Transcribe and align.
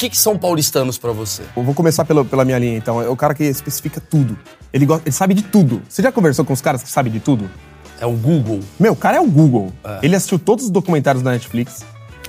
que, 0.00 0.08
que 0.08 0.16
são 0.16 0.38
paulistanos 0.38 0.96
pra 0.96 1.12
você? 1.12 1.42
Eu 1.54 1.62
vou 1.62 1.74
começar 1.74 2.06
pela, 2.06 2.24
pela 2.24 2.42
minha 2.42 2.58
linha, 2.58 2.78
então. 2.78 3.02
É 3.02 3.08
o 3.08 3.16
cara 3.16 3.34
que 3.34 3.44
especifica 3.44 4.00
tudo. 4.00 4.38
Ele, 4.72 4.86
gosta, 4.86 5.06
ele 5.06 5.12
sabe 5.12 5.34
de 5.34 5.42
tudo. 5.42 5.82
Você 5.86 6.02
já 6.02 6.10
conversou 6.10 6.42
com 6.42 6.54
os 6.54 6.62
caras 6.62 6.82
que 6.82 6.88
sabem 6.88 7.12
de 7.12 7.20
tudo? 7.20 7.50
É 8.00 8.06
o 8.06 8.12
Google. 8.12 8.60
Meu, 8.78 8.94
o 8.94 8.96
cara 8.96 9.18
é 9.18 9.20
o 9.20 9.26
Google. 9.26 9.70
Ele 10.02 10.16
assistiu 10.16 10.38
todos 10.38 10.64
os 10.64 10.70
documentários 10.70 11.22
da 11.22 11.32
Netflix. 11.32 11.84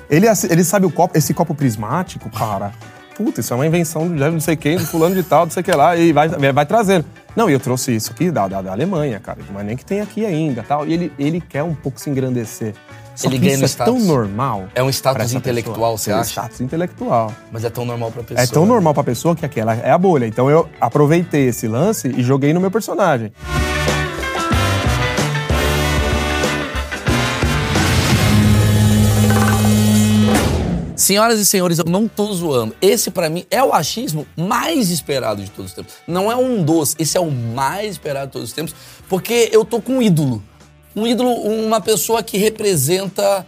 Ele, 0.09 0.27
ele 0.49 0.63
sabe 0.65 0.85
o 0.85 0.91
copo, 0.91 1.17
esse 1.17 1.33
copo 1.33 1.55
prismático, 1.55 2.29
cara. 2.29 2.73
Puta, 3.15 3.39
isso 3.39 3.53
é 3.53 3.55
uma 3.55 3.65
invenção 3.65 4.13
de 4.13 4.19
não 4.19 4.39
sei 4.41 4.57
quem, 4.57 4.77
do 4.77 4.85
fulano 4.85 5.15
de 5.15 5.23
tal, 5.23 5.45
não 5.45 5.51
sei 5.51 5.61
o 5.61 5.63
que 5.63 5.71
lá, 5.71 5.95
e 5.95 6.11
vai, 6.11 6.27
vai 6.27 6.65
trazendo. 6.65 7.05
Não, 7.35 7.49
e 7.49 7.53
eu 7.53 7.59
trouxe 7.59 7.95
isso 7.95 8.11
aqui 8.11 8.29
da, 8.31 8.49
da, 8.49 8.61
da 8.61 8.71
Alemanha, 8.71 9.19
cara, 9.19 9.39
mas 9.53 9.65
nem 9.65 9.77
que 9.77 9.85
tem 9.85 10.01
aqui 10.01 10.25
ainda 10.25 10.63
tal. 10.63 10.85
E 10.85 10.93
ele, 10.93 11.13
ele 11.17 11.39
quer 11.39 11.63
um 11.63 11.73
pouco 11.73 12.01
se 12.01 12.09
engrandecer. 12.09 12.73
Só 13.15 13.27
Ele 13.27 13.37
ganha 13.37 13.51
isso 13.51 13.59
no 13.59 13.65
é 13.65 13.67
status. 13.67 13.93
tão 13.93 14.03
normal. 14.05 14.67
É 14.73 14.81
um 14.81 14.89
status 14.89 15.33
intelectual, 15.33 15.93
pessoa. 15.93 15.97
você 15.97 16.11
É 16.11 16.15
um 16.15 16.19
acha? 16.19 16.29
status 16.31 16.61
intelectual. 16.61 17.33
Mas 17.51 17.63
é 17.65 17.69
tão 17.69 17.85
normal 17.85 18.11
pra 18.11 18.23
pessoa. 18.23 18.43
É 18.43 18.47
tão 18.47 18.63
né? 18.63 18.69
normal 18.69 18.93
pra 18.93 19.03
pessoa 19.03 19.35
que 19.35 19.45
aquela 19.45 19.73
é 19.75 19.91
a 19.91 19.97
bolha. 19.97 20.25
Então 20.25 20.49
eu 20.49 20.67
aproveitei 20.79 21.47
esse 21.47 21.67
lance 21.67 22.07
e 22.07 22.23
joguei 22.23 22.53
no 22.53 22.59
meu 22.61 22.71
personagem. 22.71 23.31
Senhoras 30.95 31.39
e 31.39 31.45
senhores, 31.45 31.79
eu 31.79 31.85
não 31.85 32.07
tô 32.07 32.31
zoando. 32.31 32.75
Esse, 32.79 33.09
pra 33.09 33.27
mim, 33.27 33.43
é 33.49 33.63
o 33.63 33.73
achismo 33.73 34.25
mais 34.37 34.91
esperado 34.91 35.41
de 35.43 35.49
todos 35.49 35.71
os 35.71 35.75
tempos. 35.75 35.95
Não 36.07 36.31
é 36.31 36.35
um 36.35 36.63
dos, 36.63 36.95
esse 36.99 37.17
é 37.17 37.19
o 37.19 37.31
mais 37.31 37.91
esperado 37.93 38.27
de 38.27 38.33
todos 38.33 38.49
os 38.49 38.53
tempos, 38.55 38.75
porque 39.09 39.49
eu 39.51 39.65
tô 39.65 39.81
com 39.81 39.93
um 39.93 40.01
ídolo. 40.01 40.43
Um 40.95 41.07
ídolo, 41.07 41.31
uma 41.31 41.79
pessoa 41.81 42.21
que 42.21 42.37
representa 42.37 43.45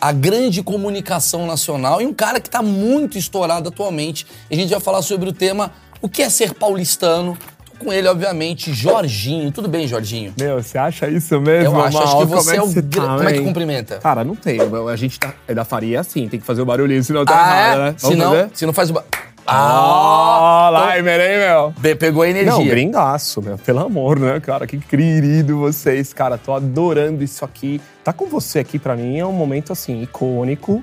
a 0.00 0.12
grande 0.12 0.62
comunicação 0.62 1.46
nacional 1.46 2.02
e 2.02 2.06
um 2.06 2.12
cara 2.12 2.40
que 2.40 2.50
tá 2.50 2.60
muito 2.62 3.16
estourado 3.16 3.68
atualmente. 3.68 4.26
E 4.50 4.54
a 4.54 4.58
gente 4.58 4.70
vai 4.70 4.80
falar 4.80 5.00
sobre 5.02 5.28
o 5.28 5.32
tema 5.32 5.72
o 6.00 6.08
que 6.08 6.22
é 6.22 6.28
ser 6.28 6.54
paulistano. 6.54 7.38
Tô 7.78 7.84
com 7.86 7.92
ele, 7.92 8.08
obviamente, 8.08 8.72
Jorginho. 8.74 9.50
Tudo 9.52 9.68
bem, 9.68 9.86
Jorginho? 9.86 10.34
Meu, 10.38 10.60
você 10.62 10.76
acha 10.76 11.08
isso 11.08 11.40
mesmo? 11.40 11.76
Eu 11.76 11.80
acho, 11.84 11.98
acho 11.98 12.18
que 12.18 12.24
você 12.26 12.56
é 12.56 12.62
o... 12.62 12.66
você 12.66 12.82
tá, 12.82 13.16
Como 13.16 13.28
é 13.28 13.32
que 13.32 13.40
cumprimenta? 13.40 13.98
Cara, 13.98 14.24
não 14.24 14.34
tem. 14.34 14.58
A 14.90 14.96
gente 14.96 15.18
tá. 15.20 15.32
É 15.46 15.54
da 15.54 15.64
faria 15.64 16.00
assim, 16.00 16.28
tem 16.28 16.40
que 16.40 16.44
fazer 16.46 16.60
o 16.62 16.66
barulhinho, 16.66 17.02
senão 17.04 17.24
tá 17.24 17.32
Ah, 17.34 17.40
errado, 17.48 17.78
é? 17.78 17.84
né? 17.84 17.94
Se 17.96 18.02
Vamos 18.06 18.18
não, 18.18 18.30
fazer? 18.32 18.50
se 18.54 18.66
não 18.66 18.72
faz 18.72 18.90
o... 18.90 18.92
ba- 18.94 19.04
Ah, 19.46 20.70
Ah! 20.72 20.96
Limer, 20.96 21.20
hein, 21.20 21.38
meu? 21.38 21.74
Pe- 21.80 21.94
Pegou 21.96 22.22
a 22.22 22.28
energia. 22.28 22.52
Não, 22.52 22.64
gringaço, 22.64 23.42
meu. 23.42 23.58
Pelo 23.58 23.80
amor, 23.80 24.18
né, 24.18 24.38
cara? 24.40 24.66
Que 24.66 24.78
querido 24.78 25.58
vocês, 25.58 26.12
cara. 26.12 26.38
Tô 26.38 26.52
adorando 26.54 27.22
isso 27.22 27.44
aqui. 27.44 27.80
Tá 28.04 28.12
com 28.12 28.26
você 28.26 28.60
aqui, 28.60 28.78
pra 28.78 28.94
mim, 28.96 29.18
é 29.18 29.26
um 29.26 29.32
momento, 29.32 29.72
assim, 29.72 30.02
icônico. 30.02 30.80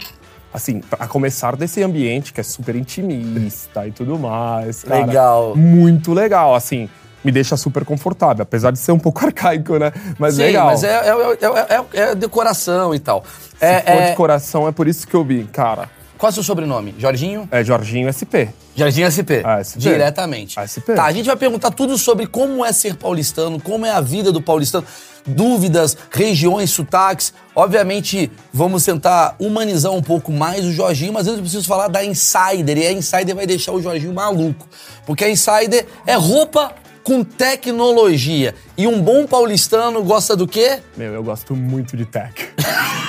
Assim, 0.53 0.81
a 0.99 1.07
começar 1.07 1.55
desse 1.55 1.81
ambiente 1.83 2.33
que 2.33 2.39
é 2.39 2.43
super 2.43 2.75
intimista 2.75 3.85
e 3.88 3.91
tudo 3.91 4.17
mais. 4.17 4.83
cara. 4.83 5.05
Legal. 5.05 5.55
Muito 5.55 6.13
legal, 6.13 6.55
assim. 6.55 6.89
Me 7.23 7.31
deixa 7.31 7.55
super 7.57 7.83
confortável, 7.83 8.44
apesar 8.44 8.71
de 8.71 8.79
ser 8.79 8.91
um 8.94 8.99
pouco 8.99 9.23
arcaico, 9.27 9.77
né? 9.77 9.91
Mas 10.17 10.35
Sim, 10.35 10.44
legal. 10.44 10.67
mas 10.67 10.83
é, 10.83 10.88
é, 10.88 11.09
é- 11.11 11.99
é- 11.99 11.99
é 12.11 12.16
decoração 12.16 12.95
e 12.95 12.99
tal. 12.99 13.23
Se 13.59 13.66
É, 13.66 13.81
for 13.81 13.89
é- 14.01 14.09
de 14.11 14.16
coração, 14.16 14.67
é 14.67 14.71
por 14.71 14.88
isso 14.88 15.05
que 15.07 15.13
eu 15.16 15.23
vi, 15.23 15.44
cara. 15.44 15.89
Qual 16.20 16.28
é 16.28 16.31
o 16.31 16.34
seu 16.34 16.44
sobrenome? 16.44 16.94
Jorginho? 17.00 17.48
É 17.50 17.64
Jorginho 17.64 18.12
SP. 18.12 18.52
Jorginho 18.75 19.08
SP. 19.08 19.39
Ah, 19.42 19.64
SP. 19.64 19.80
Diretamente. 19.80 20.59
Ah, 20.59 20.67
SP. 20.67 20.92
Tá, 20.92 21.06
a 21.06 21.14
gente 21.14 21.25
vai 21.28 21.38
perguntar 21.38 21.72
tudo 21.72 21.98
sobre 21.98 22.28
como 22.28 22.64
é 22.64 22.73
ser 22.73 22.95
paulistano, 22.95 23.58
como 23.58 23.86
é 23.86 23.92
a 23.92 24.02
vida 24.02 24.30
do 24.30 24.42
paulistano, 24.42 24.86
dúvidas, 25.25 25.95
regiões, 26.12 26.72
sotaques. 26.72 27.34
Obviamente, 27.56 28.30
vamos 28.52 28.84
tentar 28.84 29.38
humanizar 29.40 29.94
um 29.94 30.02
pouco 30.02 30.30
mais 30.30 30.66
o 30.66 30.73
Jorginho, 30.73 31.14
mas 31.14 31.25
antes 31.25 31.38
eu 31.38 31.44
preciso 31.44 31.66
falar 31.66 31.88
da 31.88 32.03
Insider. 32.03 32.78
E 32.78 32.88
a 32.88 32.92
Insider 32.92 33.34
vai 33.34 33.47
deixar 33.47 33.72
o 33.72 33.81
Jorginho 33.81 34.14
maluco. 34.14 34.67
Porque 35.06 35.23
a 35.23 35.30
Insider 35.30 35.88
é 36.06 36.16
roupa 36.16 36.73
com 37.02 37.23
tecnologia. 37.23 38.53
E 38.78 38.86
um 38.88 39.02
bom 39.02 39.25
paulistano 39.25 40.03
gosta 40.03 40.36
do 40.36 40.45
quê? 40.45 40.79
Meu, 40.97 41.13
eu 41.13 41.24
gosto 41.24 41.56
muito 41.56 41.96
de 41.96 42.03
tech. 42.03 42.34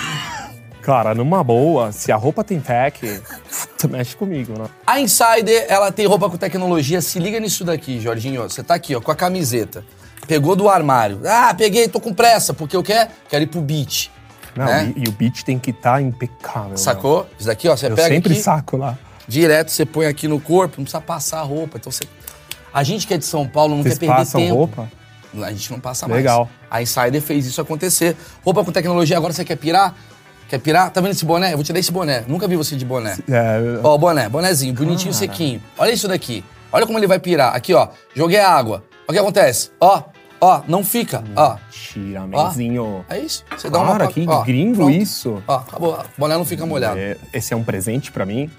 Cara, 0.82 1.14
numa 1.14 1.44
boa, 1.44 1.92
se 1.92 2.10
a 2.10 2.16
roupa 2.16 2.42
tem 2.42 2.60
tech, 2.60 3.22
mexe 3.88 4.16
comigo, 4.16 4.58
né? 4.58 4.64
A 4.86 5.00
Insider, 5.00 5.66
ela 5.68 5.92
tem 5.92 6.06
roupa 6.06 6.28
com 6.30 6.36
tecnologia. 6.36 7.00
Se 7.02 7.18
liga 7.18 7.38
nisso 7.38 7.64
daqui, 7.64 8.00
Jorginho. 8.00 8.42
Você 8.42 8.62
tá 8.62 8.74
aqui, 8.74 8.94
ó, 8.94 9.00
com 9.00 9.10
a 9.10 9.16
camiseta. 9.16 9.84
Pegou 10.26 10.56
do 10.56 10.68
armário. 10.68 11.20
Ah, 11.26 11.54
peguei, 11.54 11.88
tô 11.88 12.00
com 12.00 12.14
pressa, 12.14 12.54
porque 12.54 12.76
eu 12.76 12.82
quero, 12.82 13.10
quero 13.28 13.44
ir 13.44 13.46
pro 13.48 13.60
beach. 13.60 14.10
Não, 14.56 14.64
né? 14.64 14.92
e, 14.96 15.04
e 15.04 15.08
o 15.08 15.12
beat 15.12 15.42
tem 15.42 15.58
que 15.58 15.70
estar 15.70 16.00
impecável. 16.02 16.76
Sacou? 16.76 17.26
Isso 17.38 17.46
daqui, 17.46 17.68
ó, 17.68 17.76
você. 17.76 17.86
Eu 17.86 17.94
pega 17.94 18.08
sempre 18.08 18.32
aqui, 18.32 18.42
saco 18.42 18.76
lá. 18.76 18.98
direto, 19.26 19.70
você 19.70 19.86
põe 19.86 20.06
aqui 20.06 20.26
no 20.26 20.40
corpo, 20.40 20.76
não 20.78 20.84
precisa 20.84 21.00
passar 21.00 21.40
a 21.40 21.42
roupa. 21.42 21.78
Então 21.78 21.90
você... 21.90 22.04
A 22.72 22.82
gente 22.82 23.06
que 23.06 23.14
é 23.14 23.18
de 23.18 23.24
São 23.24 23.46
Paulo 23.46 23.74
não 23.74 23.82
Vocês 23.82 23.98
quer 23.98 24.06
perder 24.06 24.30
tempo. 24.30 24.54
roupa? 24.54 24.90
A 25.42 25.50
gente 25.52 25.70
não 25.70 25.80
passa 25.80 26.08
mais. 26.08 26.18
Legal. 26.18 26.48
A 26.70 26.82
Insider 26.82 27.20
fez 27.20 27.46
isso 27.46 27.60
acontecer. 27.60 28.16
Roupa 28.44 28.64
com 28.64 28.72
tecnologia, 28.72 29.16
agora 29.16 29.32
você 29.32 29.44
quer 29.44 29.56
pirar? 29.56 29.94
Quer 30.50 30.58
pirar? 30.58 30.90
Tá 30.90 31.00
vendo 31.00 31.12
esse 31.12 31.24
boné? 31.24 31.52
Eu 31.52 31.56
vou 31.56 31.62
te 31.64 31.72
dar 31.72 31.78
esse 31.78 31.92
boné. 31.92 32.24
Nunca 32.26 32.48
vi 32.48 32.56
você 32.56 32.74
de 32.74 32.84
boné. 32.84 33.16
É, 33.30 33.78
Ó, 33.84 33.94
o 33.94 33.98
boné, 33.98 34.28
bonézinho, 34.28 34.74
bonitinho, 34.74 35.14
sequinho. 35.14 35.62
Olha 35.78 35.92
isso 35.92 36.08
daqui. 36.08 36.44
Olha 36.72 36.84
como 36.86 36.98
ele 36.98 37.06
vai 37.06 37.20
pirar. 37.20 37.54
Aqui, 37.54 37.72
ó. 37.72 37.86
Joguei 38.16 38.40
a 38.40 38.50
água. 38.50 38.82
Olha 39.06 39.10
o 39.10 39.12
que 39.12 39.18
acontece. 39.20 39.70
Ó, 39.80 40.02
ó, 40.40 40.62
não 40.66 40.82
fica. 40.84 41.22
Ó. 41.36 41.56
tira, 41.70 42.22
Ó. 42.32 42.46
menzinho. 42.48 43.04
É 43.08 43.20
isso. 43.20 43.44
Você 43.56 43.70
dá 43.70 43.78
uma. 43.78 43.92
Cara, 43.92 44.08
que 44.08 44.24
ó, 44.28 44.42
gringo 44.42 44.74
pronto. 44.78 44.90
isso. 44.90 45.40
Ó, 45.46 45.54
acabou. 45.54 45.92
O 45.94 46.04
boné 46.20 46.34
não 46.36 46.44
fica 46.44 46.66
molhado. 46.66 46.98
É, 46.98 47.16
esse 47.32 47.54
é 47.54 47.56
um 47.56 47.62
presente 47.62 48.10
pra 48.10 48.26
mim? 48.26 48.50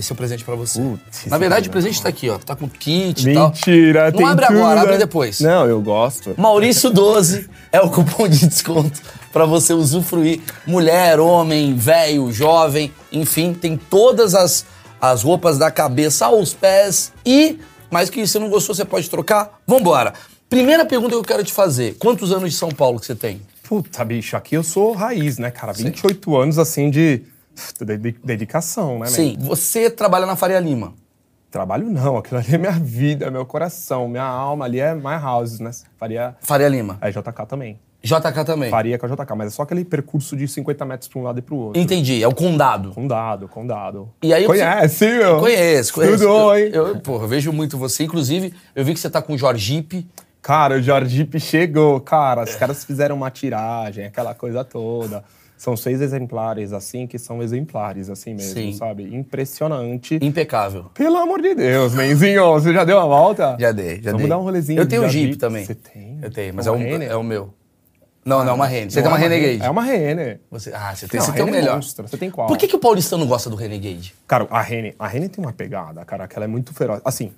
Esse 0.00 0.10
é 0.10 0.14
o 0.14 0.16
presente 0.16 0.42
pra 0.44 0.54
você. 0.54 0.80
Putz, 0.80 1.26
Na 1.26 1.38
verdade, 1.38 1.62
esse 1.62 1.68
o 1.68 1.72
presente 1.72 2.02
tá 2.02 2.08
aqui, 2.08 2.28
ó. 2.28 2.38
Tá 2.38 2.56
com 2.56 2.68
kit 2.68 3.30
e 3.30 3.34
tal. 3.34 3.48
Mentira, 3.50 4.10
Não 4.10 4.18
tem 4.18 4.26
abre 4.26 4.46
tudo, 4.46 4.58
agora, 4.58 4.80
abre 4.80 4.92
né? 4.94 4.98
depois. 4.98 5.40
Não, 5.40 5.66
eu 5.66 5.80
gosto. 5.80 6.34
Maurício 6.36 6.90
12 6.90 7.48
é 7.70 7.80
o 7.80 7.88
cupom 7.90 8.26
de 8.28 8.46
desconto 8.48 9.00
pra 9.32 9.44
você 9.46 9.72
usufruir. 9.72 10.40
Mulher, 10.66 11.20
homem, 11.20 11.74
velho, 11.76 12.32
jovem, 12.32 12.92
enfim, 13.12 13.52
tem 13.54 13.76
todas 13.76 14.34
as, 14.34 14.64
as 15.00 15.22
roupas 15.22 15.56
da 15.58 15.70
cabeça 15.70 16.26
aos 16.26 16.52
pés 16.52 17.12
e, 17.24 17.58
mais 17.90 18.10
que 18.10 18.20
isso, 18.20 18.32
você 18.32 18.38
não 18.38 18.48
gostou, 18.50 18.74
você 18.74 18.84
pode 18.84 19.08
trocar? 19.08 19.60
Vambora. 19.66 20.14
Primeira 20.48 20.84
pergunta 20.84 21.10
que 21.10 21.16
eu 21.16 21.22
quero 21.22 21.44
te 21.44 21.52
fazer: 21.52 21.94
quantos 21.98 22.32
anos 22.32 22.50
de 22.50 22.56
São 22.56 22.70
Paulo 22.70 22.98
que 22.98 23.06
você 23.06 23.14
tem? 23.14 23.40
Puta, 23.68 24.04
bicho, 24.04 24.36
aqui 24.36 24.56
eu 24.56 24.64
sou 24.64 24.92
raiz, 24.94 25.38
né, 25.38 25.48
cara? 25.50 25.72
28 25.72 26.36
anos, 26.36 26.58
assim, 26.58 26.90
de- 26.90 27.22
dedicação, 28.24 28.98
né, 28.98 29.06
Sim, 29.06 29.36
você 29.38 29.90
trabalha 29.90 30.26
na 30.26 30.36
Faria 30.36 30.60
Lima. 30.60 30.94
Trabalho 31.50 31.90
não, 31.90 32.16
aquilo 32.18 32.38
ali 32.38 32.54
é 32.54 32.58
minha 32.58 32.72
vida, 32.72 33.30
meu 33.30 33.44
coração, 33.44 34.08
minha 34.08 34.24
alma 34.24 34.64
ali 34.64 34.78
é 34.78 34.94
my 34.94 35.18
house, 35.20 35.58
né? 35.58 35.70
Faria. 35.98 36.36
Faria 36.40 36.68
Lima. 36.68 36.96
É 37.00 37.10
JK 37.10 37.46
também. 37.48 37.78
JK 38.02 38.44
também. 38.46 38.70
Faria 38.70 38.98
com 38.98 39.04
a 39.04 39.08
JK, 39.08 39.34
mas 39.36 39.48
é 39.48 39.50
só 39.50 39.62
aquele 39.62 39.84
percurso 39.84 40.36
de 40.36 40.48
50 40.48 40.84
metros 40.84 41.08
pra 41.08 41.18
um 41.18 41.22
lado 41.22 41.38
e 41.38 41.42
pro 41.42 41.56
outro. 41.56 41.80
Entendi, 41.80 42.22
é 42.22 42.26
o 42.26 42.34
condado. 42.34 42.92
Condado, 42.92 43.46
condado. 43.46 44.08
E 44.22 44.32
aí 44.32 44.44
eu 44.44 44.48
Conhece, 44.48 45.06
meu? 45.06 45.38
Conheço, 45.38 45.92
conheço. 45.92 46.14
Estudou, 46.14 46.56
eu, 46.56 46.66
hein? 46.66 46.70
Eu, 46.72 47.00
porra, 47.00 47.24
eu 47.24 47.28
vejo 47.28 47.52
muito 47.52 47.76
você. 47.76 48.04
Inclusive, 48.04 48.54
eu 48.74 48.84
vi 48.84 48.94
que 48.94 49.00
você 49.00 49.10
tá 49.10 49.20
com 49.20 49.34
o 49.34 49.38
Jorgipe. 49.38 50.08
Cara, 50.40 50.76
o 50.76 50.82
Jorgipe 50.82 51.38
chegou, 51.38 52.00
cara. 52.00 52.44
Os 52.44 52.54
caras 52.54 52.84
fizeram 52.84 53.16
uma 53.16 53.30
tiragem, 53.30 54.06
aquela 54.06 54.34
coisa 54.34 54.64
toda. 54.64 55.22
São 55.60 55.76
seis 55.76 56.00
exemplares, 56.00 56.72
assim, 56.72 57.06
que 57.06 57.18
são 57.18 57.42
exemplares, 57.42 58.08
assim 58.08 58.32
mesmo, 58.32 58.54
Sim. 58.54 58.72
sabe? 58.72 59.14
Impressionante. 59.14 60.18
Impecável. 60.22 60.86
Pelo 60.94 61.18
amor 61.18 61.42
de 61.42 61.54
Deus, 61.54 61.92
menzinho, 61.94 62.50
você 62.54 62.72
já 62.72 62.82
deu 62.82 62.98
a 62.98 63.04
volta? 63.04 63.58
Já 63.60 63.70
dei, 63.70 63.96
já 64.00 64.04
Vamos 64.12 64.20
dei. 64.22 64.28
dar 64.30 64.38
um 64.38 64.42
rolezinho 64.42 64.80
Eu 64.80 64.88
tenho 64.88 65.02
um 65.04 65.08
Jeep 65.10 65.26
Jeep. 65.32 65.36
também. 65.38 65.66
Você 65.66 65.74
tem? 65.74 66.18
Eu 66.22 66.30
tenho, 66.30 66.54
mas 66.54 66.66
É 66.66 66.70
é, 66.70 66.72
um 66.72 67.02
é 67.02 67.14
o 67.14 67.22
meu. 67.22 67.52
Não, 68.24 68.42
não 68.42 68.52
é 68.52 68.54
uma 68.54 68.66
Renner. 68.66 68.90
Você 68.90 69.02
tem 69.02 69.10
uma 69.10 69.18
Não, 69.18 69.22
Renegade. 69.28 69.62
É 69.62 69.68
uma 69.70 69.82
Renner. 69.82 70.40
Você, 70.50 70.72
ah, 70.72 70.96
você 70.96 71.06
tem, 71.06 71.20
Não, 71.20 71.26
você 71.26 71.32
tem 71.32 71.44
o 71.44 71.48
é 71.48 71.50
melhor. 71.50 71.74
monstro. 71.74 72.08
Você 72.08 72.16
tem 72.16 72.30
qual? 72.30 72.48
Por 72.48 72.56
que, 72.56 72.66
que 72.66 72.76
o 72.76 72.78
paulistano 72.78 73.26
gosta 73.26 73.50
do 73.50 73.56
Renegade? 73.56 74.14
Cara, 74.26 74.46
a 74.50 74.62
Renner, 74.62 74.94
a 74.98 75.06
Renner 75.06 75.28
tem 75.28 75.44
uma 75.44 75.52
pegada, 75.52 76.02
cara, 76.06 76.26
que 76.26 76.36
ela 76.36 76.46
é 76.46 76.48
muito 76.48 76.72
feroz. 76.72 77.02
Assim, 77.04 77.32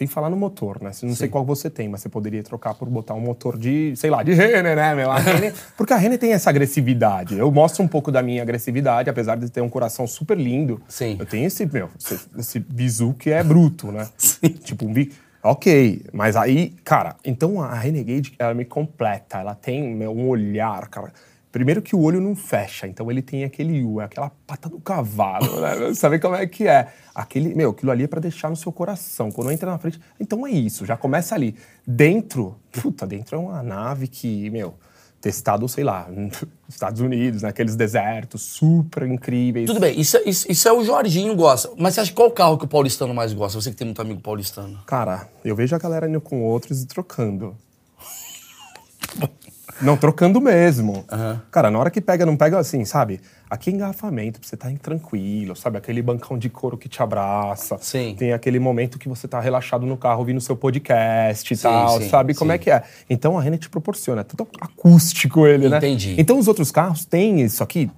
sem 0.00 0.06
falar 0.06 0.30
no 0.30 0.36
motor, 0.36 0.80
né? 0.80 0.92
Não 1.02 1.14
sei 1.14 1.28
qual 1.28 1.44
você 1.44 1.68
tem, 1.68 1.86
mas 1.86 2.00
você 2.00 2.08
poderia 2.08 2.42
trocar 2.42 2.72
por 2.72 2.88
botar 2.88 3.12
um 3.12 3.20
motor 3.20 3.58
de, 3.58 3.92
sei 3.96 4.08
lá, 4.08 4.22
de 4.22 4.32
Renner, 4.32 4.74
né, 4.74 4.94
meu? 4.94 5.10
A 5.10 5.18
Renner, 5.20 5.52
porque 5.76 5.92
a 5.92 5.96
Renner 5.98 6.18
tem 6.18 6.32
essa 6.32 6.48
agressividade. 6.48 7.36
Eu 7.36 7.52
mostro 7.52 7.82
um 7.82 7.88
pouco 7.88 8.10
da 8.10 8.22
minha 8.22 8.40
agressividade, 8.40 9.10
apesar 9.10 9.36
de 9.36 9.50
ter 9.50 9.60
um 9.60 9.68
coração 9.68 10.06
super 10.06 10.38
lindo. 10.38 10.80
Sim. 10.88 11.18
Eu 11.20 11.26
tenho 11.26 11.46
esse, 11.46 11.66
meu, 11.66 11.90
esse, 12.00 12.18
esse 12.38 12.58
bizu 12.58 13.12
que 13.12 13.28
é 13.28 13.44
bruto, 13.44 13.92
né? 13.92 14.08
Tipo 14.64 14.86
um 14.86 14.92
bi... 14.94 15.12
Ok, 15.42 16.02
mas 16.14 16.34
aí, 16.34 16.70
cara, 16.82 17.16
então 17.22 17.60
a 17.60 17.74
Renegade, 17.74 18.32
ela 18.38 18.54
me 18.54 18.64
completa. 18.64 19.38
Ela 19.38 19.54
tem 19.54 19.94
meu, 19.94 20.12
um 20.12 20.28
olhar, 20.28 20.88
cara. 20.88 21.12
Primeiro 21.52 21.82
que 21.82 21.96
o 21.96 22.00
olho 22.00 22.20
não 22.20 22.36
fecha, 22.36 22.86
então 22.86 23.10
ele 23.10 23.20
tem 23.22 23.42
aquele 23.42 23.82
U, 23.82 24.00
é 24.00 24.04
aquela 24.04 24.30
pata 24.46 24.68
do 24.68 24.78
cavalo, 24.80 25.60
né? 25.60 25.92
Sabe 25.94 26.20
como 26.20 26.36
é 26.36 26.46
que 26.46 26.68
é? 26.68 26.92
Aquele, 27.12 27.54
meu, 27.56 27.70
aquilo 27.70 27.90
ali 27.90 28.04
é 28.04 28.06
pra 28.06 28.20
deixar 28.20 28.48
no 28.50 28.56
seu 28.56 28.70
coração. 28.70 29.32
Quando 29.32 29.50
entra 29.50 29.68
na 29.70 29.76
frente, 29.76 30.00
então 30.20 30.46
é 30.46 30.50
isso, 30.50 30.86
já 30.86 30.96
começa 30.96 31.34
ali. 31.34 31.56
Dentro, 31.84 32.54
puta, 32.70 33.04
dentro 33.04 33.34
é 33.36 33.38
uma 33.40 33.62
nave 33.64 34.06
que, 34.06 34.48
meu, 34.50 34.74
testado, 35.20 35.68
sei 35.68 35.82
lá, 35.82 36.08
nos 36.08 36.40
Estados 36.68 37.00
Unidos, 37.00 37.42
naqueles 37.42 37.74
desertos 37.74 38.42
super 38.42 39.02
incríveis. 39.02 39.66
Tudo 39.66 39.80
bem, 39.80 39.98
isso, 40.00 40.16
é- 40.18 40.22
isso, 40.26 40.46
isso 40.50 40.68
é 40.68 40.72
o 40.72 40.84
Jorginho 40.84 41.34
gosta. 41.34 41.68
Mas 41.76 41.94
você 41.94 42.00
acha 42.02 42.12
qual 42.12 42.30
carro 42.30 42.58
que 42.58 42.64
o 42.64 42.68
paulistano 42.68 43.12
mais 43.12 43.32
gosta? 43.32 43.60
Você 43.60 43.70
que 43.70 43.76
tem 43.76 43.86
muito 43.86 44.00
amigo 44.00 44.20
paulistano. 44.20 44.78
Cara, 44.86 45.28
eu 45.44 45.56
vejo 45.56 45.74
a 45.74 45.78
galera 45.80 46.08
indo 46.08 46.20
com 46.20 46.42
outros 46.44 46.80
e 46.80 46.86
trocando. 46.86 47.56
Não, 49.82 49.96
trocando 49.96 50.40
mesmo. 50.40 51.04
Cara, 51.50 51.70
na 51.70 51.78
hora 51.78 51.90
que 51.90 52.00
pega, 52.00 52.26
não 52.26 52.36
pega 52.36 52.58
assim, 52.58 52.84
sabe? 52.84 53.20
Aqui 53.48 53.70
é 53.70 53.72
engarrafamento, 53.72 54.38
pra 54.38 54.48
você 54.48 54.56
tá 54.56 54.70
tranquilo, 54.80 55.56
sabe? 55.56 55.78
Aquele 55.78 56.00
bancão 56.02 56.38
de 56.38 56.48
couro 56.48 56.76
que 56.78 56.88
te 56.88 57.02
abraça. 57.02 57.76
Sim. 57.80 58.14
Tem 58.16 58.32
aquele 58.32 58.58
momento 58.60 58.98
que 58.98 59.08
você 59.08 59.26
tá 59.26 59.40
relaxado 59.40 59.84
no 59.86 59.96
carro 59.96 60.20
ouvindo 60.20 60.40
seu 60.40 60.56
podcast 60.56 61.52
e 61.52 61.56
Sim, 61.56 61.62
tal, 61.62 62.00
sim, 62.00 62.08
sabe 62.08 62.34
como 62.34 62.50
sim. 62.50 62.54
é 62.54 62.58
que 62.58 62.70
é? 62.70 62.82
Então 63.08 63.36
a 63.38 63.42
Renner 63.42 63.58
te 63.58 63.68
proporciona, 63.68 64.20
é 64.20 64.24
tudo 64.24 64.46
acústico 64.60 65.46
ele, 65.46 65.68
né? 65.68 65.78
Entendi. 65.78 66.14
Então 66.18 66.38
os 66.38 66.46
outros 66.46 66.70
carros 66.70 67.04
têm 67.04 67.40
isso 67.40 67.62
aqui, 67.62 67.90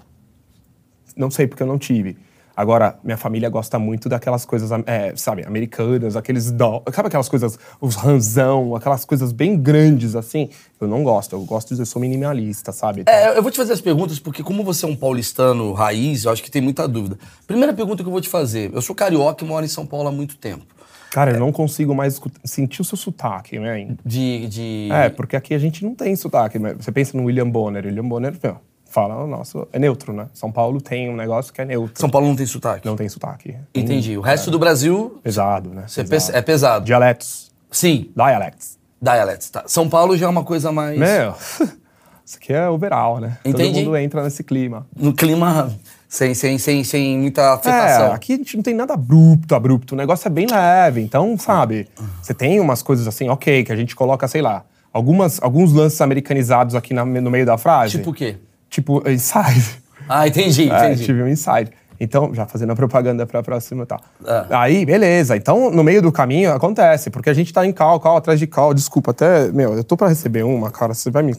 não 1.17 1.31
sei 1.31 1.47
porque 1.47 1.63
eu 1.63 1.67
não 1.67 1.79
tive. 1.79 2.17
Agora, 2.57 2.99
minha 3.03 3.17
família 3.17 3.49
gosta 3.49 3.79
muito 3.79 4.09
daquelas 4.09 4.45
coisas, 4.45 4.71
é, 4.87 5.15
sabe, 5.17 5.45
americanas, 5.47 6.17
aqueles. 6.17 6.51
Do... 6.51 6.83
Sabe 6.93 7.09
aquelas 7.09 7.29
coisas, 7.29 7.59
os 7.81 7.95
ranzão, 7.95 8.77
aquelas 8.77 9.05
coisas 9.05 9.33
bem 9.33 9.57
grandes 9.57 10.15
assim? 10.15 10.51
Eu 10.81 10.87
não 10.87 11.03
gosto. 11.03 11.35
Eu 11.35 11.45
gosto 11.45 11.75
de. 11.75 11.81
Eu 11.81 11.87
sou 11.87 12.01
minimalista, 12.01 12.73
sabe? 12.73 13.05
É, 13.07 13.37
eu 13.37 13.43
vou 13.43 13.51
te 13.51 13.57
fazer 13.57 13.73
as 13.73 13.81
perguntas 13.81 14.19
porque, 14.19 14.43
como 14.43 14.63
você 14.63 14.85
é 14.85 14.89
um 14.89 14.97
paulistano 14.97 15.73
raiz, 15.73 16.25
eu 16.25 16.33
acho 16.33 16.43
que 16.43 16.51
tem 16.51 16.61
muita 16.61 16.87
dúvida. 16.87 17.19
Primeira 17.47 17.73
pergunta 17.73 18.03
que 18.03 18.09
eu 18.09 18.13
vou 18.13 18.21
te 18.21 18.29
fazer: 18.29 18.71
eu 18.75 18.83
sou 18.83 18.95
carioca 18.95 19.45
e 19.45 19.49
moro 19.49 19.65
em 19.65 19.69
São 19.69 19.87
Paulo 19.87 20.09
há 20.09 20.13
muito 20.13 20.37
tempo. 20.37 20.65
Cara, 21.11 21.31
eu 21.33 21.39
não 21.39 21.53
consigo 21.53 21.95
mais 21.95 22.19
sentir 22.43 22.81
o 22.81 22.85
seu 22.85 22.97
sotaque, 22.97 23.59
né? 23.59 23.97
De. 24.05 24.47
de... 24.49 24.89
É, 24.91 25.11
porque 25.11 25.37
aqui 25.37 25.55
a 25.55 25.59
gente 25.59 25.85
não 25.85 25.95
tem 25.95 26.17
sotaque. 26.17 26.59
né? 26.59 26.75
Você 26.79 26.91
pensa 26.91 27.17
no 27.17 27.25
William 27.25 27.49
Bonner. 27.49 27.85
William 27.85 28.09
Bonner, 28.09 28.35
meu, 28.43 28.57
fala, 28.93 29.27
nossa, 29.27 29.67
é 29.73 29.79
neutro, 29.79 30.13
né? 30.13 30.27
São 30.35 30.51
Paulo 30.53 30.81
tem 30.81 31.09
um 31.11 31.17
negócio 31.17 31.53
que 31.53 31.61
é 31.61 31.65
neutro. 31.65 31.99
São 32.01 32.11
Paulo 32.11 32.27
não 32.29 32.37
tem 32.37 32.47
sotaque. 32.47 32.87
Não 32.87 32.97
tem 32.97 33.09
sotaque. 33.09 33.57
Entendi. 33.75 34.17
O 34.17 34.21
resto 34.21 34.51
do 34.51 34.59
Brasil 34.59 35.19
Pesado, 35.23 35.71
né? 35.71 35.85
você 35.89 36.05
Pesado. 36.05 36.33
pe- 36.33 36.39
é 36.39 36.43
pesado. 36.43 36.85
Dialetos. 36.85 37.51
Sim, 37.71 38.11
Dialects. 38.15 38.79
dialects. 39.01 39.51
Tá. 39.51 39.65
São 39.67 39.89
Paulo 39.89 40.17
já 40.17 40.27
é 40.27 40.29
uma 40.29 40.45
coisa 40.45 40.71
mais. 40.71 40.99
Meu, 40.99 41.35
isso 42.25 42.37
aqui 42.37 42.53
é 42.53 42.69
overall, 42.69 43.19
né? 43.21 43.39
Entendi. 43.45 43.73
Todo 43.81 43.85
mundo 43.87 43.97
entra 43.97 44.23
nesse 44.23 44.45
clima. 44.45 44.87
No 44.97 45.13
clima 45.15 45.73
sem, 46.09 46.35
sem, 46.35 46.59
sem, 46.59 46.85
sem 46.85 47.19
muita 47.19 47.55
afetação. 47.55 48.09
É, 48.09 48.13
aqui 48.13 48.35
a 48.35 48.37
gente 48.37 48.57
não 48.57 48.63
tem 48.63 48.75
nada 48.75 48.93
abrupto, 48.95 49.55
abrupto. 49.55 49.95
O 49.95 49.97
negócio 49.99 50.27
é 50.29 50.31
bem 50.31 50.47
leve. 50.47 51.01
Então, 51.01 51.37
sabe, 51.39 51.89
você 52.21 52.35
tem 52.35 52.61
umas 52.61 52.83
coisas 52.83 53.09
assim, 53.09 53.29
ok, 53.31 53.65
que 53.65 53.73
a 53.73 53.77
gente 53.77 53.97
coloca, 53.97 54.29
sei 54.29 54.43
lá, 54.43 54.65
algumas, 54.93 55.43
alguns 55.43 55.73
lances 55.73 55.99
americanizados 56.03 56.75
aqui 56.75 56.93
na- 56.93 57.07
no 57.07 57.31
meio 57.31 57.47
da 57.47 57.57
frase. 57.57 57.97
Tipo 57.97 58.11
o 58.11 58.15
quê? 58.15 58.37
Tipo, 58.73 59.03
inside. 59.09 59.83
Ah, 60.09 60.27
entendi, 60.27 60.69
É, 60.69 60.87
entendi. 60.87 61.05
tive 61.07 61.23
um 61.23 61.29
inside. 61.29 61.71
Então, 62.01 62.35
já 62.35 62.45
fazendo 62.45 62.73
a 62.73 62.75
propaganda 62.77 63.25
pra 63.25 63.41
próxima 63.41 63.85
e 63.85 63.87
tal. 63.87 64.01
Ah. 64.27 64.47
Aí, 64.63 64.85
beleza. 64.85 65.37
Então, 65.37 65.71
no 65.71 65.85
meio 65.85 66.03
do 66.03 66.11
caminho, 66.11 66.53
acontece. 66.53 67.09
Porque 67.09 67.31
a 67.31 67.33
gente 67.33 67.53
tá 67.53 67.65
em 67.65 67.73
cal, 67.73 68.01
cal, 68.01 68.17
atrás 68.17 68.41
de 68.41 68.49
cal. 68.49 68.75
Desculpa, 68.75 69.13
até... 69.13 69.53
Meu, 69.53 69.75
eu 69.75 69.85
tô 69.85 69.97
pra 69.97 70.09
receber 70.09 70.43
uma, 70.43 70.73
cara. 70.73 70.93
Você 70.93 71.09
vai 71.09 71.23
me... 71.23 71.33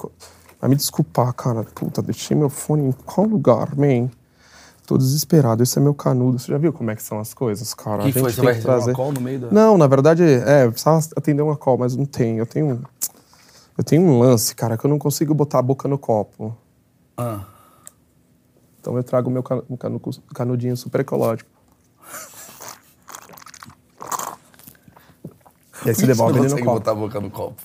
Vai 0.62 0.70
me 0.70 0.76
desculpar, 0.78 1.34
cara. 1.34 1.66
Puta, 1.76 2.02
deixei 2.02 2.38
meu 2.38 2.50
fone 2.50 2.86
em 2.88 2.92
qual 2.94 3.28
lugar, 3.28 3.76
man? 3.76 4.08
Tô 4.88 4.98
desesperado. 4.98 5.62
Esse 5.62 5.78
é 5.78 5.82
meu 5.82 5.94
canudo. 5.94 6.40
Você 6.40 6.50
já 6.50 6.58
viu 6.58 6.72
como 6.72 6.90
é 6.90 6.96
que 6.96 7.04
são 7.04 7.20
as 7.20 7.34
coisas, 7.34 7.74
cara? 7.74 7.98
Que 7.98 8.04
a 8.04 8.06
gente 8.12 8.20
foi? 8.22 8.32
Você 8.32 8.36
tem 8.38 8.46
vai 8.46 8.54
que 8.54 8.60
receber 8.60 8.74
uma 8.74 8.80
trazer... 8.80 8.96
call 8.96 9.12
no 9.12 9.20
meio 9.20 9.40
da- 9.40 9.52
Não, 9.52 9.78
na 9.78 9.88
verdade, 9.88 10.24
é... 10.24 10.70
Precisava 10.70 11.06
atender 11.18 11.42
uma 11.42 11.58
call, 11.58 11.78
mas 11.78 11.96
não 11.98 12.06
tem. 12.06 12.38
Eu 12.38 12.46
tenho... 12.46 12.82
Eu 13.78 13.84
tenho 13.84 14.02
um 14.04 14.20
lance, 14.20 14.56
cara, 14.56 14.78
que 14.78 14.86
eu 14.86 14.90
não 14.90 14.98
consigo 14.98 15.34
botar 15.34 15.60
a 15.60 15.62
boca 15.62 15.88
no 15.90 15.98
copo. 15.98 16.56
Ah. 17.18 17.42
Então 18.80 18.98
eu 18.98 19.04
trago 19.04 19.30
o 19.30 19.34
meu 19.34 19.44
canu- 19.44 19.64
canu- 19.78 20.02
canudinho 20.34 20.76
super 20.76 21.02
ecológico. 21.02 21.50
E 25.86 25.90
aí 25.90 25.96
você 25.96 26.06
devolve 26.06 26.34
ele 26.34 26.40
no 26.40 26.44
consegue 26.46 26.64
copo. 26.66 26.80
botar 26.80 26.92
a 26.92 26.96
boca 26.96 27.20
no 27.20 27.30
copo? 27.30 27.62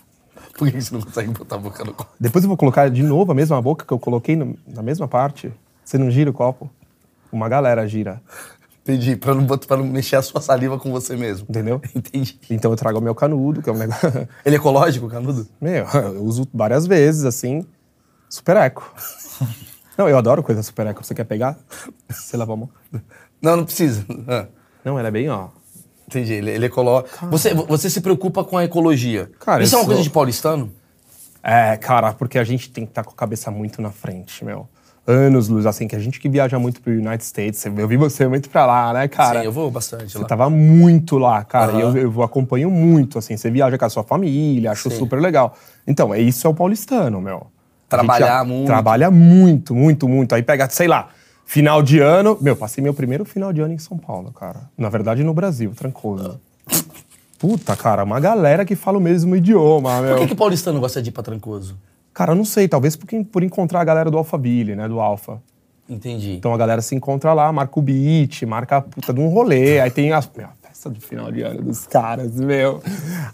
Por 0.57 0.71
que 0.71 0.81
você 0.81 0.93
não 0.95 1.01
consegue 1.03 1.31
botar 1.31 1.57
a 1.57 1.59
boca 1.59 1.85
no 1.85 1.93
copo? 1.95 2.11
Depois 2.19 2.45
eu 2.45 2.49
vou 2.49 2.57
colocar 2.57 2.89
de 2.91 3.03
novo 3.03 3.31
a 3.31 3.35
mesma 3.35 3.61
boca 3.63 3.85
que 3.85 3.93
eu 3.93 3.99
coloquei 3.99 4.35
no- 4.37 4.57
na 4.67 4.83
mesma 4.83 5.07
parte. 5.07 5.53
Você 5.85 5.97
não 5.99 6.11
gira 6.11 6.31
o 6.31 6.33
copo? 6.33 6.69
Uma 7.31 7.49
galera 7.49 7.87
gira, 7.87 8.21
Entendi, 8.83 9.17
pra 9.17 9.35
não, 9.35 9.47
pra 9.47 9.77
não 9.77 9.85
mexer 9.85 10.17
a 10.17 10.23
sua 10.23 10.41
saliva 10.41 10.79
com 10.79 10.91
você 10.91 11.15
mesmo. 11.15 11.47
entendeu? 11.51 11.79
Entendi. 11.95 12.41
Então 12.49 12.71
eu 12.71 12.77
trago 12.77 12.99
o 12.99 13.03
meu 13.03 13.15
canudo, 13.15 13.61
que 13.63 13.69
é 13.69 13.73
um 13.73 13.77
negócio... 13.77 14.09
Ele 14.47 14.57
é 14.57 14.59
ecológico, 14.59 15.07
canudo? 15.09 15.47
Meu, 15.61 15.85
eu 15.87 16.23
uso 16.25 16.49
várias 16.55 16.87
vezes, 16.87 17.25
assim, 17.27 17.67
super 18.29 18.57
eco. 18.57 18.93
Não, 19.97 20.09
eu 20.09 20.17
adoro 20.17 20.43
coisa 20.43 20.63
super 20.63 20.87
eco. 20.87 21.05
Você 21.05 21.15
quer 21.15 21.25
pegar? 21.25 21.59
Você 22.09 22.37
lava 22.37 22.53
a 22.53 22.57
mão. 22.57 22.71
Não, 23.43 23.57
não 23.57 23.65
precisa. 23.65 24.05
Ah, 24.29 24.47
Não, 24.85 24.99
ela 24.99 25.09
é 25.09 25.11
bem, 25.11 25.29
ó... 25.29 25.49
entendi, 26.07 26.33
ele, 26.35 26.51
ele 26.51 26.67
ecológico. 26.67 27.27
Você, 27.29 27.53
você 27.55 27.91
se 27.91 28.01
preocupa 28.01 28.45
com 28.45 28.57
a 28.57 28.65
ecologia. 28.65 29.31
Cara, 29.41 29.63
Isso 29.63 29.75
é 29.75 29.79
uma 29.79 29.85
coisa 29.85 29.99
sou- 29.99 30.05
de 30.05 30.11
paulistano? 30.11 30.73
É, 31.43 31.77
cara, 31.77 32.13
porque 32.13 32.39
a 32.39 32.45
gente 32.45 32.71
tem 32.71 32.85
que 32.85 32.91
estar 32.91 33.05
com 33.05 33.11
a 33.13 33.15
cabeça 33.15 33.51
muito 33.51 33.81
na 33.83 33.91
frente, 33.91 34.45
meu. 34.45 34.69
Anos, 35.07 35.49
luz, 35.49 35.65
assim, 35.67 35.89
que 35.89 35.97
a 35.97 35.99
gente 35.99 36.21
que 36.21 36.29
viaja 36.29 36.59
muito 36.59 36.83
pro 36.83 36.93
United 36.93 37.25
States, 37.25 37.65
eu 37.65 37.89
vi 37.89 37.97
você 37.97 38.27
muito 38.29 38.51
pra 38.51 38.67
lá, 38.67 38.93
né, 38.93 39.09
cara? 39.09 39.41
Sim, 39.41 39.47
eu 39.47 39.53
vou 39.53 39.71
bastante 39.71 40.13
Você 40.13 40.19
lá. 40.19 40.27
tava 40.27 40.51
muito 40.51 41.17
lá, 41.17 41.43
cara, 41.45 41.73
e 41.73 41.81
Aham. 41.83 41.97
eu, 41.97 42.13
eu 42.13 42.23
acompanho 42.23 42.71
muito, 42.71 43.19
assim, 43.19 43.35
você 43.37 43.51
viaja 43.51 43.79
com 43.79 43.85
a 43.85 43.89
sua 43.89 44.03
família, 44.05 44.71
acho 44.73 44.91
Sim. 44.91 44.99
super 44.99 45.19
legal. 45.21 45.57
Então, 45.87 46.13
é 46.13 46.21
isso 46.21 46.47
é 46.47 46.51
o 46.51 46.55
paulistano, 46.55 47.21
meu. 47.23 47.47
Trabalhar 47.89 48.45
muito. 48.45 48.67
Trabalha 48.67 49.11
muito, 49.11 49.75
muito, 49.75 50.09
muito. 50.09 50.35
Aí 50.35 50.43
pega, 50.43 50.69
sei 50.69 50.87
lá, 50.87 51.09
final 51.47 51.83
de 51.83 51.99
ano, 51.99 52.37
meu, 52.41 52.55
passei 52.55 52.83
meu 52.83 52.93
primeiro 52.93 53.25
final 53.25 53.53
de 53.53 53.61
ano 53.61 53.73
em 53.73 53.79
São 53.79 53.97
Paulo, 53.97 54.31
cara. 54.33 54.61
Na 54.77 54.89
verdade, 54.89 55.25
no 55.25 55.33
Brasil, 55.33 55.73
trancoso. 55.75 56.41
Puta, 57.39 57.77
cara, 57.77 58.03
uma 58.03 58.19
galera 58.19 58.65
que 58.65 58.75
fala 58.75 58.99
o 58.99 59.01
mesmo 59.01 59.35
idioma, 59.37 60.03
meu. 60.03 60.17
Por 60.17 60.23
que, 60.23 60.29
que 60.29 60.35
paulistano 60.35 60.81
gosta 60.81 61.01
de 61.01 61.09
ir 61.11 61.13
pra 61.13 61.23
Trancoso? 61.23 61.79
Cara, 62.13 62.33
eu 62.33 62.37
não 62.37 62.45
sei, 62.45 62.67
talvez 62.67 62.97
porque, 62.97 63.23
por 63.25 63.45
encontrar 63.45 63.81
a 63.81 63.85
galera 63.85 64.11
do 64.11 64.19
Alphaville, 64.19 64.75
né, 64.75 64.89
do 64.89 64.99
Alpha. 64.99 65.41
Entendi. 65.89 66.33
Então 66.33 66.53
a 66.53 66.57
galera 66.57 66.83
se 66.83 66.95
encontra 66.97 67.33
lá, 67.33 67.51
marca 67.53 67.79
o 67.79 67.83
beat, 67.83 68.43
marca 68.43 68.79
a 68.79 68.81
puta 68.83 69.15
de 69.15 69.21
um 69.21 69.29
rolê, 69.29 69.81
aí 69.81 69.91
tem 69.91 70.13
as... 70.13 70.29
Festa 70.79 70.91
do 70.91 71.01
final 71.01 71.33
de 71.33 71.43
ano 71.43 71.61
dos 71.61 71.89
caras, 71.89 72.37
meu, 72.37 72.81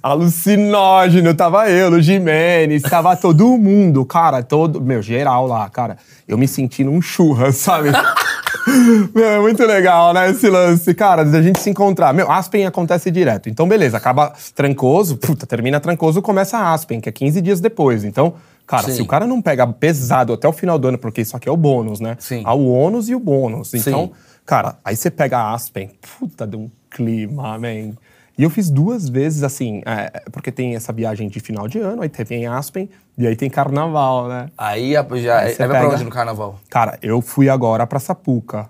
alucinógeno, 0.03 1.35
tava 1.35 1.69
eu, 1.69 1.91
no 1.91 2.01
Jimenez, 2.01 2.81
tava 2.81 3.15
todo 3.17 3.59
mundo, 3.59 4.03
cara, 4.07 4.43
todo, 4.43 4.81
meu, 4.81 5.03
geral 5.03 5.47
lá, 5.47 5.69
cara. 5.69 5.99
Eu 6.27 6.39
me 6.39 6.49
senti 6.49 6.83
num 6.83 7.03
churra, 7.03 7.53
sabe? 7.53 7.91
Meu, 9.15 9.27
é 9.27 9.41
muito 9.41 9.63
legal, 9.67 10.15
né, 10.15 10.31
esse 10.31 10.49
lance, 10.49 10.95
cara, 10.95 11.23
da 11.23 11.43
gente 11.43 11.61
se 11.61 11.69
encontrar. 11.69 12.15
Meu, 12.15 12.31
Aspen 12.33 12.65
acontece 12.65 13.11
direto. 13.11 13.51
Então, 13.51 13.69
beleza, 13.69 13.99
acaba 13.99 14.33
Trancoso, 14.55 15.19
puta, 15.19 15.47
termina 15.47 15.79
Trancoso, 15.79 16.23
começa 16.23 16.73
Aspen, 16.73 16.99
que 16.99 17.09
é 17.09 17.13
15 17.13 17.43
dias 17.43 17.61
depois. 17.61 18.05
Então, 18.05 18.35
cara, 18.67 18.85
Sim. 18.85 18.93
se 18.95 19.03
o 19.03 19.07
cara 19.07 19.27
não 19.27 19.43
pega 19.43 19.67
pesado 19.67 20.33
até 20.33 20.49
o 20.49 20.53
final 20.53 20.79
do 20.79 20.89
ano, 20.89 20.97
porque 20.97 21.21
isso 21.21 21.37
aqui 21.37 21.47
é 21.47 21.53
o 21.53 21.59
bônus, 21.59 22.01
né? 22.01 22.17
Sim. 22.19 22.43
Há 22.47 22.55
o 22.55 22.73
ônus 22.73 23.11
e 23.11 23.15
o 23.15 23.21
bônus. 23.21 23.75
Então, 23.75 24.07
Sim. 24.07 24.13
Cara, 24.45 24.77
aí 24.85 24.97
você 24.97 25.11
pega 25.11 25.53
Aspen, 25.53 25.91
puta, 26.19 26.47
deu 26.47 26.61
um 26.61 26.71
clima, 26.91 27.59
man. 27.59 27.93
E 28.37 28.43
eu 28.43 28.51
fiz 28.51 28.69
duas 28.69 29.09
vezes, 29.09 29.43
assim, 29.45 29.81
é, 29.87 30.23
porque 30.33 30.51
tem 30.51 30.75
essa 30.75 30.93
viagem 30.93 31.29
de 31.29 31.39
final 31.39 31.69
de 31.69 31.79
ano, 31.79 32.03
aí 32.03 32.09
tem 32.09 32.47
Aspen, 32.49 32.91
e 33.17 33.27
aí 33.27 33.37
tem 33.37 33.49
carnaval, 33.49 34.27
né? 34.29 34.51
Aí 34.59 34.97
a- 34.97 35.07
já. 35.17 35.39
Aí 35.39 35.47
Aí 35.49 35.53
você 35.53 35.59
vai 35.59 35.69
pra 35.69 35.81
pega- 35.83 35.95
onde 35.95 36.05
no 36.05 36.11
carnaval? 36.11 36.59
Cara, 36.69 36.99
eu 37.01 37.21
fui 37.21 37.49
agora 37.49 37.87
pra 37.87 38.01
Sapuca. 38.01 38.69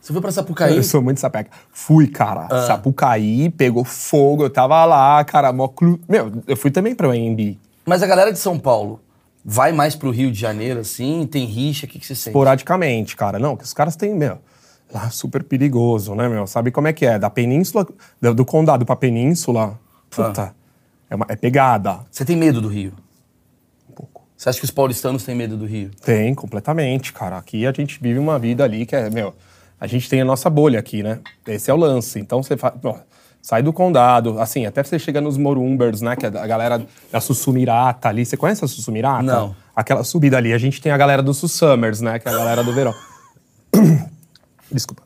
Você 0.00 0.12
foi 0.12 0.20
pra 0.22 0.30
Sapucaí? 0.30 0.76
Eu 0.76 0.84
sou 0.84 1.02
muito 1.02 1.18
sapeca. 1.20 1.50
Fui, 1.72 2.06
cara. 2.06 2.46
Ah. 2.48 2.66
Sapucaí, 2.66 3.50
pegou 3.50 3.84
fogo, 3.84 4.44
eu 4.44 4.50
tava 4.50 4.84
lá, 4.84 5.24
cara, 5.24 5.52
mó 5.52 5.66
cru... 5.66 5.98
Meu, 6.08 6.30
eu 6.46 6.56
fui 6.56 6.70
também 6.70 6.94
pra 6.94 7.08
UNB. 7.08 7.58
Mas 7.84 8.02
a 8.04 8.06
galera 8.06 8.32
de 8.32 8.38
São 8.38 8.56
Paulo 8.56 9.00
vai 9.44 9.72
mais 9.72 9.96
pro 9.96 10.10
Rio 10.12 10.30
de 10.30 10.38
Janeiro, 10.38 10.78
assim? 10.80 11.26
Tem 11.26 11.44
rixa? 11.44 11.86
O 11.86 11.88
que, 11.88 11.98
que 11.98 12.06
você 12.06 12.14
sente? 12.14 12.28
Esporadicamente, 12.28 13.16
cara. 13.16 13.38
Não, 13.40 13.56
que 13.56 13.64
os 13.64 13.72
caras 13.72 13.96
têm, 13.96 14.14
meu, 14.14 14.38
lá 14.92 15.10
super 15.10 15.42
perigoso, 15.42 16.14
né, 16.14 16.28
meu? 16.28 16.46
Sabe 16.46 16.70
como 16.70 16.88
é 16.88 16.92
que 16.92 17.04
é? 17.06 17.18
Da 17.18 17.28
península, 17.30 17.86
do, 18.20 18.34
do 18.34 18.44
condado 18.44 18.84
pra 18.86 18.96
península, 18.96 19.78
puta, 20.10 20.54
é, 21.10 21.14
uma- 21.14 21.26
é 21.28 21.36
pegada. 21.36 22.00
Você 22.10 22.24
tem 22.24 22.36
medo 22.36 22.60
do 22.60 22.68
Rio? 22.68 22.92
Um 23.90 23.92
pouco. 23.94 24.22
Você 24.36 24.48
acha 24.48 24.58
que 24.58 24.64
os 24.64 24.70
paulistanos 24.70 25.24
têm 25.24 25.34
medo 25.34 25.56
do 25.56 25.66
Rio? 25.66 25.90
Tem, 26.04 26.34
completamente, 26.34 27.12
cara. 27.12 27.36
Aqui 27.36 27.66
a 27.66 27.72
gente 27.72 27.98
vive 28.00 28.18
uma 28.18 28.38
vida 28.38 28.64
ali 28.64 28.86
que 28.86 28.94
é, 28.96 29.10
meu, 29.10 29.34
a 29.80 29.86
gente 29.86 30.08
tem 30.08 30.20
a 30.20 30.24
nossa 30.24 30.48
bolha 30.48 30.78
aqui, 30.78 31.02
né? 31.02 31.20
Esse 31.46 31.70
é 31.70 31.74
o 31.74 31.76
lance. 31.76 32.18
Então 32.18 32.42
você 32.42 32.56
faz. 32.56 32.74
Sai 33.42 33.62
do 33.62 33.72
condado, 33.72 34.40
assim, 34.40 34.66
até 34.66 34.82
você 34.82 34.98
chega 34.98 35.20
nos 35.20 35.38
Morumbers, 35.38 36.00
né? 36.00 36.16
Que 36.16 36.26
é 36.26 36.28
a 36.28 36.46
galera 36.48 36.84
da 37.12 37.20
Sussumirata 37.20 38.08
ali. 38.08 38.26
Você 38.26 38.36
conhece 38.36 38.64
a 38.64 38.66
Sussumirata? 38.66 39.22
Não. 39.22 39.54
Aquela 39.74 40.02
subida 40.02 40.36
ali. 40.36 40.52
A 40.52 40.58
gente 40.58 40.80
tem 40.80 40.90
a 40.90 40.96
galera 40.96 41.22
do 41.22 41.32
Summers, 41.32 42.00
né? 42.00 42.18
Que 42.18 42.26
é 42.28 42.32
a 42.32 42.36
galera 42.36 42.64
do 42.64 42.72
verão. 42.74 42.92
Desculpa. 44.70 45.02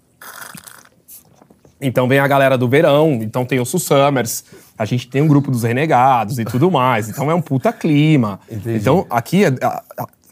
Então 1.81 2.07
vem 2.07 2.19
a 2.19 2.29
galera 2.29 2.59
do 2.59 2.69
verão, 2.69 3.13
então 3.23 3.45
tem 3.45 3.59
os 3.59 3.71
Summers, 3.71 4.45
a 4.77 4.85
gente 4.85 5.09
tem 5.09 5.23
um 5.23 5.27
grupo 5.29 5.51
dos 5.51 5.63
renegados 5.63 6.39
e 6.39 6.45
tudo 6.45 6.71
mais. 6.71 7.09
Então 7.09 7.31
é 7.31 7.35
um 7.35 7.41
puta 7.41 7.73
clima. 7.73 8.39
Entendi. 8.51 8.77
Então 8.77 9.07
aqui 9.09 9.45
é- 9.45 9.49
a- 9.63 9.83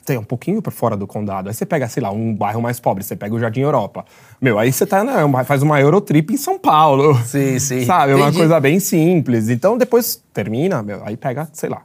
tem 0.04 0.18
um 0.18 0.25
pouquinho 0.25 0.61
por 0.62 0.73
fora 0.73 0.97
do 0.97 1.06
condado. 1.06 1.49
Aí 1.49 1.54
você 1.54 1.64
pega, 1.66 1.87
sei 1.88 2.02
lá, 2.02 2.11
um 2.11 2.35
bairro 2.35 2.61
mais 2.62 2.78
pobre, 2.80 3.02
você 3.04 3.14
pega 3.16 3.35
o 3.35 3.38
Jardim 3.40 3.61
Europa. 3.61 4.04
Meu, 4.40 4.58
aí 4.58 4.73
você 4.73 4.87
tá, 4.87 5.02
né, 5.04 5.12
faz 5.44 5.62
uma 5.62 5.78
Eurotrip 5.80 6.32
em 6.32 6.37
São 6.37 6.58
Paulo. 6.58 7.14
Sim, 7.25 7.58
sim. 7.58 7.85
Sabe? 7.87 8.12
É 8.12 8.14
uma 8.14 8.25
Entendi. 8.25 8.38
coisa 8.38 8.61
bem 8.61 8.78
simples. 8.80 9.49
Então 9.49 9.76
depois 9.78 10.23
termina, 10.35 10.82
meu, 10.82 11.02
aí 11.04 11.16
pega, 11.16 11.49
sei 11.52 11.68
lá. 11.70 11.82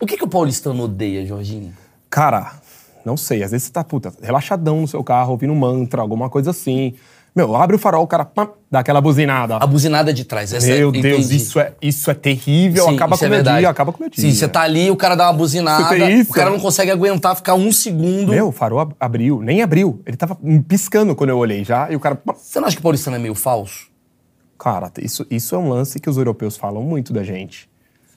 O 0.00 0.06
que, 0.06 0.16
que 0.16 0.24
o 0.24 0.28
paulistano 0.28 0.82
odeia, 0.84 1.24
Jorginho? 1.26 1.72
Cara, 2.10 2.52
não 3.04 3.16
sei, 3.16 3.42
às 3.42 3.50
vezes 3.50 3.66
você 3.66 3.72
tá, 3.72 3.82
puta, 3.84 4.12
relaxadão 4.22 4.80
no 4.80 4.88
seu 4.88 5.02
carro, 5.02 5.32
ouvindo 5.32 5.52
um 5.52 5.56
mantra, 5.58 6.00
alguma 6.00 6.28
coisa 6.30 6.50
assim. 6.50 6.94
Meu, 7.34 7.56
abre 7.56 7.76
o 7.76 7.78
farol, 7.78 8.04
o 8.04 8.06
cara 8.06 8.30
dá 8.70 8.80
aquela 8.80 9.00
buzinada. 9.00 9.56
A 9.56 9.66
buzinada 9.66 10.12
de 10.12 10.22
trás. 10.22 10.52
Essa 10.52 10.66
Meu 10.66 10.90
é, 10.90 10.92
Deus, 10.92 11.24
entendi. 11.24 11.36
isso 11.36 11.58
é, 11.58 11.72
isso 11.80 12.10
é 12.10 12.14
terrível, 12.14 12.84
Sim, 12.84 12.94
acaba 12.94 13.16
com 13.16 13.24
é 13.24 13.28
meu 13.30 13.42
dia, 13.42 13.68
acaba 13.70 13.90
com 13.90 14.00
meu 14.00 14.10
dia. 14.10 14.22
Sim, 14.22 14.32
você 14.36 14.46
tá 14.46 14.60
ali, 14.60 14.90
o 14.90 14.96
cara 14.96 15.14
dá 15.14 15.28
uma 15.28 15.32
buzinada, 15.32 15.96
isso? 16.10 16.30
o 16.30 16.34
cara 16.34 16.50
não 16.50 16.60
consegue 16.60 16.90
aguentar 16.90 17.34
ficar 17.34 17.54
um 17.54 17.72
segundo. 17.72 18.32
Meu, 18.32 18.48
o 18.48 18.52
farol 18.52 18.80
ab- 18.80 18.94
abriu, 19.00 19.40
nem 19.40 19.62
abriu. 19.62 20.02
Ele 20.04 20.16
tava 20.16 20.38
piscando 20.68 21.16
quando 21.16 21.30
eu 21.30 21.38
olhei 21.38 21.64
já, 21.64 21.90
e 21.90 21.96
o 21.96 22.00
cara... 22.00 22.20
Você 22.36 22.60
não 22.60 22.66
acha 22.66 22.76
que 22.76 22.80
o 22.80 22.82
paulistano 22.82 23.16
é 23.16 23.18
meio 23.18 23.34
falso? 23.34 23.90
Cara, 24.58 24.92
isso, 25.00 25.26
isso 25.30 25.54
é 25.54 25.58
um 25.58 25.70
lance 25.70 25.98
que 25.98 26.10
os 26.10 26.18
europeus 26.18 26.58
falam 26.58 26.82
muito 26.82 27.14
da 27.14 27.24
gente. 27.24 27.66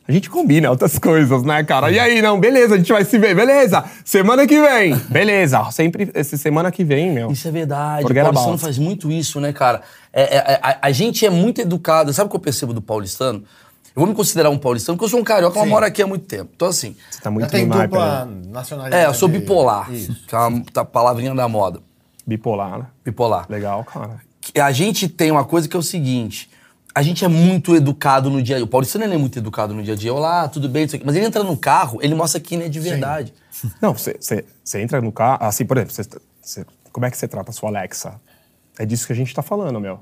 A 0.07 0.12
gente 0.12 0.29
combina 0.29 0.69
outras 0.69 1.00
coisas, 1.00 1.41
né, 1.43 1.63
cara? 1.63 1.89
E 1.89 2.00
aí, 2.00 2.21
não, 2.21 2.39
beleza, 2.39 2.75
a 2.75 2.77
gente 2.77 2.91
vai 2.93 3.03
se 3.03 3.17
ver, 3.17 3.35
beleza. 3.35 3.83
Semana 4.03 4.45
que 4.45 4.62
vem, 4.62 4.95
beleza. 5.09 5.71
Sempre, 5.71 6.12
esse 6.13 6.38
semana 6.38 6.71
que 6.71 6.83
vem, 6.83 7.12
meu. 7.12 7.31
Isso 7.31 7.47
é 7.47 7.51
verdade. 7.51 8.05
O 8.05 8.13
paulistano 8.13 8.57
faz 8.57 8.77
muito 8.77 9.12
isso, 9.12 9.41
né, 9.41 9.51
cara? 9.51 9.81
É, 10.13 10.38
é, 10.38 10.59
a, 10.62 10.77
a 10.83 10.91
gente 10.91 11.25
é 11.25 11.29
muito 11.29 11.59
educado. 11.59 12.13
Sabe 12.13 12.27
o 12.27 12.29
que 12.29 12.35
eu 12.35 12.39
percebo 12.39 12.71
do 12.71 12.81
paulistano? 12.81 13.43
Eu 13.95 14.01
vou 14.01 14.07
me 14.07 14.13
considerar 14.13 14.50
um 14.50 14.57
paulistano, 14.57 14.95
porque 14.97 15.05
eu 15.05 15.09
sou 15.09 15.19
um 15.19 15.24
carioca, 15.24 15.57
mas 15.57 15.69
moro 15.69 15.85
aqui 15.85 16.03
há 16.03 16.07
muito 16.07 16.25
tempo. 16.25 16.51
Então, 16.53 16.67
assim, 16.67 16.95
Você 17.09 17.21
tá 17.21 17.31
muito 17.31 17.50
tem 17.50 17.67
dupla 17.67 18.25
né? 18.25 18.41
nacionalidade. 18.50 19.03
é, 19.03 19.07
eu 19.07 19.13
sou 19.13 19.27
bipolar. 19.27 19.91
Isso. 19.91 20.15
Que 20.27 20.35
é 20.35 20.38
uma 20.38 20.63
tá- 20.71 20.85
palavrinha 20.85 21.33
da 21.33 21.47
moda. 21.47 21.79
Bipolar, 22.27 22.77
né? 22.77 22.85
Bipolar. 23.03 23.45
Legal, 23.50 23.83
cara. 23.85 24.19
a 24.62 24.71
gente 24.71 25.07
tem 25.07 25.31
uma 25.31 25.45
coisa 25.45 25.67
que 25.67 25.75
é 25.75 25.79
o 25.79 25.83
seguinte: 25.83 26.50
a 26.95 27.01
gente 27.01 27.25
é 27.25 27.27
muito 27.27 27.75
educado 27.75 28.29
no 28.29 28.41
dia 28.41 28.55
a 28.55 28.59
dia. 28.59 28.65
O 28.65 28.69
paulistano 28.69 29.03
ele 29.03 29.15
é 29.15 29.17
muito 29.17 29.37
educado 29.37 29.73
no 29.73 29.83
dia 29.83 29.93
a 29.93 29.97
dia. 29.97 30.13
Olá, 30.13 30.47
tudo 30.47 30.69
bem, 30.69 30.85
isso 30.85 30.95
aqui. 30.95 31.05
Mas 31.05 31.13
ele 31.17 31.25
entra 31.25 31.43
no 31.43 31.57
carro, 31.57 31.99
ele 32.01 32.15
mostra 32.15 32.39
que 32.39 32.55
ele 32.55 32.63
é 32.63 32.69
de 32.69 32.79
verdade. 32.79 33.33
Não, 33.81 33.93
você, 33.93 34.17
entra 34.75 35.01
no 35.01 35.11
carro, 35.11 35.43
assim, 35.43 35.65
por 35.65 35.75
exemplo, 35.77 35.93
você, 35.93 36.03
você- 36.41 36.65
como 36.93 37.05
é 37.05 37.11
que 37.11 37.17
você 37.17 37.27
trata 37.27 37.49
a 37.51 37.53
sua 37.53 37.67
Alexa? 37.69 38.19
É 38.79 38.85
disso 38.85 39.05
que 39.05 39.11
a 39.11 39.15
gente 39.15 39.33
tá 39.33 39.41
falando, 39.41 39.77
meu. 39.81 39.99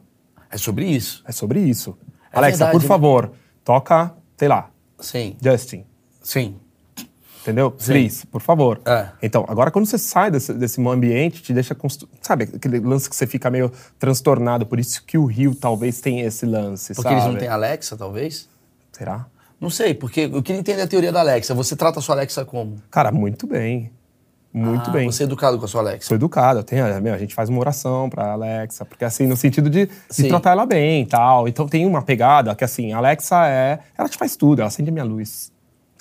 É 0.51 0.57
sobre 0.57 0.85
isso. 0.85 1.23
É 1.27 1.31
sobre 1.31 1.59
isso. 1.61 1.97
É 2.31 2.37
Alexa, 2.37 2.57
verdade, 2.59 2.71
por 2.77 2.81
né? 2.83 2.87
favor, 2.87 3.31
toca, 3.65 4.13
sei 4.37 4.47
lá, 4.47 4.69
Sim, 4.99 5.35
Justin. 5.43 5.85
sim. 6.21 6.55
Entendeu? 7.43 7.71
Please, 7.71 8.25
por 8.25 8.41
favor. 8.41 8.81
É. 8.85 9.07
Então, 9.21 9.45
agora 9.47 9.69
quando 9.69 9.85
você 9.85 9.97
sai 9.97 10.31
desse, 10.31 10.53
desse 10.53 10.81
ambiente, 10.81 11.43
te 11.43 11.53
deixa. 11.53 11.75
Constru... 11.75 12.07
Sabe, 12.21 12.49
aquele 12.55 12.79
lance 12.79 13.09
que 13.09 13.15
você 13.15 13.27
fica 13.27 13.49
meio 13.51 13.71
transtornado. 13.99 14.65
Por 14.65 14.79
isso 14.79 15.03
que 15.05 15.17
o 15.17 15.25
Rio 15.25 15.53
talvez 15.53 15.99
tenha 15.99 16.25
esse 16.25 16.45
lance. 16.45 16.95
Porque 16.95 17.09
sabe? 17.09 17.15
eles 17.15 17.25
não 17.33 17.37
têm 17.37 17.49
Alexa, 17.49 17.97
talvez? 17.97 18.47
Será? 18.93 19.25
Não 19.59 19.69
sei, 19.69 19.93
porque 19.93 20.21
eu 20.21 20.41
queria 20.41 20.59
entender 20.59 20.81
a 20.81 20.87
teoria 20.87 21.11
da 21.11 21.19
Alexa. 21.19 21.53
Você 21.53 21.75
trata 21.75 21.99
a 21.99 22.01
sua 22.01 22.15
Alexa 22.15 22.43
como? 22.45 22.77
Cara, 22.89 23.11
muito 23.11 23.45
bem. 23.45 23.91
Muito 24.53 24.89
Ah, 24.89 24.93
bem. 24.93 25.11
Você 25.11 25.23
é 25.23 25.25
educado 25.25 25.57
com 25.57 25.65
a 25.65 25.67
sua 25.67 25.81
Alexa. 25.81 26.09
Sou 26.09 26.15
educado, 26.15 26.59
eu 26.59 26.63
tenho, 26.63 27.01
meu, 27.01 27.13
a 27.13 27.17
gente 27.17 27.33
faz 27.33 27.49
uma 27.49 27.59
oração 27.59 28.07
pra 28.09 28.33
Alexa, 28.33 28.85
porque 28.85 29.03
assim, 29.03 29.25
no 29.25 29.35
sentido 29.35 29.67
de, 29.69 29.85
de 29.87 29.91
Sim. 30.09 30.27
tratar 30.27 30.51
ela 30.51 30.65
bem 30.65 31.03
e 31.03 31.05
tal. 31.07 31.47
Então 31.47 31.67
tem 31.67 31.85
uma 31.87 32.01
pegada 32.01 32.53
que 32.53 32.63
assim, 32.63 32.93
a 32.93 32.97
Alexa 32.97 33.47
é. 33.47 33.79
Ela 33.97 34.07
te 34.07 34.17
faz 34.17 34.35
tudo, 34.35 34.59
ela 34.59 34.67
acende 34.67 34.89
a 34.89 34.93
minha 34.93 35.05
luz, 35.05 35.51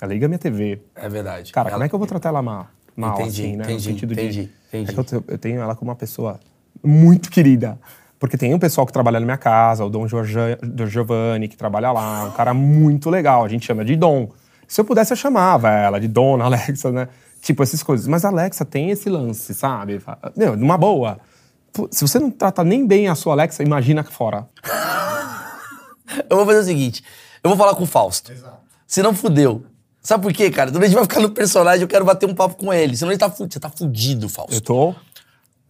ela 0.01 0.11
liga 0.13 0.25
a 0.25 0.29
minha 0.29 0.39
TV. 0.39 0.81
É 0.95 1.07
verdade. 1.09 1.51
Cara, 1.51 1.69
Ela- 1.69 1.75
como 1.77 1.83
é 1.85 1.89
que 1.89 1.95
eu 1.95 1.99
vou 1.99 2.07
tratar 2.07 2.29
ela 2.29 2.41
mal? 2.41 2.67
mal 2.95 3.13
Entendi, 3.21 3.41
assim, 3.41 3.55
né? 3.55 3.63
entendi, 3.63 3.73
no 3.73 3.79
sentido 3.93 4.13
entendi, 4.13 4.43
de. 4.45 4.51
entendi. 4.69 4.91
É 4.91 5.03
que 5.03 5.15
eu, 5.15 5.23
eu 5.27 5.37
tenho 5.37 5.61
ela 5.61 5.75
como 5.75 5.89
uma 5.91 5.95
pessoa 5.95 6.39
muito 6.83 7.29
querida. 7.31 7.79
Porque 8.19 8.37
tem 8.37 8.53
um 8.53 8.59
pessoal 8.59 8.87
que 8.87 8.93
trabalha 8.93 9.19
na 9.19 9.25
minha 9.25 9.37
casa, 9.37 9.83
o 9.83 9.89
Dom 9.89 10.07
Jorge, 10.07 10.37
Dom 10.61 10.85
Giovanni, 10.85 11.47
que 11.49 11.57
trabalha 11.57 11.91
lá, 11.91 12.23
um 12.25 12.31
cara 12.31 12.53
muito 12.53 13.09
legal, 13.09 13.43
a 13.43 13.49
gente 13.49 13.65
chama 13.65 13.83
de 13.83 13.95
Dom. 13.97 14.29
Se 14.67 14.79
eu 14.79 14.85
pudesse, 14.85 15.11
eu 15.11 15.17
chamava 15.17 15.69
ela 15.69 15.99
de 15.99 16.07
Dona 16.07 16.45
Alexa, 16.45 16.91
né? 16.91 17.09
Tipo, 17.41 17.61
essas 17.63 17.83
coisas. 17.83 18.07
Mas 18.07 18.23
a 18.23 18.29
Alexa 18.29 18.63
tem 18.63 18.89
esse 18.91 19.09
lance, 19.09 19.53
sabe? 19.53 20.01
Meu, 20.37 20.55
numa 20.55 20.77
boa. 20.77 21.19
Se 21.91 22.07
você 22.07 22.17
não 22.19 22.31
trata 22.31 22.63
nem 22.63 22.87
bem 22.87 23.09
a 23.09 23.15
sua 23.15 23.33
Alexa, 23.33 23.61
imagina 23.63 24.03
fora. 24.03 24.47
Eu 26.29 26.37
vou 26.37 26.45
fazer 26.45 26.59
o 26.59 26.63
seguinte: 26.63 27.03
eu 27.43 27.49
vou 27.49 27.57
falar 27.57 27.75
com 27.75 27.83
o 27.83 27.87
Fausto. 27.87 28.31
Exato. 28.31 28.57
Senão 28.85 29.13
fudeu. 29.13 29.65
Sabe 30.03 30.21
por 30.21 30.33
quê, 30.33 30.51
cara? 30.51 30.69
Quando 30.69 30.83
a 30.83 30.85
gente 30.85 30.95
vai 30.95 31.03
ficar 31.05 31.21
no 31.21 31.29
personagem, 31.29 31.81
eu 31.81 31.87
quero 31.87 32.03
bater 32.03 32.27
um 32.29 32.35
papo 32.35 32.55
com 32.55 32.73
ele. 32.73 32.95
Senão 32.97 33.09
ele 33.11 33.17
tá 33.17 33.29
fudido. 33.29 33.53
Você 33.53 33.59
tá 33.59 33.69
fudido, 33.69 34.27
Fausto. 34.27 34.53
Eu 34.53 34.61
tô 34.61 34.93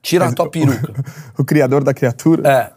Tira 0.01 0.25
a 0.27 0.33
tua 0.33 0.49
peruca. 0.49 0.91
o 1.37 1.45
criador 1.45 1.83
da 1.83 1.93
criatura. 1.93 2.49
É. 2.49 2.73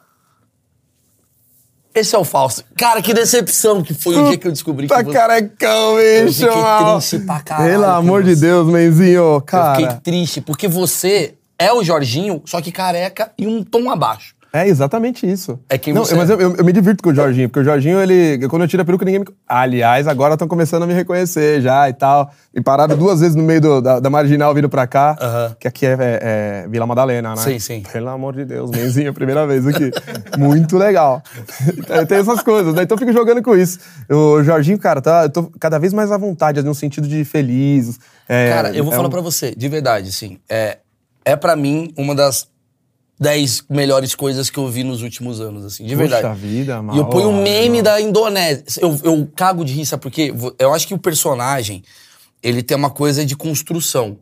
Esse 1.99 2.15
é 2.15 2.19
o 2.19 2.25
Fausto. 2.25 2.63
Cara, 2.77 3.01
que 3.01 3.15
decepção 3.15 3.83
que 3.83 3.95
foi 3.95 4.17
o 4.17 4.29
dia 4.29 4.37
que 4.37 4.47
eu 4.47 4.53
descobri 4.53 4.87
Tá 4.87 4.99
que 5.03 5.11
você... 5.11 5.17
carecão, 5.17 5.99
Eu 5.99 6.27
bicho, 6.27 6.47
fiquei 6.47 6.63
mal. 6.63 6.99
triste 6.99 7.19
pra 7.21 7.41
caralho 7.41 7.71
Pelo 7.71 7.85
amor 7.87 8.23
de. 8.23 8.37
Deus, 8.37 8.69
Menzinho, 8.71 9.35
Eu 9.37 9.41
cara. 9.41 9.77
fiquei 9.81 9.97
triste, 10.01 10.43
porque 10.43 10.69
você 10.69 11.35
é 11.59 11.73
o 11.73 11.83
Jorginho, 11.83 12.43
só 12.45 12.61
que 12.61 12.71
careca 12.71 13.33
e 13.39 13.47
um 13.47 13.65
tom 13.65 13.91
abaixo. 13.91 14.36
É 14.65 14.69
exatamente 14.69 15.31
isso. 15.31 15.59
É 15.69 15.77
quem 15.77 15.93
Não, 15.93 16.05
você 16.05 16.15
Mas 16.15 16.31
é. 16.31 16.33
eu, 16.35 16.41
eu- 16.41 16.57
eu 16.57 16.65
me 16.65 16.73
divirto 16.73 17.03
com 17.03 17.11
o 17.11 17.15
Jorginho, 17.15 17.49
porque 17.49 17.61
o 17.61 17.65
Jorginho, 17.65 18.01
ele. 18.01 18.47
Quando 18.49 18.63
eu 18.63 18.69
tiro 18.69 18.83
a 18.83 18.85
peruca, 18.85 19.05
ninguém 19.05 19.21
me. 19.21 19.27
Aliás, 19.47 20.07
agora 20.09 20.35
estão 20.35 20.49
começando 20.49 20.85
a 20.85 20.87
me 20.87 20.95
reconhecer 20.95 21.61
já 21.61 21.89
e 21.89 21.93
tal. 21.93 22.31
Me 22.55 22.63
pararam 22.63 22.97
duas 22.97 23.21
vezes 23.21 23.35
no 23.35 23.43
meio 23.43 23.61
do- 23.61 23.81
da, 23.83 24.01
da 24.01 24.09
marginal 24.09 24.55
vindo 24.55 24.69
pra 24.69 24.87
cá. 24.87 25.17
Aham. 25.21 25.57
Que 25.61 25.69
aqui 25.69 25.85
é, 25.87 25.93
é- 25.93 26.21
é 26.65 26.69
Vila 26.69 26.87
Madalena, 26.87 27.31
né? 27.31 27.37
Sim, 27.37 27.59
sim. 27.59 27.83
Pelo 27.93 28.09
amor 28.09 28.35
de 28.35 28.45
Deus, 28.45 28.71
Menzinho, 28.71 29.13
primeira 29.13 29.47
vez 29.47 29.67
aqui. 29.67 29.91
Muito 30.39 30.79
legal. 30.79 31.23
Então, 31.77 32.07
Tem 32.07 32.19
essas 32.19 32.41
coisas, 32.43 32.75
né? 32.75 32.83
Então 32.85 32.95
eu 32.95 32.99
fico 32.99 33.13
jogando 33.13 33.43
com 33.43 33.55
isso. 33.57 33.79
O 34.11 34.43
Jorginho, 34.43 34.79
cara, 34.79 35.01
tá, 35.03 35.25
eu 35.25 35.31
tô 35.31 35.51
cada 35.61 35.79
vez 35.79 35.93
mais 35.93 36.11
à 36.11 36.17
vontade, 36.17 36.63
no 36.63 36.75
sentido 36.75 37.07
de 37.09 37.25
feliz. 37.25 37.99
é- 38.29 38.51
Cara, 38.51 38.71
eu 38.75 38.85
vou 38.85 38.93
é 38.93 38.97
falar 38.97 39.09
um- 39.09 39.11
pra 39.11 39.21
você, 39.21 39.55
de 39.55 39.69
verdade, 39.69 40.09
assim. 40.09 40.39
É, 40.49 40.79
é 41.25 41.37
para 41.37 41.55
mim 41.57 41.93
uma 41.97 42.15
das 42.15 42.49
dez 43.19 43.63
melhores 43.69 44.15
coisas 44.15 44.51
que 44.51 44.59
eu 44.59 44.69
vi 44.69 44.85
nos 44.85 45.03
últimos 45.03 45.41
anos, 45.41 45.65
assim, 45.65 45.85
de 45.85 45.97
Puxa 45.97 46.09
verdade. 46.09 46.39
vida, 46.41 46.83
E 46.93 46.99
eu 46.99 47.07
ponho 47.07 47.29
um 47.29 47.33
mano. 47.33 47.45
meme 47.45 47.83
da 47.83 48.01
Indonésia. 48.01 48.65
Eu, 48.81 48.99
eu 49.03 49.29
cago 49.35 49.65
de 49.65 49.73
rir, 49.73 49.87
sabe 49.87 50.03
por 50.03 50.11
quê? 50.13 50.33
Eu 50.59 50.73
acho 50.75 50.87
que 50.87 50.95
o 50.95 50.99
personagem, 50.99 51.83
ele 52.43 52.63
tem 52.63 52.77
uma 52.77 52.91
coisa 52.91 53.25
de 53.25 53.35
construção. 53.37 54.19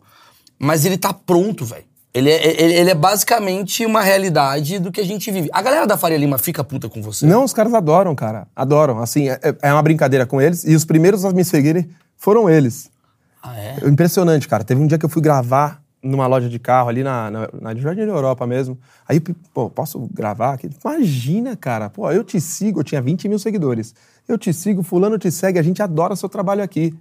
Mas 0.59 0.85
ele 0.85 0.97
tá 0.97 1.13
pronto, 1.13 1.65
velho. 1.65 1.85
Ele 2.13 2.31
é, 2.31 2.63
ele, 2.63 2.75
ele 2.75 2.91
é 2.91 2.95
basicamente 2.95 3.85
uma 3.85 4.01
realidade 4.01 4.79
do 4.79 4.93
que 4.93 5.01
a 5.01 5.05
gente 5.05 5.29
vive. 5.33 5.51
A 5.53 5.61
galera 5.61 5.85
da 5.85 5.97
Faria 5.99 6.17
Lima 6.17 6.39
fica 6.39 6.63
puta 6.63 6.89
com 6.89 7.03
você? 7.03 7.27
Não, 7.27 7.43
os 7.43 7.53
caras 7.53 7.75
adoram, 7.75 8.15
cara. 8.15 8.47
Adoram. 8.55 9.01
Assim, 9.01 9.29
é, 9.29 9.41
é 9.61 9.73
uma 9.73 9.83
brincadeira 9.83 10.25
com 10.25 10.41
eles. 10.41 10.63
E 10.65 10.77
os 10.77 10.85
primeiros 10.85 11.25
a 11.25 11.33
me 11.33 11.45
seguirem 11.45 11.91
foram 12.17 12.49
eles. 12.49 12.89
Ah, 13.43 13.59
é? 13.59 13.77
Impressionante, 13.85 14.47
cara. 14.47 14.63
Teve 14.63 14.81
um 14.81 14.87
dia 14.87 14.97
que 14.97 15.05
eu 15.05 15.09
fui 15.09 15.21
gravar 15.21 15.83
numa 16.05 16.27
loja 16.27 16.49
de 16.49 16.59
carro 16.59 16.89
ali 16.91 17.03
na, 17.03 17.31
na, 17.31 17.49
na 17.61 17.75
Jardim 17.75 18.03
da 18.07 18.13
Europa 18.13 18.47
mesmo. 18.47 18.79
Aí, 19.09 19.19
pô, 19.21 19.71
posso 19.71 19.99
gravar 20.13 20.53
aqui? 20.55 20.69
Imagina, 20.85 21.57
cara. 21.57 21.89
Pô, 21.91 22.11
eu 22.13 22.23
te 22.23 22.41
sigo, 22.41 22.81
eu 22.81 22.85
tinha 22.85 23.01
20 23.01 23.29
mil 23.29 23.39
seguidores. 23.39 23.95
Eu 24.29 24.37
te 24.39 24.53
sigo, 24.53 24.83
fulano 24.83 25.19
te 25.19 25.31
segue, 25.31 25.59
a 25.59 25.63
gente 25.63 25.83
adora 25.83 26.15
seu 26.15 26.29
trabalho 26.29 26.63
aqui. 26.63 26.95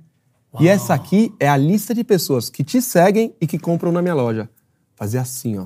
E 0.59 0.67
essa 0.67 0.93
aqui 0.93 1.33
é 1.39 1.49
a 1.49 1.57
lista 1.57 1.93
de 1.93 2.03
pessoas 2.03 2.49
que 2.49 2.63
te 2.63 2.81
seguem 2.81 3.33
e 3.41 3.47
que 3.47 3.57
compram 3.59 3.91
na 3.91 4.01
minha 4.01 4.13
loja. 4.13 4.49
Fazia 4.95 5.21
assim, 5.21 5.57
ó. 5.57 5.65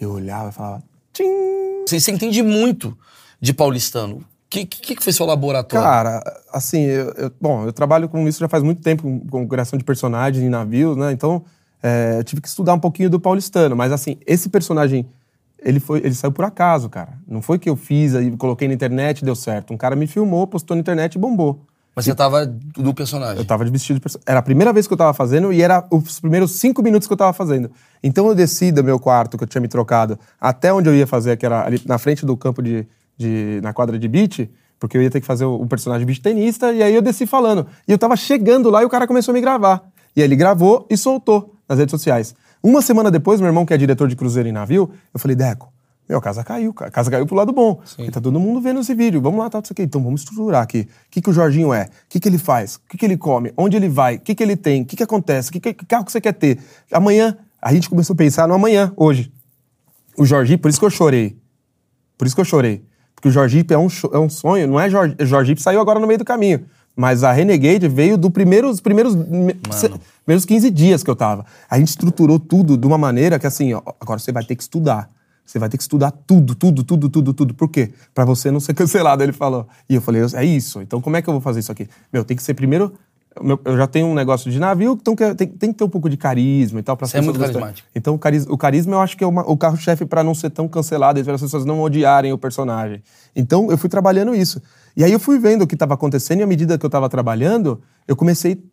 Eu 0.00 0.12
olhava 0.12 0.50
e 0.50 0.52
falava, 0.52 0.82
tchim! 1.12 1.24
Você, 1.86 2.00
você 2.00 2.10
entende 2.10 2.42
muito 2.42 2.96
de 3.40 3.52
paulistano. 3.54 4.16
O 4.16 4.24
que, 4.48 4.64
que, 4.66 4.94
que 4.96 5.02
foi 5.02 5.12
seu 5.12 5.24
laboratório? 5.26 5.84
Cara, 5.86 6.22
assim, 6.52 6.80
eu, 6.82 7.10
eu- 7.12 7.32
bom, 7.40 7.64
eu 7.64 7.72
trabalho 7.72 8.08
com 8.08 8.26
isso 8.28 8.40
já 8.40 8.48
faz 8.48 8.62
muito 8.62 8.82
tempo, 8.82 9.02
com, 9.02 9.20
com 9.20 9.48
criação 9.48 9.78
de 9.78 9.84
personagens 9.84 10.44
em 10.44 10.48
navios, 10.48 10.96
né? 10.96 11.12
Então, 11.12 11.44
é, 11.82 12.16
eu 12.18 12.24
tive 12.24 12.40
que 12.42 12.48
estudar 12.48 12.74
um 12.74 12.78
pouquinho 12.80 13.08
do 13.10 13.20
paulistano. 13.20 13.74
Mas, 13.76 13.92
assim, 13.92 14.16
esse 14.26 14.48
personagem, 14.48 15.06
ele, 15.62 15.80
foi, 15.80 15.98
ele 15.98 16.14
saiu 16.14 16.32
por 16.32 16.44
acaso, 16.44 16.88
cara. 16.88 17.14
Não 17.26 17.40
foi 17.42 17.58
que 17.58 17.68
eu 17.68 17.76
fiz, 17.76 18.14
aí 18.14 18.30
coloquei 18.36 18.68
na 18.68 18.74
internet 18.74 19.20
e 19.20 19.24
deu 19.24 19.34
certo. 19.34 19.72
Um 19.72 19.76
cara 19.76 19.94
me 19.96 20.06
filmou, 20.06 20.46
postou 20.46 20.74
na 20.76 20.80
internet 20.80 21.14
e 21.14 21.18
bombou. 21.18 21.60
Mas 21.94 22.04
você 22.04 22.14
tava 22.14 22.44
do 22.44 22.92
personagem. 22.92 23.38
Eu 23.38 23.44
tava 23.46 23.64
de 23.64 23.70
vestido 23.70 23.94
de 23.96 24.00
personagem. 24.02 24.24
Era 24.28 24.40
a 24.40 24.42
primeira 24.42 24.70
vez 24.70 24.86
que 24.86 24.92
eu 24.92 24.98
tava 24.98 25.14
fazendo 25.14 25.50
e 25.50 25.62
era 25.62 25.82
os 25.90 26.20
primeiros 26.20 26.52
cinco 26.52 26.82
minutos 26.82 27.08
que 27.08 27.12
eu 27.14 27.16
tava 27.16 27.32
fazendo. 27.32 27.70
Então 28.02 28.26
eu 28.28 28.34
desci 28.34 28.70
do 28.70 28.84
meu 28.84 28.98
quarto, 29.00 29.38
que 29.38 29.44
eu 29.44 29.48
tinha 29.48 29.62
me 29.62 29.68
trocado, 29.68 30.18
até 30.38 30.70
onde 30.74 30.90
eu 30.90 30.94
ia 30.94 31.06
fazer, 31.06 31.38
que 31.38 31.46
era 31.46 31.64
ali 31.64 31.80
na 31.86 31.96
frente 31.96 32.26
do 32.26 32.36
campo 32.36 32.62
de. 32.62 32.86
de- 33.16 33.60
na 33.62 33.72
quadra 33.72 33.98
de 33.98 34.06
beach, 34.08 34.46
porque 34.78 34.94
eu 34.98 35.00
ia 35.02 35.10
ter 35.10 35.22
que 35.22 35.26
fazer 35.26 35.46
o, 35.46 35.54
o 35.54 35.66
personagem 35.66 36.04
beach 36.06 36.20
tenista, 36.20 36.70
e 36.70 36.82
aí 36.82 36.94
eu 36.94 37.00
desci 37.00 37.24
falando. 37.26 37.66
E 37.88 37.92
eu 37.92 37.96
tava 37.96 38.14
chegando 38.14 38.68
lá 38.68 38.82
e 38.82 38.84
o 38.84 38.90
cara 38.90 39.06
começou 39.06 39.32
a 39.32 39.34
me 39.34 39.40
gravar. 39.40 39.82
E 40.14 40.20
aí 40.20 40.26
ele 40.28 40.36
gravou 40.36 40.86
e 40.90 40.98
soltou 40.98 41.55
nas 41.68 41.78
redes 41.78 41.90
sociais. 41.90 42.34
Uma 42.62 42.82
semana 42.82 43.10
depois, 43.10 43.40
meu 43.40 43.48
irmão, 43.48 43.66
que 43.66 43.74
é 43.74 43.76
diretor 43.76 44.08
de 44.08 44.16
cruzeiro 44.16 44.48
em 44.48 44.52
navio, 44.52 44.90
eu 45.12 45.20
falei, 45.20 45.36
Deco, 45.36 45.72
Meu, 46.08 46.18
a 46.18 46.22
casa 46.22 46.44
caiu. 46.44 46.74
A 46.78 46.90
casa 46.90 47.10
caiu 47.10 47.26
pro 47.26 47.34
lado 47.34 47.52
bom. 47.52 47.80
Porque 47.96 48.10
tá 48.10 48.20
todo 48.20 48.38
mundo 48.38 48.60
vendo 48.60 48.80
esse 48.80 48.94
vídeo. 48.94 49.20
Vamos 49.20 49.40
lá, 49.40 49.50
tal, 49.50 49.60
tá, 49.60 49.66
isso 49.66 49.72
aqui. 49.72 49.82
Então 49.82 50.02
vamos 50.02 50.20
estruturar 50.20 50.62
aqui. 50.62 50.82
O 50.82 51.10
que, 51.10 51.20
que 51.20 51.30
o 51.30 51.32
Jorginho 51.32 51.74
é? 51.74 51.84
O 51.84 51.88
que, 52.08 52.20
que 52.20 52.28
ele 52.28 52.38
faz? 52.38 52.76
O 52.76 52.80
que, 52.88 52.96
que 52.96 53.04
ele 53.04 53.16
come? 53.16 53.52
Onde 53.56 53.76
ele 53.76 53.88
vai? 53.88 54.16
O 54.16 54.20
que, 54.20 54.34
que 54.34 54.42
ele 54.42 54.56
tem? 54.56 54.82
O 54.82 54.86
que, 54.86 54.96
que 54.96 55.02
acontece? 55.02 55.50
Que, 55.50 55.58
que, 55.58 55.74
que 55.74 55.84
carro 55.84 56.04
que 56.04 56.12
você 56.12 56.20
quer 56.20 56.32
ter? 56.32 56.60
Amanhã, 56.92 57.36
a 57.60 57.72
gente 57.72 57.90
começou 57.90 58.14
a 58.14 58.16
pensar 58.16 58.46
no 58.46 58.54
amanhã, 58.54 58.92
hoje. 58.96 59.32
O 60.16 60.24
Jorginho, 60.24 60.58
por 60.58 60.68
isso 60.68 60.78
que 60.78 60.86
eu 60.86 60.90
chorei. 60.90 61.36
Por 62.16 62.26
isso 62.26 62.34
que 62.36 62.40
eu 62.40 62.44
chorei. 62.44 62.84
Porque 63.14 63.28
o 63.28 63.30
Jorginho 63.30 63.64
é 63.70 63.78
um, 63.78 63.88
é 64.12 64.18
um 64.18 64.28
sonho, 64.28 64.68
não 64.68 64.78
é 64.78 64.88
Jorge, 64.88 65.16
Jorginho 65.20 65.58
saiu 65.58 65.80
agora 65.80 65.98
no 65.98 66.06
meio 66.06 66.18
do 66.18 66.24
caminho. 66.24 66.66
Mas 66.96 67.22
a 67.22 67.30
Renegade 67.30 67.86
veio 67.88 68.16
do 68.16 68.30
primeiro, 68.30 68.70
dos 68.70 68.80
primeiros, 68.80 69.14
primeiros 69.14 70.46
15 70.46 70.70
dias 70.70 71.02
que 71.02 71.10
eu 71.10 71.14
tava. 71.14 71.44
A 71.68 71.78
gente 71.78 71.88
estruturou 71.88 72.38
tudo 72.38 72.76
de 72.76 72.86
uma 72.86 72.96
maneira 72.96 73.38
que 73.38 73.46
assim, 73.46 73.74
ó, 73.74 73.82
agora 74.00 74.18
você 74.18 74.32
vai 74.32 74.42
ter 74.42 74.56
que 74.56 74.62
estudar. 74.62 75.10
Você 75.44 75.58
vai 75.58 75.68
ter 75.68 75.76
que 75.76 75.82
estudar 75.82 76.10
tudo, 76.10 76.54
tudo, 76.54 76.82
tudo, 76.82 77.08
tudo, 77.10 77.34
tudo. 77.34 77.54
Por 77.54 77.68
quê? 77.68 77.92
Pra 78.14 78.24
você 78.24 78.50
não 78.50 78.58
ser 78.58 78.72
cancelado, 78.74 79.22
ele 79.22 79.32
falou. 79.32 79.68
E 79.88 79.94
eu 79.94 80.00
falei, 80.00 80.22
é 80.34 80.44
isso. 80.44 80.80
Então 80.80 81.02
como 81.02 81.16
é 81.16 81.22
que 81.22 81.28
eu 81.28 81.34
vou 81.34 81.40
fazer 81.42 81.60
isso 81.60 81.70
aqui? 81.70 81.86
Meu, 82.10 82.24
tem 82.24 82.34
que 82.34 82.42
ser 82.42 82.54
primeiro 82.54 82.94
eu 83.64 83.76
já 83.76 83.86
tenho 83.86 84.06
um 84.06 84.14
negócio 84.14 84.50
de 84.50 84.58
navio, 84.58 84.98
então 85.00 85.14
tem, 85.14 85.46
tem 85.46 85.72
que 85.72 85.78
ter 85.78 85.84
um 85.84 85.88
pouco 85.88 86.08
de 86.08 86.16
carisma 86.16 86.80
e 86.80 86.82
tal. 86.82 86.96
Você 86.98 87.18
é 87.18 87.20
muito 87.20 87.38
carismático. 87.38 87.88
Então 87.94 88.14
o 88.14 88.18
carisma, 88.18 88.54
o 88.54 88.56
carisma 88.56 88.94
eu 88.94 89.00
acho 89.00 89.16
que 89.16 89.22
é 89.22 89.26
uma, 89.26 89.42
o 89.42 89.56
carro-chefe 89.56 90.06
para 90.06 90.24
não 90.24 90.34
ser 90.34 90.50
tão 90.50 90.66
cancelado, 90.66 91.22
para 91.22 91.34
as 91.34 91.40
pessoas 91.40 91.64
não 91.64 91.80
odiarem 91.82 92.32
o 92.32 92.38
personagem. 92.38 93.02
Então 93.34 93.70
eu 93.70 93.76
fui 93.76 93.90
trabalhando 93.90 94.34
isso. 94.34 94.62
E 94.96 95.04
aí 95.04 95.12
eu 95.12 95.20
fui 95.20 95.38
vendo 95.38 95.62
o 95.62 95.66
que 95.66 95.74
estava 95.74 95.94
acontecendo 95.94 96.40
e 96.40 96.42
à 96.42 96.46
medida 96.46 96.78
que 96.78 96.84
eu 96.84 96.88
estava 96.88 97.08
trabalhando, 97.08 97.82
eu 98.08 98.16
comecei 98.16 98.64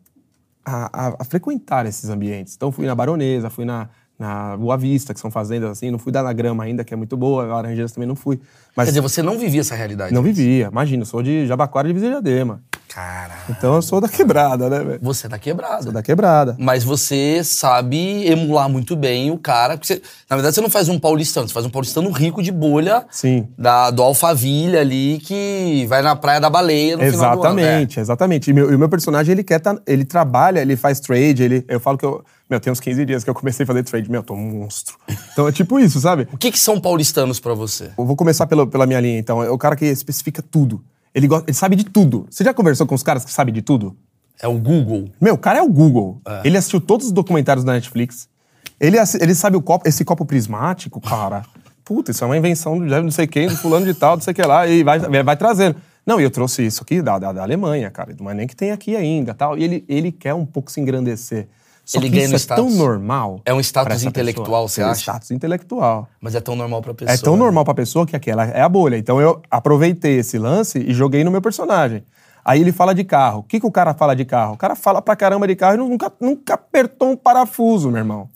a, 0.63 1.07
a, 1.07 1.15
a, 1.19 1.23
frequentar 1.25 1.85
esses 1.85 2.09
ambientes. 2.09 2.55
Então 2.55 2.71
fui 2.71 2.85
na 2.85 2.95
Baronesa, 2.95 3.49
fui 3.49 3.65
na, 3.65 3.89
na 4.17 4.55
Boa 4.55 4.77
Vista, 4.77 5.13
que 5.13 5.19
são 5.19 5.29
fazendas 5.29 5.69
assim, 5.69 5.91
não 5.91 5.99
fui 5.99 6.11
dar 6.11 6.23
na 6.23 6.31
Grama 6.31 6.63
ainda, 6.63 6.83
que 6.83 6.93
é 6.93 6.97
muito 6.97 7.17
boa, 7.17 7.43
Laranjeiras 7.45 7.91
também 7.91 8.07
não 8.07 8.15
fui. 8.15 8.39
Mas, 8.75 8.85
Quer 8.85 8.91
dizer, 8.91 9.01
você 9.01 9.21
não 9.21 9.37
vivia 9.37 9.61
essa 9.61 9.75
realidade? 9.75 10.13
Não 10.13 10.23
vivia, 10.23 10.69
imagina, 10.71 11.01
eu 11.01 11.05
sou 11.05 11.21
de 11.21 11.45
Jabaquara 11.45 11.93
de 11.93 11.99
Diadema. 11.99 12.63
Caralho. 12.93 13.41
Então 13.49 13.73
eu 13.73 13.81
sou 13.81 13.99
da 13.99 14.07
quebrada, 14.07 14.69
né, 14.69 14.83
velho? 14.83 14.99
Você 15.01 15.25
é 15.25 15.29
da 15.29 15.39
quebrada. 15.39 15.81
Sou 15.81 15.91
da 15.91 16.03
quebrada. 16.03 16.55
Mas 16.59 16.83
você 16.83 17.43
sabe 17.43 18.27
emular 18.27 18.69
muito 18.69 18.95
bem 18.95 19.31
o 19.31 19.37
cara. 19.37 19.79
Você, 19.81 19.99
na 20.29 20.35
verdade, 20.35 20.53
você 20.53 20.61
não 20.61 20.69
faz 20.69 20.87
um 20.89 20.99
paulistano, 20.99 21.47
você 21.47 21.53
faz 21.55 21.65
um 21.65 21.71
paulistano 21.71 22.11
rico 22.11 22.43
de 22.43 22.51
bolha. 22.51 23.03
Sim. 23.09 23.47
Da, 23.57 23.89
do 23.89 24.03
Alphaville 24.03 24.77
ali, 24.77 25.19
que 25.25 25.87
vai 25.89 26.03
na 26.03 26.15
Praia 26.15 26.39
da 26.39 26.51
Baleia 26.51 26.95
no 26.95 27.01
exatamente, 27.01 27.17
final 27.17 27.35
do 27.35 27.43
ano. 27.47 27.59
Exatamente, 27.59 27.97
né? 27.97 28.01
exatamente. 28.01 28.49
E, 28.51 28.53
meu, 28.53 28.67
o 28.69 28.77
meu 28.77 28.89
personagem, 28.89 29.31
ele 29.31 29.43
quer 29.43 29.59
tá, 29.59 29.75
ele 29.87 30.05
trabalha, 30.05 30.59
ele 30.59 30.75
faz 30.75 30.99
trade, 30.99 31.41
ele, 31.41 31.65
eu 31.67 31.79
falo 31.79 31.97
que 31.97 32.05
eu. 32.05 32.23
Meu, 32.47 32.59
tem 32.59 32.71
uns 32.71 32.79
15 32.79 33.05
dias 33.05 33.23
que 33.23 33.29
eu 33.29 33.33
comecei 33.33 33.63
a 33.63 33.67
fazer 33.67 33.81
trade. 33.81 34.11
Meu, 34.11 34.19
eu 34.19 34.23
tô 34.23 34.35
um 34.35 34.59
monstro. 34.59 34.97
Então 35.31 35.47
é 35.47 35.51
tipo 35.51 35.79
isso, 35.79 35.99
sabe? 35.99 36.27
O 36.31 36.37
que, 36.37 36.51
que 36.51 36.59
são 36.59 36.79
paulistanos 36.79 37.39
para 37.39 37.55
você? 37.55 37.89
Eu 37.97 38.05
vou 38.05 38.15
começar 38.15 38.45
pela, 38.45 38.67
pela 38.67 38.85
minha 38.85 38.99
linha, 38.99 39.17
então. 39.17 39.41
É 39.41 39.49
o 39.49 39.57
cara 39.57 39.75
que 39.75 39.85
especifica 39.85 40.43
tudo. 40.43 40.83
Ele, 41.13 41.27
gosta, 41.27 41.45
ele 41.49 41.55
sabe 41.55 41.75
de 41.75 41.85
tudo. 41.85 42.25
Você 42.29 42.43
já 42.43 42.53
conversou 42.53 42.87
com 42.87 42.95
os 42.95 43.03
caras 43.03 43.23
que 43.23 43.31
sabem 43.31 43.53
de 43.53 43.61
tudo? 43.61 43.95
É 44.41 44.47
o 44.47 44.57
Google. 44.57 45.09
Meu, 45.21 45.35
o 45.35 45.37
cara 45.37 45.59
é 45.59 45.61
o 45.61 45.69
Google. 45.69 46.21
É. 46.27 46.41
Ele 46.45 46.57
assistiu 46.57 46.81
todos 46.81 47.07
os 47.07 47.11
documentários 47.11 47.63
da 47.63 47.73
Netflix. 47.73 48.27
Ele, 48.79 48.97
ele 49.19 49.35
sabe 49.35 49.55
o 49.55 49.61
copo, 49.61 49.87
esse 49.87 50.03
copo 50.03 50.25
prismático, 50.25 50.99
cara. 50.99 51.43
Puta, 51.85 52.11
isso 52.11 52.23
é 52.23 52.27
uma 52.27 52.37
invenção 52.37 52.77
do 52.77 52.85
não 52.85 53.11
sei 53.11 53.27
quem, 53.27 53.47
do 53.47 53.55
fulano 53.55 53.85
de 53.85 53.93
tal, 53.93 54.15
não 54.15 54.21
sei 54.21 54.31
o 54.31 54.35
que 54.35 54.41
lá, 54.41 54.65
e 54.67 54.83
vai, 54.83 54.99
vai 54.99 55.37
trazendo. 55.37 55.75
Não, 56.05 56.19
e 56.19 56.23
eu 56.23 56.31
trouxe 56.31 56.65
isso 56.65 56.83
aqui 56.83 57.01
da, 57.01 57.17
da, 57.17 57.31
da 57.31 57.43
Alemanha, 57.43 57.89
cara, 57.89 58.13
não 58.19 58.29
é 58.29 58.33
nem 58.33 58.47
que 58.47 58.55
tem 58.55 58.71
aqui 58.71 58.95
ainda 58.95 59.33
tal. 59.33 59.57
E 59.57 59.63
ele, 59.63 59.85
ele 59.87 60.11
quer 60.11 60.33
um 60.33 60.45
pouco 60.45 60.71
se 60.71 60.81
engrandecer. 60.81 61.47
Só 61.85 61.97
ele 61.97 62.09
ganha 62.09 62.29
no 62.29 62.35
é 62.35 62.39
tão 62.39 62.69
normal. 62.69 63.41
É 63.45 63.53
um 63.53 63.59
status 63.59 64.03
intelectual, 64.03 64.67
você 64.67 64.81
é 64.81 64.85
acha? 64.85 64.91
É 64.91 64.93
um 64.93 64.99
status 65.01 65.31
intelectual. 65.31 66.07
Mas 66.21 66.33
é 66.33 66.39
tão 66.39 66.55
normal 66.55 66.81
pra 66.81 66.93
pessoa. 66.93 67.13
É 67.13 67.17
tão 67.17 67.33
né? 67.33 67.39
normal 67.39 67.65
pra 67.65 67.73
pessoa 67.73 68.05
que 68.05 68.15
aquela 68.15 68.45
é 68.45 68.61
a 68.61 68.69
bolha. 68.69 68.97
Então 68.97 69.19
eu 69.19 69.41
aproveitei 69.51 70.17
esse 70.17 70.37
lance 70.37 70.79
e 70.79 70.93
joguei 70.93 71.23
no 71.23 71.31
meu 71.31 71.41
personagem. 71.41 72.03
Aí 72.45 72.61
ele 72.61 72.71
fala 72.71 72.93
de 72.93 73.03
carro. 73.03 73.39
O 73.39 73.43
que, 73.43 73.59
que 73.59 73.65
o 73.65 73.71
cara 73.71 73.93
fala 73.93 74.15
de 74.15 74.23
carro? 74.25 74.53
O 74.53 74.57
cara 74.57 74.75
fala 74.75 75.01
pra 75.01 75.15
caramba 75.15 75.47
de 75.47 75.55
carro 75.55 75.75
e 75.75 75.77
nunca, 75.77 76.11
nunca 76.19 76.53
apertou 76.53 77.11
um 77.11 77.17
parafuso, 77.17 77.89
meu 77.89 77.99
irmão. 77.99 78.29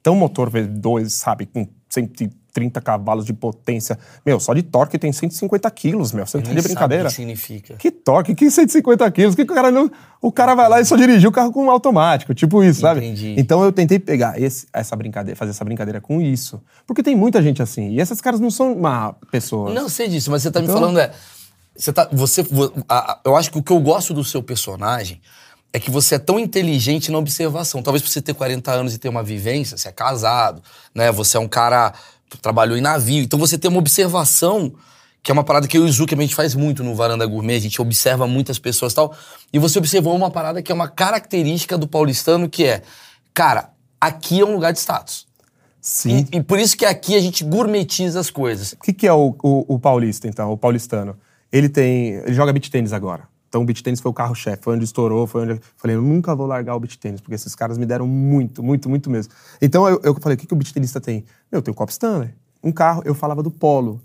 Então 0.00 0.14
motor 0.14 0.50
V2, 0.50 1.08
sabe, 1.08 1.46
com 1.46 1.66
130 1.88 2.45
cavalos 2.82 3.24
de 3.24 3.32
potência. 3.32 3.98
Meu, 4.24 4.38
só 4.40 4.54
de 4.54 4.62
torque 4.62 4.98
tem 4.98 5.12
150 5.12 5.70
quilos, 5.70 6.12
meu. 6.12 6.26
Você 6.26 6.38
não 6.38 6.44
tá 6.44 6.52
de 6.52 6.62
brincadeira. 6.62 7.04
o 7.04 7.08
que 7.08 7.14
significa. 7.14 7.74
Que 7.76 7.90
torque? 7.90 8.34
Que 8.34 8.50
150 8.50 9.10
quilos? 9.10 9.34
Que, 9.34 9.42
o 9.42 9.46
cara 9.46 9.70
não. 9.70 9.90
O 10.20 10.32
cara 10.32 10.54
vai 10.54 10.68
lá 10.68 10.80
e 10.80 10.84
só 10.84 10.96
dirigiu 10.96 11.30
o 11.30 11.32
carro 11.32 11.52
com 11.52 11.64
um 11.64 11.70
automático, 11.70 12.34
tipo 12.34 12.62
isso, 12.64 12.80
sabe? 12.80 13.00
Entendi. 13.00 13.34
Então 13.38 13.62
eu 13.62 13.70
tentei 13.70 13.98
pegar 13.98 14.40
esse, 14.40 14.66
essa 14.72 14.96
brincadeira, 14.96 15.36
fazer 15.36 15.50
essa 15.50 15.64
brincadeira 15.64 16.00
com 16.00 16.20
isso. 16.20 16.60
Porque 16.86 17.02
tem 17.02 17.14
muita 17.14 17.42
gente 17.42 17.62
assim. 17.62 17.90
E 17.90 18.00
essas 18.00 18.20
caras 18.20 18.40
não 18.40 18.50
são 18.50 18.72
uma 18.72 19.14
pessoa. 19.30 19.72
Não 19.72 19.88
sei 19.88 20.08
disso, 20.08 20.30
mas 20.30 20.42
você 20.42 20.50
tá 20.50 20.60
então... 20.60 20.74
me 20.74 20.80
falando 20.80 20.98
é. 20.98 21.12
Você 21.76 21.92
tá. 21.92 22.08
Você. 22.12 22.44
Eu 23.24 23.36
acho 23.36 23.50
que 23.50 23.58
o 23.58 23.62
que 23.62 23.72
eu 23.72 23.80
gosto 23.80 24.14
do 24.14 24.24
seu 24.24 24.42
personagem 24.42 25.20
é 25.72 25.78
que 25.78 25.90
você 25.90 26.14
é 26.14 26.18
tão 26.18 26.38
inteligente 26.38 27.12
na 27.12 27.18
observação. 27.18 27.82
Talvez 27.82 28.02
por 28.02 28.08
você 28.08 28.22
ter 28.22 28.32
40 28.32 28.72
anos 28.72 28.94
e 28.94 28.98
ter 28.98 29.10
uma 29.10 29.22
vivência, 29.22 29.76
você 29.76 29.88
é 29.88 29.92
casado, 29.92 30.62
né? 30.94 31.12
Você 31.12 31.36
é 31.36 31.40
um 31.40 31.46
cara 31.46 31.92
trabalhou 32.40 32.76
em 32.76 32.80
navio. 32.80 33.22
Então 33.22 33.38
você 33.38 33.56
tem 33.56 33.70
uma 33.70 33.78
observação, 33.78 34.72
que 35.22 35.30
é 35.30 35.34
uma 35.34 35.44
parada 35.44 35.66
que 35.66 35.76
eu 35.76 35.86
e 35.86 35.90
o 35.90 35.92
Zuki 35.92 36.14
a 36.14 36.20
gente 36.20 36.34
faz 36.34 36.54
muito 36.54 36.82
no 36.82 36.94
Varanda 36.94 37.26
Gourmet, 37.26 37.56
a 37.56 37.60
gente 37.60 37.80
observa 37.80 38.26
muitas 38.26 38.58
pessoas 38.58 38.92
e 38.92 38.96
tal. 38.96 39.14
E 39.52 39.58
você 39.58 39.78
observou 39.78 40.14
uma 40.14 40.30
parada 40.30 40.62
que 40.62 40.70
é 40.70 40.74
uma 40.74 40.88
característica 40.88 41.76
do 41.76 41.86
paulistano, 41.86 42.48
que 42.48 42.64
é, 42.64 42.82
cara, 43.32 43.70
aqui 44.00 44.40
é 44.40 44.44
um 44.44 44.54
lugar 44.54 44.72
de 44.72 44.78
status. 44.78 45.26
Sim. 45.80 46.26
E, 46.32 46.38
e 46.38 46.42
por 46.42 46.58
isso 46.58 46.76
que 46.76 46.84
aqui 46.84 47.14
a 47.14 47.20
gente 47.20 47.44
gourmetiza 47.44 48.18
as 48.18 48.28
coisas. 48.28 48.72
O 48.72 48.78
que, 48.78 48.92
que 48.92 49.06
é 49.06 49.12
o, 49.12 49.36
o, 49.42 49.74
o 49.74 49.78
paulista, 49.78 50.26
então, 50.26 50.50
o 50.50 50.56
paulistano? 50.56 51.16
Ele 51.52 51.68
tem. 51.68 52.14
Ele 52.14 52.34
joga 52.34 52.52
beat 52.52 52.68
tênis 52.68 52.92
agora. 52.92 53.28
Então 53.48 53.62
o 53.62 53.64
beat 53.64 53.82
tênis 53.82 54.00
foi 54.00 54.10
o 54.10 54.14
carro-chefe, 54.14 54.62
foi 54.62 54.74
onde 54.74 54.84
estourou, 54.84 55.26
foi 55.26 55.42
onde. 55.42 55.52
Eu 55.52 55.60
falei, 55.76 55.96
eu 55.96 56.02
nunca 56.02 56.34
vou 56.34 56.46
largar 56.46 56.74
o 56.74 56.80
beat 56.80 56.96
tênis, 56.96 57.20
porque 57.20 57.34
esses 57.34 57.54
caras 57.54 57.78
me 57.78 57.86
deram 57.86 58.06
muito, 58.06 58.62
muito, 58.62 58.88
muito 58.88 59.10
mesmo. 59.10 59.32
Então 59.60 59.88
eu, 59.88 60.00
eu 60.02 60.14
falei, 60.20 60.36
o 60.36 60.38
que, 60.38 60.46
que 60.46 60.52
o 60.52 60.56
beat 60.56 60.72
tenista 60.72 61.00
tem? 61.00 61.24
Meu, 61.50 61.62
tem 61.62 61.72
o 61.72 61.74
Cop 61.74 61.90
Stanley. 61.90 62.30
Um 62.62 62.72
carro, 62.72 63.02
eu 63.04 63.14
falava 63.14 63.42
do 63.42 63.50
Polo. 63.50 64.00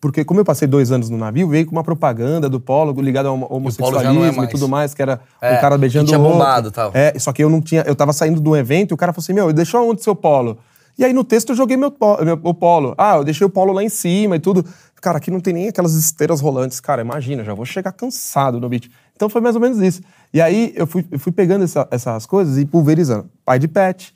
Porque 0.00 0.22
como 0.22 0.38
eu 0.38 0.44
passei 0.44 0.68
dois 0.68 0.92
anos 0.92 1.08
no 1.08 1.16
navio, 1.16 1.48
veio 1.48 1.64
com 1.64 1.72
uma 1.72 1.82
propaganda 1.82 2.46
do 2.46 2.60
Polo 2.60 2.92
ligado 3.00 3.26
ao 3.26 3.50
homossexualismo 3.50 4.22
e, 4.22 4.28
é 4.28 4.44
e 4.44 4.48
tudo 4.48 4.68
mais, 4.68 4.92
que 4.92 5.00
era 5.00 5.18
é, 5.40 5.56
um 5.56 5.60
cara 5.62 5.78
beijando 5.78 6.08
tinha 6.08 6.18
o 6.18 6.22
outro. 6.22 6.38
bombado 6.38 6.70
tal. 6.70 6.90
É, 6.92 7.18
só 7.18 7.32
que 7.32 7.42
eu 7.42 7.48
não 7.48 7.62
tinha. 7.62 7.82
Eu 7.86 7.96
tava 7.96 8.12
saindo 8.12 8.38
de 8.38 8.46
um 8.46 8.54
evento 8.54 8.90
e 8.90 8.94
o 8.94 8.98
cara 8.98 9.14
falou 9.14 9.22
assim: 9.22 9.32
Meu, 9.32 9.50
deixou 9.50 9.88
onde 9.88 10.02
seu 10.02 10.14
Polo? 10.14 10.58
E 10.96 11.04
aí 11.04 11.12
no 11.12 11.24
texto 11.24 11.50
eu 11.50 11.56
joguei 11.56 11.76
meu, 11.76 11.92
meu, 12.24 12.40
o 12.42 12.54
polo. 12.54 12.94
Ah, 12.96 13.16
eu 13.16 13.24
deixei 13.24 13.46
o 13.46 13.50
polo 13.50 13.72
lá 13.72 13.82
em 13.82 13.88
cima 13.88 14.36
e 14.36 14.40
tudo. 14.40 14.64
Cara, 15.00 15.18
aqui 15.18 15.30
não 15.30 15.40
tem 15.40 15.52
nem 15.52 15.68
aquelas 15.68 15.94
esteiras 15.94 16.40
rolantes. 16.40 16.80
Cara, 16.80 17.02
imagina, 17.02 17.44
já 17.44 17.52
vou 17.52 17.64
chegar 17.64 17.92
cansado 17.92 18.60
no 18.60 18.68
beat. 18.68 18.90
Então 19.14 19.28
foi 19.28 19.40
mais 19.40 19.54
ou 19.54 19.60
menos 19.60 19.78
isso. 19.78 20.00
E 20.32 20.40
aí 20.40 20.72
eu 20.76 20.86
fui, 20.86 21.06
eu 21.10 21.18
fui 21.18 21.32
pegando 21.32 21.64
essa, 21.64 21.86
essas 21.90 22.26
coisas 22.26 22.58
e 22.58 22.64
pulverizando. 22.64 23.28
Pai 23.44 23.58
de 23.58 23.68
pet, 23.68 24.14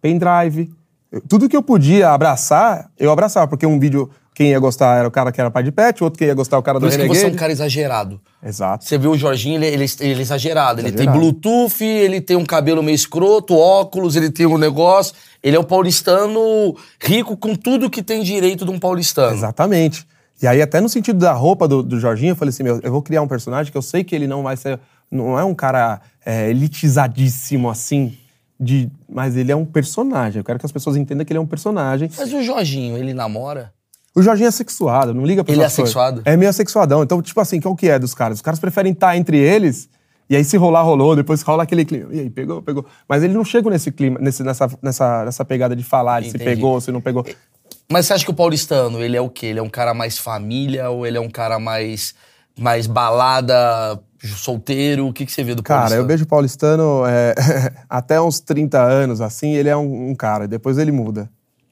pendrive. 0.00 0.72
Tudo 1.28 1.48
que 1.48 1.56
eu 1.56 1.62
podia 1.62 2.10
abraçar, 2.10 2.90
eu 2.98 3.10
abraçava. 3.10 3.46
Porque 3.48 3.64
um 3.64 3.78
vídeo 3.78 4.10
quem 4.36 4.50
ia 4.50 4.58
gostar 4.58 4.98
era 4.98 5.08
o 5.08 5.10
cara 5.10 5.32
que 5.32 5.40
era 5.40 5.50
pai 5.50 5.62
de 5.62 5.72
pet, 5.72 6.02
o 6.02 6.04
outro 6.04 6.18
que 6.18 6.26
ia 6.26 6.34
gostar 6.34 6.58
o 6.58 6.62
cara 6.62 6.78
Por 6.78 6.84
do 6.84 6.88
isso 6.88 6.98
Renegade. 6.98 7.18
que 7.18 7.24
você 7.24 7.32
é 7.32 7.34
um 7.34 7.38
cara 7.38 7.52
exagerado. 7.52 8.20
Exato. 8.44 8.84
Você 8.84 8.98
viu 8.98 9.12
o 9.12 9.16
Jorginho, 9.16 9.56
ele, 9.56 9.66
ele, 9.66 9.86
ele 9.98 10.18
é 10.18 10.22
exagerado. 10.22 10.78
Ele 10.82 10.88
Exagerado. 10.88 11.18
tem 11.18 11.20
Bluetooth, 11.20 11.82
ele 11.82 12.20
tem 12.20 12.36
um 12.36 12.44
cabelo 12.44 12.82
meio 12.82 12.94
escroto, 12.94 13.56
óculos, 13.56 14.14
ele 14.14 14.30
tem 14.30 14.44
um 14.44 14.58
negócio. 14.58 15.14
Ele 15.42 15.56
é 15.56 15.58
o 15.58 15.64
paulistano 15.64 16.76
rico 17.00 17.34
com 17.34 17.54
tudo 17.54 17.88
que 17.88 18.02
tem 18.02 18.22
direito 18.22 18.66
de 18.66 18.70
um 18.70 18.78
paulistano. 18.78 19.34
Exatamente. 19.34 20.06
E 20.42 20.46
aí, 20.46 20.60
até 20.60 20.82
no 20.82 20.88
sentido 20.90 21.18
da 21.18 21.32
roupa 21.32 21.66
do, 21.66 21.82
do 21.82 21.98
Jorginho, 21.98 22.32
eu 22.32 22.36
falei 22.36 22.50
assim: 22.50 22.62
meu, 22.62 22.78
eu 22.82 22.92
vou 22.92 23.00
criar 23.00 23.22
um 23.22 23.28
personagem 23.28 23.72
que 23.72 23.78
eu 23.78 23.80
sei 23.80 24.04
que 24.04 24.14
ele 24.14 24.26
não 24.26 24.42
vai 24.42 24.58
ser. 24.58 24.78
Não 25.10 25.38
é 25.38 25.44
um 25.44 25.54
cara 25.54 26.02
é, 26.26 26.50
elitizadíssimo 26.50 27.70
assim. 27.70 28.14
De, 28.60 28.90
mas 29.08 29.34
ele 29.34 29.50
é 29.50 29.56
um 29.56 29.64
personagem. 29.64 30.40
Eu 30.40 30.44
quero 30.44 30.58
que 30.58 30.66
as 30.66 30.72
pessoas 30.72 30.94
entendam 30.96 31.24
que 31.24 31.32
ele 31.32 31.38
é 31.38 31.40
um 31.40 31.46
personagem. 31.46 32.10
Mas 32.18 32.34
o 32.34 32.42
Jorginho, 32.42 32.98
ele 32.98 33.14
namora? 33.14 33.72
O 34.16 34.22
Jorginho 34.22 34.48
é 34.48 34.50
sexuado, 34.50 35.12
não 35.12 35.26
liga 35.26 35.44
pra 35.44 35.52
Ele 35.52 35.62
é 35.62 35.68
sexuado? 35.68 36.22
É 36.24 36.34
meio 36.38 36.50
sexuadão. 36.50 37.02
Então, 37.02 37.20
tipo 37.20 37.38
assim, 37.38 37.60
qual 37.60 37.76
que 37.76 37.86
é 37.86 37.98
dos 37.98 38.14
caras? 38.14 38.38
Os 38.38 38.42
caras 38.42 38.58
preferem 38.58 38.92
estar 38.92 39.14
entre 39.14 39.36
eles, 39.36 39.90
e 40.30 40.34
aí 40.34 40.42
se 40.42 40.56
rolar, 40.56 40.82
rolou, 40.82 41.14
depois 41.14 41.42
rola 41.42 41.64
aquele 41.64 41.84
clima. 41.84 42.08
E 42.10 42.20
aí, 42.20 42.30
pegou, 42.30 42.62
pegou. 42.62 42.86
Mas 43.06 43.22
eles 43.22 43.36
não 43.36 43.44
chegam 43.44 43.70
nesse 43.70 43.92
clima, 43.92 44.18
nesse, 44.18 44.42
nessa, 44.42 44.70
nessa, 44.80 45.24
nessa 45.26 45.44
pegada 45.44 45.76
de 45.76 45.84
falar, 45.84 46.22
de 46.22 46.30
se 46.30 46.38
pegou, 46.38 46.80
se 46.80 46.90
não 46.90 47.02
pegou. 47.02 47.26
Mas 47.92 48.06
você 48.06 48.14
acha 48.14 48.24
que 48.24 48.30
o 48.30 48.34
paulistano, 48.34 49.02
ele 49.02 49.18
é 49.18 49.20
o 49.20 49.28
quê? 49.28 49.46
Ele 49.46 49.58
é 49.58 49.62
um 49.62 49.68
cara 49.68 49.92
mais 49.92 50.16
família 50.16 50.88
ou 50.88 51.06
ele 51.06 51.18
é 51.18 51.20
um 51.20 51.30
cara 51.30 51.58
mais, 51.58 52.14
mais 52.58 52.86
balada, 52.86 54.00
solteiro? 54.24 55.08
O 55.08 55.12
que, 55.12 55.26
que 55.26 55.32
você 55.32 55.44
vê 55.44 55.54
do 55.54 55.62
Cara, 55.62 55.80
paulistano? 55.80 56.02
eu 56.02 56.06
vejo 56.06 56.24
o 56.24 56.26
paulistano 56.26 57.02
é, 57.06 57.34
até 57.86 58.18
uns 58.18 58.40
30 58.40 58.80
anos, 58.80 59.20
assim, 59.20 59.54
ele 59.54 59.68
é 59.68 59.76
um, 59.76 60.10
um 60.10 60.14
cara, 60.14 60.48
depois 60.48 60.78
ele 60.78 60.90
muda. 60.90 61.28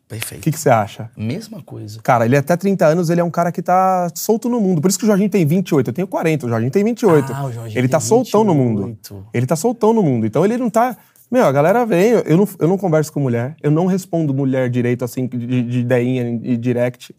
Perfeito. 0.09 0.40
O 0.40 0.45
que, 0.45 0.53
que 0.53 0.61
você 0.61 0.69
acha? 0.69 1.11
Mesma 1.17 1.62
coisa. 1.62 2.01
Cara, 2.03 2.27
ele 2.27 2.37
até 2.37 2.57
30 2.57 2.87
anos, 2.87 3.11
ele 3.11 3.21
é 3.21 3.25
um 3.25 3.31
cara 3.31 3.51
que 3.51 3.62
tá 3.62 4.11
solto 4.14 4.49
no 4.49 4.61
mundo. 4.61 4.81
Por 4.81 4.88
isso 4.88 4.99
que 4.99 5.05
o 5.05 5.09
Jorginho 5.09 5.31
tem 5.31 5.47
28. 5.47 5.90
Eu 5.90 5.95
tenho 5.95 6.07
40, 6.07 6.47
o 6.47 6.49
Jorginho 6.49 6.71
tem 6.71 6.85
28. 6.85 7.33
Ah, 7.33 7.45
o 7.45 7.53
Jorginho 7.53 7.79
ele 7.79 7.88
tá 7.88 8.01
soltão 8.01 8.45
no 8.45 8.55
mundo. 8.55 8.87
28. 8.87 9.27
Ele 9.33 9.47
tá 9.47 9.57
soltão 9.57 9.93
no 9.93 10.03
mundo. 10.03 10.27
Então 10.27 10.45
ele 10.45 10.59
não 10.59 10.69
tá. 10.69 10.97
Meu, 11.31 11.47
a 11.47 11.53
galera 11.53 11.85
vem, 11.87 12.11
eu 12.11 12.37
não, 12.37 12.49
eu 12.59 12.69
não 12.69 12.79
converso 12.79 13.12
com 13.12 13.19
mulher, 13.19 13.57
eu 13.62 13.71
não 13.71 13.87
respondo 13.87 14.33
mulher 14.35 14.69
direito, 14.69 15.05
assim, 15.05 15.27
de, 15.27 15.62
de 15.62 15.79
ideinha 15.81 16.38
e 16.43 16.57
direct. 16.57 17.14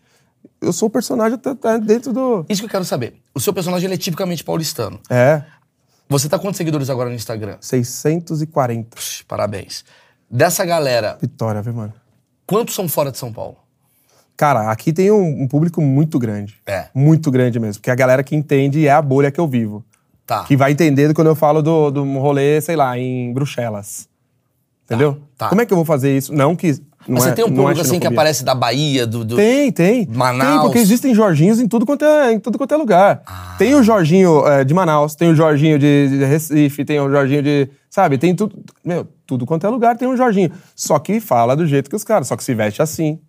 Eu 0.62 0.72
sou 0.72 0.88
o 0.88 0.92
personagem 0.92 1.38
tá, 1.38 1.56
tá 1.56 1.78
dentro 1.78 2.14
do. 2.14 2.46
Isso 2.48 2.62
que 2.62 2.68
eu 2.68 2.72
quero 2.72 2.86
saber. 2.86 3.16
O 3.34 3.40
seu 3.40 3.52
personagem 3.52 3.88
ele 3.88 3.96
é 3.96 3.98
tipicamente 3.98 4.44
paulistano. 4.44 5.00
É. 5.10 5.44
Você 6.08 6.30
tá 6.30 6.38
com 6.38 6.48
quantos 6.48 6.58
seguidores 6.58 6.90
agora 6.90 7.10
no 7.10 7.16
Instagram? 7.16 7.58
640. 7.60 8.96
Puxa, 8.96 9.24
parabéns. 9.28 9.84
Dessa 10.30 10.64
galera, 10.64 11.18
Vitória, 11.20 11.62
viu, 11.62 11.74
mano? 11.74 11.94
Quantos 12.46 12.76
são 12.76 12.88
fora 12.88 13.12
de 13.12 13.18
São 13.18 13.32
Paulo? 13.32 13.58
Cara, 14.38 14.70
aqui 14.70 14.92
tem 14.92 15.12
um, 15.12 15.44
um 15.44 15.48
público 15.48 15.82
muito 15.82 16.20
grande. 16.20 16.58
É. 16.66 16.88
Muito 16.94 17.32
grande 17.32 17.60
mesmo. 17.60 17.80
Porque 17.80 17.92
a 17.92 17.96
galera 17.96 18.24
que 18.24 18.36
entende 18.36 18.86
é 18.86 18.92
a 18.92 19.02
bolha 19.02 19.32
que 19.32 19.40
eu 19.40 19.48
vivo. 19.48 19.84
Tá. 20.26 20.44
Que 20.44 20.58
vai 20.58 20.72
entender 20.72 21.14
quando 21.14 21.28
eu 21.28 21.36
falo 21.36 21.62
do, 21.62 21.92
do 21.92 22.04
rolê, 22.18 22.60
sei 22.60 22.76
lá, 22.76 22.98
em 22.98 23.32
Bruxelas. 23.32 24.10
Entendeu? 24.86 25.22
tá. 25.38 25.50
Como 25.50 25.62
é 25.62 25.66
que 25.66 25.74
eu 25.74 25.78
vou 25.78 25.86
fazer 25.86 26.16
isso? 26.16 26.34
Não 26.34 26.56
que. 26.56 26.80
Mas 27.08 27.24
é, 27.26 27.30
você 27.30 27.36
tem 27.36 27.46
um 27.46 27.50
não 27.50 27.64
é 27.64 27.68
público 27.68 27.82
assim 27.82 28.00
que 28.00 28.08
aparece 28.08 28.44
da 28.44 28.56
Bahia, 28.56 29.06
do. 29.06 29.24
do- 29.24 29.36
Tem, 29.36 29.72
tem. 29.72 30.08
Manaus. 30.12 30.52
Tem, 30.52 30.62
porque 30.62 30.80
existem 30.80 31.14
Jorginhos 31.14 31.60
em 31.60 31.68
tudo 31.68 31.86
quanto 31.86 32.04
é, 32.06 32.32
em 32.34 32.40
tudo 32.40 32.58
quanto 32.58 32.74
é 32.74 32.78
lugar. 32.78 33.22
Ah. 33.26 33.56
Tem 33.58 33.76
o 33.76 33.84
Jorginho 33.84 34.48
é, 34.48 34.64
de 34.64 34.74
Manaus, 34.74 35.14
tem 35.16 35.30
o 35.30 35.36
Jorginho 35.36 35.78
de, 35.78 36.10
de 36.10 36.26
Recife, 36.26 36.84
tem 36.86 37.00
o 37.00 37.10
Jorginho 37.10 37.44
de. 37.44 37.70
Sabe, 37.90 38.18
tem 38.18 38.36
tudo. 38.36 38.58
Meu, 38.84 39.08
tudo 39.26 39.46
quanto 39.46 39.66
é 39.66 39.70
lugar 39.70 39.96
tem 39.98 40.08
um 40.08 40.18
Jorginho. 40.18 40.52
Só 40.76 40.98
que 41.00 41.20
fala 41.20 41.56
do 41.56 41.66
jeito 41.68 41.90
que 41.90 41.96
os 41.96 42.04
caras, 42.04 42.28
só 42.28 42.36
que 42.36 42.44
se 42.44 42.54
veste 42.54 42.82
assim. 42.82 43.20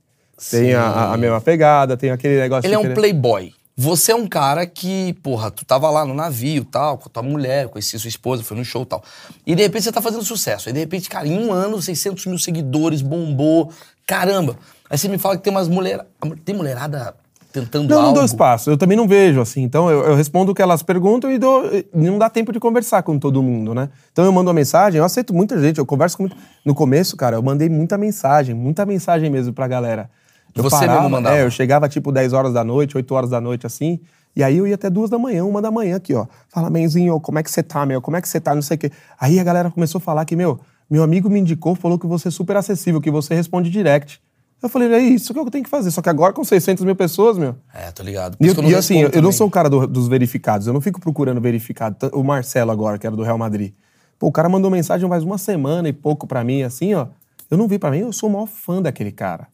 Tem 0.51 0.75
a- 0.75 1.13
a, 1.13 1.17
mesma 1.17 1.41
pegada, 1.41 1.97
tem 1.97 2.11
aquele 2.11 2.39
negócio 2.41 2.67
Ele 2.67 2.75
é 2.75 2.79
um 2.79 2.83
querer- 2.83 2.95
playboy. 2.95 3.53
Você 3.79 4.11
é 4.11 4.15
um 4.15 4.27
cara 4.27 4.65
que, 4.65 5.13
porra, 5.23 5.51
tu 5.51 5.63
tava 5.63 5.91
lá 5.91 6.03
no 6.07 6.15
navio 6.15 6.65
tal, 6.65 6.97
com 6.97 7.09
a 7.09 7.13
tua 7.13 7.23
mulher, 7.23 7.69
conheci 7.69 7.99
sua 7.99 8.09
esposa, 8.09 8.43
foi 8.43 8.57
no 8.57 8.65
show 8.65 8.83
e 8.83 8.87
tal. 8.87 9.05
E 9.47 9.55
de 9.55 9.63
repente 9.63 9.85
você 9.85 9.93
tá 9.93 10.01
fazendo 10.01 10.25
sucesso. 10.25 10.71
Aí 10.71 10.73
de 10.73 10.81
repente, 10.81 11.11
cara, 11.11 11.29
em 11.29 11.39
um 11.39 11.53
ano, 11.53 11.81
600 11.83 12.25
mil 12.25 12.39
seguidores, 12.39 13.03
bombou. 13.03 13.71
Caramba. 14.07 14.57
Aí 14.89 14.97
você 14.97 15.09
me 15.09 15.19
fala 15.19 15.37
que 15.37 15.43
tem 15.43 15.53
umas 15.53 15.69
mulher... 15.69 16.07
Tem 16.43 16.55
mulherada 16.55 17.15
tentando 17.53 17.89
Não, 17.89 17.97
não 17.97 18.03
algo. 18.07 18.15
dou 18.15 18.25
espaço. 18.25 18.71
Eu 18.71 18.79
também 18.79 18.97
não 18.97 19.07
vejo, 19.07 19.43
assim. 19.43 19.63
Então, 19.63 19.91
eu, 19.91 20.05
eu 20.05 20.15
respondo 20.15 20.53
o 20.53 20.55
que 20.55 20.63
elas 20.63 20.83
perguntam 20.83 21.31
e 21.31 21.39
dou, 21.39 21.67
e 21.67 21.87
não 21.93 22.19
dá 22.19 22.31
tempo 22.31 22.53
de 22.53 22.61
conversar 22.61 23.03
com 23.03 23.19
todo 23.19 23.43
mundo, 23.43 23.75
né? 23.75 23.91
Então, 24.11 24.25
eu 24.25 24.33
mando 24.33 24.49
uma 24.49 24.55
mensagem, 24.55 24.99
eu 24.99 25.05
aceito 25.05 25.35
muita 25.35 25.61
gente, 25.61 25.79
eu 25.79 25.85
converso 25.85 26.17
com 26.17 26.23
muito... 26.23 26.37
No 26.65 26.75
começo, 26.75 27.15
cara, 27.15 27.37
eu 27.37 27.43
mandei 27.43 27.69
muita 27.69 27.99
mensagem, 27.99 28.55
muita 28.55 28.87
mensagem 28.87 29.29
mesmo 29.29 29.53
pra 29.53 29.69
galera. 29.69 30.09
Eu 30.57 30.63
Você 30.63 30.87
mesmo 30.89 31.11
mandava? 31.11 31.37
É, 31.37 31.43
eu 31.45 31.51
chegava, 31.51 31.89
tipo, 31.89 32.11
10 32.11 32.33
horas 32.33 32.53
da 32.53 32.65
noite, 32.65 32.97
8 32.97 33.15
horas 33.15 33.31
da 33.31 33.41
noite, 33.41 33.67
assim, 33.67 34.01
e 34.35 34.43
aí 34.43 34.57
eu 34.57 34.67
ia 34.67 34.75
até 34.75 34.89
duas 34.91 35.11
da 35.11 35.19
manhã, 35.19 35.45
uma 35.45 35.61
da 35.63 35.71
manhã 35.71 35.97
aqui, 35.97 36.15
ó. 36.15 36.27
Fala, 36.49 36.69
menzinho, 36.71 37.19
como 37.21 37.39
é 37.39 37.43
que 37.43 37.51
você 37.51 37.63
tá, 37.63 37.85
meu? 37.87 38.01
Como 38.01 38.17
é 38.17 38.21
que 38.23 38.29
você 38.29 38.41
tá? 38.41 38.55
Não 38.55 38.63
sei 38.63 38.77
o 38.77 38.79
quê. 38.79 38.91
Aí 39.21 39.39
a 39.39 39.45
galera 39.45 39.71
começou 39.71 39.99
a 39.99 40.01
falar 40.03 40.25
que, 40.25 40.35
meu, 40.35 40.59
meu 40.91 41.03
amigo 41.03 41.29
me 41.31 41.39
indicou, 41.41 41.75
falou 41.75 41.99
que 41.99 42.07
você 42.07 42.29
é 42.29 42.31
super 42.31 42.57
acessível, 42.57 43.01
que 43.01 43.11
você 43.11 43.35
responde 43.35 43.71
direct. 43.71 44.21
Eu 44.63 44.69
falei, 44.71 44.91
é 44.93 44.99
isso 45.01 45.35
que 45.35 45.39
eu 45.39 45.51
tenho 45.51 45.63
que 45.65 45.69
fazer. 45.71 45.91
Só 45.91 46.01
que 46.01 46.09
agora 46.09 46.33
com 46.33 46.43
600 46.43 46.83
mil 46.85 46.97
pessoas, 46.97 47.37
meu... 47.37 47.55
É, 47.75 47.91
tô 47.91 48.03
ligado. 48.03 48.37
E, 48.41 48.55
que 48.55 48.59
eu- 48.61 48.65
e 48.65 48.75
assim, 48.75 49.01
eu, 49.01 49.11
eu 49.11 49.21
não 49.23 49.31
sou 49.33 49.47
o 49.47 49.51
cara 49.51 49.69
do- 49.69 49.87
dos 49.87 50.09
verificados, 50.09 50.67
eu 50.67 50.73
não 50.73 50.81
fico 50.81 50.99
procurando 50.99 51.41
verificado. 51.41 51.97
O 52.15 52.23
Marcelo 52.25 52.71
agora, 52.71 52.99
que 52.99 53.07
era 53.07 53.15
do 53.15 53.23
Real 53.23 53.37
Madrid. 53.37 53.73
Pô, 54.19 54.29
o 54.29 54.33
cara 54.33 54.49
mandou 54.49 54.71
mensagem 54.71 55.07
faz 55.09 55.23
uma 55.23 55.37
semana 55.37 55.89
e 55.91 55.93
pouco 55.93 56.27
pra 56.27 56.43
mim, 56.43 56.63
assim, 56.63 56.95
ó. 56.95 57.07
Eu 57.51 57.59
não 57.59 57.69
vi 57.69 57.79
pra 57.79 57.91
mim, 57.91 57.99
eu 57.99 58.13
sou 58.15 58.31
o 58.31 58.33
maior 58.33 58.47
fã 58.47 58.81
daquele 58.81 59.13
cara. 59.13 59.47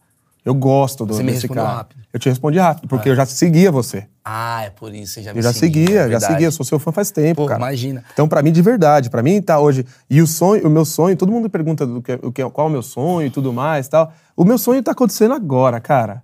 Eu 0.44 0.54
gosto 0.54 1.06
do, 1.06 1.14
Você 1.14 1.22
me 1.22 1.30
desse 1.30 1.42
respondeu 1.42 1.62
cara. 1.64 1.76
rápido. 1.76 2.02
Eu 2.12 2.18
te 2.18 2.28
respondi 2.28 2.58
rápido, 2.58 2.88
porque 2.88 3.08
eu 3.08 3.14
já 3.14 3.24
seguia 3.24 3.70
você. 3.70 4.06
Ah, 4.24 4.64
é 4.64 4.70
por 4.70 4.92
isso. 4.92 5.14
Você 5.14 5.22
já 5.22 5.32
me 5.32 5.38
Eu 5.38 5.42
já 5.44 5.52
seguia, 5.52 5.86
seguia, 5.86 6.00
é 6.00 6.10
já 6.10 6.20
seguia, 6.20 6.50
sou 6.50 6.66
seu 6.66 6.78
fã 6.80 6.90
faz 6.90 7.10
tempo, 7.12 7.42
Pô, 7.42 7.46
cara. 7.46 7.60
imagina. 7.60 8.02
Então, 8.12 8.26
pra 8.26 8.42
mim, 8.42 8.50
de 8.50 8.60
verdade, 8.60 9.08
pra 9.08 9.22
mim 9.22 9.40
tá 9.40 9.60
hoje. 9.60 9.86
E 10.10 10.20
o 10.20 10.26
sonho, 10.26 10.66
o 10.66 10.70
meu 10.70 10.84
sonho, 10.84 11.16
todo 11.16 11.30
mundo 11.30 11.48
pergunta 11.48 11.86
do 11.86 12.02
que, 12.02 12.18
o 12.22 12.32
que, 12.32 12.44
qual 12.50 12.66
é 12.66 12.70
o 12.70 12.72
meu 12.72 12.82
sonho 12.82 13.26
e 13.28 13.30
tudo 13.30 13.52
mais 13.52 13.86
tal. 13.88 14.12
O 14.36 14.44
meu 14.44 14.58
sonho 14.58 14.82
tá 14.82 14.90
acontecendo 14.90 15.32
agora, 15.32 15.80
cara. 15.80 16.22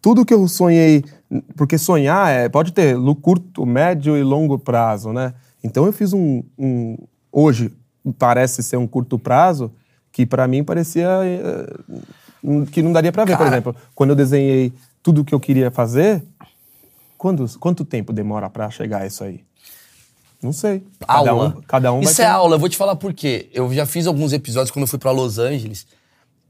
Tudo 0.00 0.24
que 0.24 0.32
eu 0.32 0.46
sonhei, 0.46 1.04
porque 1.56 1.76
sonhar 1.76 2.30
é, 2.30 2.48
pode 2.48 2.72
ter 2.72 2.96
curto, 3.20 3.66
médio 3.66 4.16
e 4.16 4.22
longo 4.22 4.56
prazo, 4.56 5.12
né? 5.12 5.34
Então 5.64 5.84
eu 5.84 5.92
fiz 5.92 6.12
um, 6.12 6.44
um- 6.56 6.96
hoje 7.32 7.72
parece 8.18 8.62
ser 8.62 8.76
um 8.76 8.86
curto 8.86 9.18
prazo 9.18 9.72
que 10.12 10.24
pra 10.24 10.46
mim 10.46 10.62
parecia 10.62 11.08
um- 11.88 12.00
que 12.70 12.82
não 12.82 12.92
daria 12.92 13.12
pra 13.12 13.24
ver, 13.24 13.32
por 13.32 13.44
Cara. 13.44 13.50
exemplo, 13.56 13.76
quando 13.94 14.10
eu 14.10 14.16
desenhei 14.16 14.72
tudo 15.02 15.22
o 15.22 15.24
que 15.24 15.34
eu 15.34 15.40
queria 15.40 15.70
fazer, 15.70 16.22
quando, 17.16 17.46
quanto 17.58 17.84
tempo 17.84 18.12
demora 18.12 18.48
pra 18.48 18.70
chegar 18.70 19.06
isso 19.06 19.24
aí? 19.24 19.42
Não 20.42 20.52
sei. 20.52 20.84
Cada 21.06 21.30
aula. 21.30 21.48
um, 21.56 21.62
cada 21.62 21.92
um 21.92 22.00
Isso 22.00 22.16
ter- 22.16 22.22
é 22.22 22.26
aula, 22.26 22.54
eu 22.54 22.60
vou 22.60 22.68
te 22.68 22.76
falar 22.76 22.94
por 22.96 23.12
quê. 23.12 23.48
Eu 23.52 23.72
já 23.74 23.84
fiz 23.84 24.06
alguns 24.06 24.32
episódios 24.32 24.70
quando 24.70 24.82
eu 24.84 24.86
fui 24.88 24.98
pra 24.98 25.10
Los 25.10 25.36
Angeles, 25.38 25.84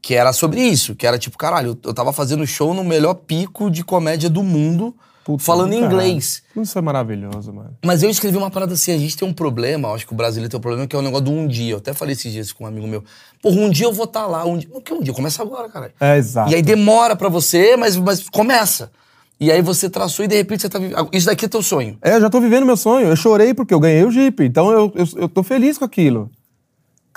que 0.03 0.14
era 0.14 0.33
sobre 0.33 0.61
isso, 0.61 0.94
que 0.94 1.07
era 1.07 1.18
tipo, 1.18 1.38
caralho, 1.38 1.70
eu, 1.70 1.79
eu 1.85 1.94
tava 1.94 2.12
fazendo 2.12 2.46
show 2.46 2.74
no 2.74 2.85
melhor 2.85 3.14
pico 3.14 3.70
de 3.70 3.83
comédia 3.83 4.29
do 4.29 4.42
mundo, 4.42 4.94
Puta, 5.28 5.44
falando 5.44 5.74
em 5.74 5.84
inglês. 5.84 6.42
Isso 6.56 6.78
é 6.78 6.80
maravilhoso, 6.80 7.52
mano. 7.52 7.76
Mas 7.84 8.02
eu 8.02 8.08
escrevi 8.08 8.38
uma 8.38 8.50
parada 8.50 8.72
assim, 8.72 8.92
a 8.92 8.96
gente 8.96 9.14
tem 9.14 9.28
um 9.28 9.32
problema, 9.32 9.88
eu 9.88 9.94
acho 9.94 10.06
que 10.06 10.12
o 10.14 10.16
brasileiro 10.16 10.50
tem 10.50 10.56
um 10.56 10.60
problema, 10.62 10.86
que 10.86 10.96
é 10.96 10.98
o 10.98 11.02
negócio 11.02 11.26
do 11.26 11.30
um 11.30 11.46
dia. 11.46 11.74
Eu 11.74 11.76
até 11.76 11.92
falei 11.92 12.14
esses 12.14 12.32
dias 12.32 12.50
com 12.50 12.64
um 12.64 12.66
amigo 12.66 12.86
meu. 12.86 13.04
Porra, 13.42 13.56
um 13.56 13.68
dia 13.68 13.84
eu 13.84 13.92
vou 13.92 14.06
estar 14.06 14.26
lá, 14.26 14.46
um 14.46 14.56
dia. 14.56 14.70
O 14.72 14.80
que 14.80 14.90
é 14.90 14.96
um 14.96 15.02
dia? 15.02 15.12
Começa 15.12 15.42
agora, 15.42 15.68
cara. 15.68 15.92
É, 16.00 16.16
exato. 16.16 16.50
E 16.50 16.54
aí 16.54 16.62
demora 16.62 17.14
pra 17.14 17.28
você, 17.28 17.76
mas, 17.76 17.94
mas 17.98 18.26
começa. 18.26 18.90
E 19.38 19.52
aí 19.52 19.60
você 19.60 19.90
traçou 19.90 20.24
e 20.24 20.28
de 20.28 20.34
repente 20.34 20.62
você 20.62 20.68
tá 20.70 20.78
vivendo. 20.78 21.10
Isso 21.12 21.26
daqui 21.26 21.44
é 21.44 21.48
teu 21.48 21.62
sonho. 21.62 21.98
É, 22.00 22.14
eu 22.14 22.22
já 22.22 22.30
tô 22.30 22.40
vivendo 22.40 22.64
meu 22.64 22.76
sonho. 22.78 23.08
Eu 23.08 23.14
chorei 23.14 23.52
porque 23.52 23.74
eu 23.74 23.80
ganhei 23.80 24.04
o 24.04 24.10
Jeep. 24.10 24.42
Então 24.42 24.72
eu, 24.72 24.90
eu, 24.94 25.08
eu 25.14 25.28
tô 25.28 25.42
feliz 25.42 25.76
com 25.76 25.84
aquilo. 25.84 26.30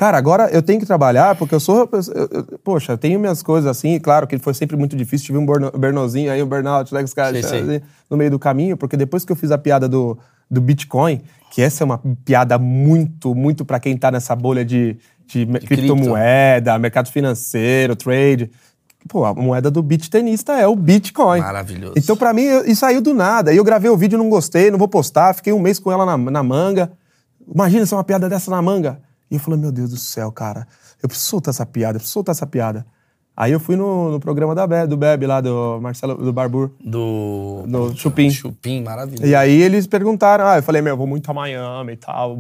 Cara, 0.02 0.18
agora 0.18 0.50
eu 0.52 0.64
tenho 0.64 0.80
que 0.80 0.86
trabalhar 0.88 1.36
porque 1.36 1.54
eu 1.54 1.60
sou. 1.60 1.88
eu- 1.92 2.28
eu- 2.32 2.60
poxa, 2.64 2.94
eu 2.94 2.98
tenho 2.98 3.20
minhas 3.20 3.44
coisas 3.44 3.70
assim. 3.70 4.00
Claro 4.00 4.26
que 4.26 4.40
foi 4.40 4.52
sempre 4.56 4.76
muito 4.76 4.96
difícil. 4.96 5.28
Tive 5.28 5.38
um 5.38 5.46
burnozinho 5.46 6.32
aí, 6.32 6.42
um 6.42 6.48
burnout, 6.48 6.92
né, 6.92 7.04
os 7.04 7.14
caras 7.14 7.34
assim, 7.46 7.82
no 8.10 8.18
meio 8.18 8.32
do 8.32 8.40
caminho. 8.40 8.76
Porque 8.76 8.98
depois 8.98 9.24
que 9.24 9.32
eu 9.32 9.36
fiz 9.36 9.52
a 9.52 9.60
piada 9.60 9.88
do, 9.88 10.18
do 10.50 10.60
Bitcoin, 10.60 11.22
que 11.52 11.62
essa 11.62 11.84
é 11.84 11.86
uma 11.86 12.02
piada 12.26 12.58
muito, 12.58 13.36
muito 13.36 13.64
pra 13.64 13.80
quem 13.80 13.96
tá 13.96 14.10
nessa 14.10 14.36
bolha 14.36 14.66
de, 14.66 14.98
de, 15.28 15.46
me- 15.46 15.60
criptomoeda, 15.60 16.80
mercado 16.80 17.12
financeiro, 17.12 17.96
trade. 17.96 18.50
Pô, 19.08 19.24
a 19.24 19.36
moeda 19.36 19.70
do 19.70 19.84
beat 19.84 20.10
tenista 20.10 20.54
é 20.54 20.66
o 20.66 20.76
Bitcoin. 20.76 21.42
Maravilhoso. 21.42 21.94
Então, 21.96 22.18
pra 22.18 22.34
mim, 22.34 22.42
eu- 22.46 22.66
e 22.66 22.76
saiu 22.76 23.02
do 23.02 23.14
nada. 23.14 23.52
Aí 23.52 23.58
eu 23.58 23.64
gravei 23.64 23.92
o 23.92 23.96
vídeo, 23.98 24.18
não 24.18 24.30
gostei, 24.32 24.72
não 24.72 24.80
vou 24.80 24.88
postar. 24.88 25.36
Fiquei 25.36 25.54
um 25.54 25.60
mês 25.60 25.78
com 25.78 25.92
ela 25.92 26.08
na, 26.08 26.18
na 26.18 26.42
manga. 26.42 26.92
Imagina 27.54 27.86
se 27.86 27.94
é 27.94 27.98
uma 27.98 28.04
piada 28.04 28.28
dessa 28.28 28.50
na 28.50 28.64
manga. 28.64 29.00
E 29.32 29.36
eu 29.36 29.40
falei, 29.40 29.58
meu 29.60 29.72
Deus 29.72 29.90
do 29.92 29.98
céu, 29.98 30.30
cara. 30.32 30.68
Eu 31.02 31.08
preciso 31.08 31.30
soltar 31.30 31.54
essa 31.54 31.66
piada, 31.66 31.96
eu 31.96 32.00
preciso 32.00 32.14
soltar 32.14 32.34
essa 32.34 32.46
piada. 32.46 32.86
Aí 33.36 33.52
eu 33.54 33.60
fui 33.62 33.78
no, 33.78 34.12
no 34.12 34.20
programa 34.20 34.54
da 34.54 34.68
Be 34.68 34.86
do 34.86 34.98
Bebe, 34.98 35.26
lá 35.26 35.40
do 35.40 35.80
Marcelo, 35.82 36.16
do 36.16 36.34
Barbur. 36.34 36.70
Do. 36.84 37.64
No 37.66 37.96
Chupim. 37.96 38.30
Chupim, 38.30 38.84
maravilhoso. 38.84 39.26
E 39.26 39.34
aí 39.34 39.62
eles 39.62 39.88
perguntaram, 39.88 40.46
ah, 40.46 40.58
eu 40.58 40.64
falei, 40.64 40.82
meu, 40.82 40.94
eu 40.94 40.98
vou 40.98 41.08
muito 41.08 41.32
a 41.32 41.34
Miami 41.34 41.94
e 41.94 41.98
tal. 41.98 42.38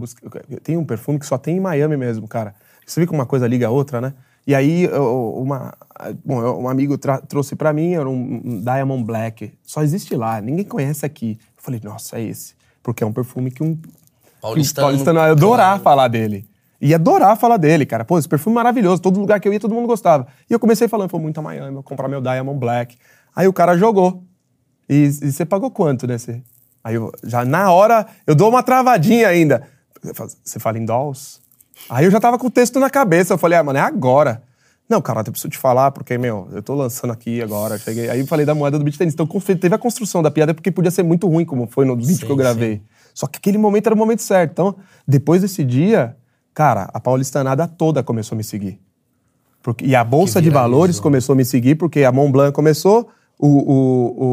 Tem 0.61 0.75
um 0.75 0.83
perfume 0.83 1.17
que 1.17 1.25
só 1.25 1.37
tem 1.37 1.57
em 1.57 1.59
Miami 1.61 1.95
mesmo, 1.95 2.27
cara. 2.27 2.53
Você 2.85 2.99
vê 2.99 3.07
que 3.07 3.13
uma 3.13 3.25
coisa 3.25 3.47
liga 3.47 3.67
a 3.67 3.71
outra, 3.71 4.01
né? 4.01 4.13
E 4.45 4.53
aí 4.53 4.83
eu- 4.83 5.33
uma, 5.37 5.73
bom, 6.25 6.41
eu- 6.41 6.59
um 6.59 6.67
amigo 6.67 6.97
trouxe 7.27 7.55
pra 7.55 7.71
mim, 7.71 7.93
era 7.93 8.09
um, 8.09 8.41
um 8.43 8.61
Diamond 8.61 9.03
Black. 9.05 9.53
Só 9.63 9.81
existe 9.81 10.13
lá, 10.15 10.41
ninguém 10.41 10.65
conhece 10.65 11.05
aqui. 11.05 11.39
Eu 11.57 11.63
falei, 11.63 11.79
nossa, 11.81 12.17
é 12.17 12.23
esse. 12.23 12.53
Porque 12.83 13.01
é 13.03 13.07
um 13.07 13.13
perfume 13.13 13.49
que 13.49 13.63
um 13.63 13.77
Paulistano. 14.41 14.87
paulistano 14.87 15.19
ia 15.19 15.31
adorar 15.31 15.67
claro. 15.67 15.83
falar 15.83 16.07
dele. 16.09 16.45
Ia 16.81 16.95
adorar 16.95 17.37
falar 17.37 17.57
dele, 17.57 17.85
cara. 17.85 18.03
Pô, 18.03 18.17
esse 18.17 18.27
perfume 18.27 18.55
maravilhoso. 18.55 19.01
Todo 19.01 19.19
lugar 19.19 19.39
que 19.39 19.47
eu 19.47 19.53
ia, 19.53 19.59
todo 19.59 19.75
mundo 19.75 19.85
gostava. 19.85 20.25
E 20.49 20.53
eu 20.53 20.59
comecei 20.59 20.87
falando, 20.87 21.09
foi 21.09 21.19
muito 21.19 21.39
a 21.39 21.43
Miami, 21.43 21.73
vou 21.73 21.83
comprar 21.83 22.07
meu 22.07 22.19
Diamond 22.19 22.59
Black. 22.59 22.97
Aí 23.35 23.47
o 23.47 23.53
cara 23.53 23.77
jogou. 23.77 24.23
E, 24.89 25.03
e 25.03 25.31
você 25.31 25.45
pagou 25.45 25.69
quanto 25.69 26.07
nesse? 26.07 26.43
Aí 26.83 26.95
eu, 26.95 27.11
já 27.23 27.45
na 27.45 27.71
hora, 27.71 28.07
eu 28.25 28.33
dou 28.33 28.49
uma 28.49 28.63
travadinha 28.63 29.27
ainda. 29.27 29.67
Você 30.43 30.59
fala 30.59 30.79
em 30.79 30.85
dolls? 30.85 31.39
Aí 31.87 32.05
eu 32.05 32.11
já 32.11 32.19
tava 32.19 32.39
com 32.39 32.47
o 32.47 32.51
texto 32.51 32.79
na 32.79 32.89
cabeça. 32.89 33.33
Eu 33.33 33.37
falei, 33.37 33.59
ah, 33.59 33.63
mano, 33.63 33.77
é 33.77 33.81
agora. 33.81 34.41
Não, 34.89 35.01
cara, 35.01 35.21
eu 35.21 35.31
preciso 35.31 35.49
te 35.49 35.57
falar, 35.57 35.91
porque, 35.91 36.17
meu, 36.17 36.49
eu 36.51 36.61
tô 36.61 36.73
lançando 36.73 37.13
aqui 37.13 37.41
agora. 37.41 37.77
Cheguei. 37.77 38.09
Aí 38.09 38.19
eu 38.19 38.27
falei 38.27 38.45
da 38.45 38.55
moeda 38.55 38.77
do 38.77 38.83
beat 38.83 38.97
tennis. 38.97 39.13
Então 39.13 39.27
teve 39.27 39.75
a 39.75 39.77
construção 39.77 40.23
da 40.23 40.31
piada, 40.31 40.53
porque 40.53 40.71
podia 40.71 40.91
ser 40.91 41.03
muito 41.03 41.27
ruim, 41.27 41.45
como 41.45 41.67
foi 41.67 41.85
no 41.85 41.95
vídeo 41.95 42.15
Sim, 42.15 42.25
que 42.25 42.31
eu 42.31 42.35
gravei. 42.35 42.81
Só 43.13 43.27
que 43.27 43.37
aquele 43.37 43.57
momento 43.57 43.85
era 43.85 43.95
o 43.95 43.97
momento 43.97 44.21
certo. 44.21 44.51
Então, 44.51 44.75
depois 45.07 45.41
desse 45.41 45.63
dia, 45.63 46.17
cara, 46.53 46.89
a 46.93 46.99
paulistanada 46.99 47.67
toda 47.67 48.03
começou 48.03 48.35
a 48.35 48.37
me 48.37 48.43
seguir. 48.43 48.79
Porque, 49.63 49.85
e 49.85 49.95
a 49.95 50.03
Bolsa 50.03 50.41
de. 50.41 50.49
Valores 50.49 50.99
começou 50.99 51.33
a 51.33 51.35
me 51.35 51.45
seguir, 51.45 51.75
porque 51.75 52.03
a 52.03 52.11
Mont 52.11 52.31
Blanc 52.31 52.51
começou, 52.53 53.09
o. 53.37 53.47
o, 53.47 54.23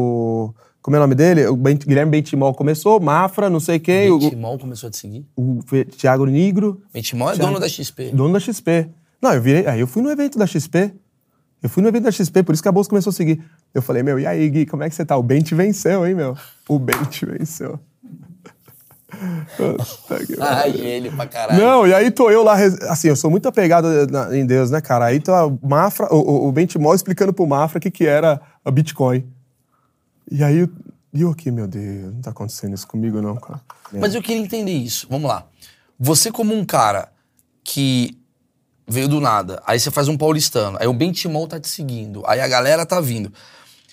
o 0.49 0.55
como 0.81 0.95
é 0.95 0.99
o 0.99 1.01
nome 1.01 1.13
dele? 1.13 1.45
O 1.45 1.55
Ben- 1.57 1.75
Guilherme 1.77 2.09
Bentimol 2.11 2.53
começou, 2.55 2.99
Mafra, 2.99 3.49
não 3.49 3.59
sei 3.59 3.77
quem, 3.79 4.09
o, 4.09 4.17
Bentimol 4.17 4.57
começou 4.57 4.87
a 4.87 4.89
te 4.91 4.97
seguir? 4.97 5.25
o 5.35 5.59
Thiago 5.97 6.25
Negro, 6.25 6.81
Bentimol 6.93 7.31
é 7.31 7.35
dono 7.37 7.59
da 7.59 7.67
XP. 7.67 8.11
dono 8.11 8.33
da 8.33 8.39
XP. 8.39 8.89
Não, 9.21 9.33
eu 9.33 9.41
virei. 9.41 9.67
Aí 9.67 9.79
eu 9.81 9.87
fui 9.87 10.01
no 10.01 10.09
evento 10.09 10.39
da 10.39 10.47
XP. 10.47 10.93
Eu 11.61 11.69
fui 11.69 11.83
no 11.83 11.89
evento 11.89 12.03
da 12.05 12.11
XP, 12.11 12.41
por 12.43 12.53
isso 12.53 12.63
que 12.63 12.69
a 12.69 12.71
Bolsa 12.71 12.89
começou 12.89 13.11
a 13.11 13.13
seguir. 13.13 13.43
Eu 13.73 13.81
falei, 13.81 14.01
meu, 14.01 14.17
e 14.17 14.25
aí, 14.25 14.49
Gui, 14.49 14.65
como 14.65 14.81
é 14.81 14.89
que 14.89 14.95
você 14.95 15.05
tá? 15.05 15.17
O 15.17 15.21
Bent 15.21 15.51
venceu, 15.51 16.07
hein, 16.07 16.15
meu? 16.15 16.35
O 16.69 16.79
Bent 16.79 17.23
venceu. 17.37 17.77
Ai, 20.39 20.71
ele 20.71 21.11
pra 21.11 21.25
caralho. 21.27 21.61
Não, 21.61 21.87
e 21.87 21.93
aí 21.93 22.11
tô 22.11 22.29
eu 22.29 22.43
lá, 22.43 22.55
assim, 22.89 23.09
eu 23.09 23.15
sou 23.15 23.29
muito 23.29 23.47
apegado 23.47 23.87
na- 24.07 24.35
em 24.37 24.45
Deus, 24.45 24.71
né, 24.71 24.81
cara? 24.81 25.05
Aí 25.05 25.19
tá 25.19 25.45
o 25.45 25.59
Mafra, 25.61 26.07
o, 26.13 26.47
o, 26.47 26.51
Benchimol 26.51 26.95
explicando 26.95 27.33
pro 27.33 27.45
Mafra 27.47 27.77
o 27.77 27.81
que, 27.81 27.91
que 27.91 28.05
era 28.05 28.41
a 28.63 28.71
Bitcoin. 28.71 29.25
E 30.31 30.43
aí, 30.43 30.67
e 31.13 31.21
eu 31.21 31.31
aqui, 31.31 31.51
meu 31.51 31.67
Deus, 31.67 32.13
não 32.13 32.21
tá 32.21 32.31
acontecendo 32.31 32.73
isso 32.73 32.87
comigo 32.87 33.21
não, 33.21 33.35
cara. 33.35 33.61
Mas 33.93 34.13
eu 34.13 34.21
queria 34.21 34.41
entender 34.41 34.71
isso. 34.71 35.07
Vamos 35.09 35.27
lá. 35.27 35.45
Você, 35.99 36.31
como 36.31 36.53
um 36.53 36.63
cara 36.63 37.09
que 37.63 38.17
veio 38.87 39.07
do 39.07 39.19
nada, 39.19 39.61
aí 39.65 39.79
você 39.79 39.91
faz 39.91 40.07
um 40.07 40.17
paulistano, 40.17 40.77
aí 40.79 40.87
o 40.87 40.93
Bentimol 40.93 41.47
tá 41.47 41.59
te 41.59 41.67
seguindo, 41.67 42.23
aí 42.25 42.39
a 42.39 42.47
galera 42.47 42.85
tá 42.85 42.99
vindo. 42.99 43.31